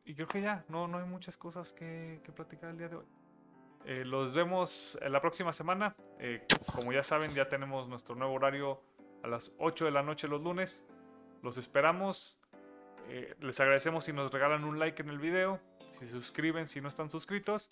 y 0.04 0.14
creo 0.14 0.28
que 0.28 0.42
ya, 0.42 0.66
no, 0.68 0.86
no 0.88 0.98
hay 0.98 1.06
muchas 1.06 1.38
cosas 1.38 1.72
que, 1.72 2.20
que 2.22 2.32
platicar 2.32 2.68
el 2.68 2.76
día 2.76 2.90
de 2.90 2.96
hoy. 2.96 3.06
Eh, 3.87 4.05
los 4.05 4.32
vemos 4.32 4.99
la 5.01 5.20
próxima 5.20 5.53
semana. 5.53 5.95
Eh, 6.18 6.45
como 6.74 6.93
ya 6.93 7.05
saben, 7.05 7.32
ya 7.32 7.49
tenemos 7.49 7.89
nuestro 7.89 8.16
nuevo 8.16 8.34
horario 8.34 8.82
a 9.22 9.28
las 9.28 9.53
8 9.59 9.84
de 9.84 9.91
la 9.93 10.03
noche 10.03 10.26
los 10.26 10.43
lunes. 10.43 10.84
Los 11.43 11.57
esperamos. 11.57 12.37
Eh, 13.09 13.37
les 13.41 13.61
agradecemos 13.61 14.05
si 14.05 14.12
nos 14.12 14.32
regalan 14.32 14.64
un 14.64 14.80
like 14.80 15.01
en 15.01 15.09
el 15.09 15.18
video, 15.18 15.61
si 15.91 16.07
se 16.07 16.12
suscriben 16.12 16.66
si 16.66 16.80
no 16.80 16.89
están 16.89 17.11
suscritos. 17.11 17.70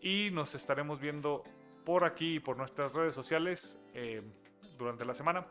Y 0.00 0.30
nos 0.30 0.54
estaremos 0.54 1.00
viendo 1.00 1.42
por 1.84 2.04
aquí 2.04 2.36
y 2.36 2.40
por 2.40 2.56
nuestras 2.56 2.92
redes 2.92 3.14
sociales 3.14 3.76
durante 4.78 5.04
la 5.04 5.14
semana. 5.14 5.46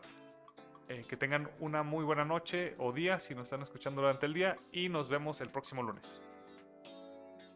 Que 0.87 1.15
tengan 1.15 1.49
una 1.59 1.83
muy 1.83 2.03
buena 2.03 2.25
noche 2.25 2.75
o 2.77 2.91
día 2.91 3.17
si 3.19 3.33
nos 3.33 3.43
están 3.43 3.61
escuchando 3.61 4.01
durante 4.01 4.25
el 4.25 4.33
día 4.33 4.57
y 4.73 4.89
nos 4.89 5.07
vemos 5.07 5.39
el 5.39 5.49
próximo 5.49 5.83
lunes. 5.83 6.21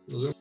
Nos 0.07 0.23
vemos. 0.23 0.34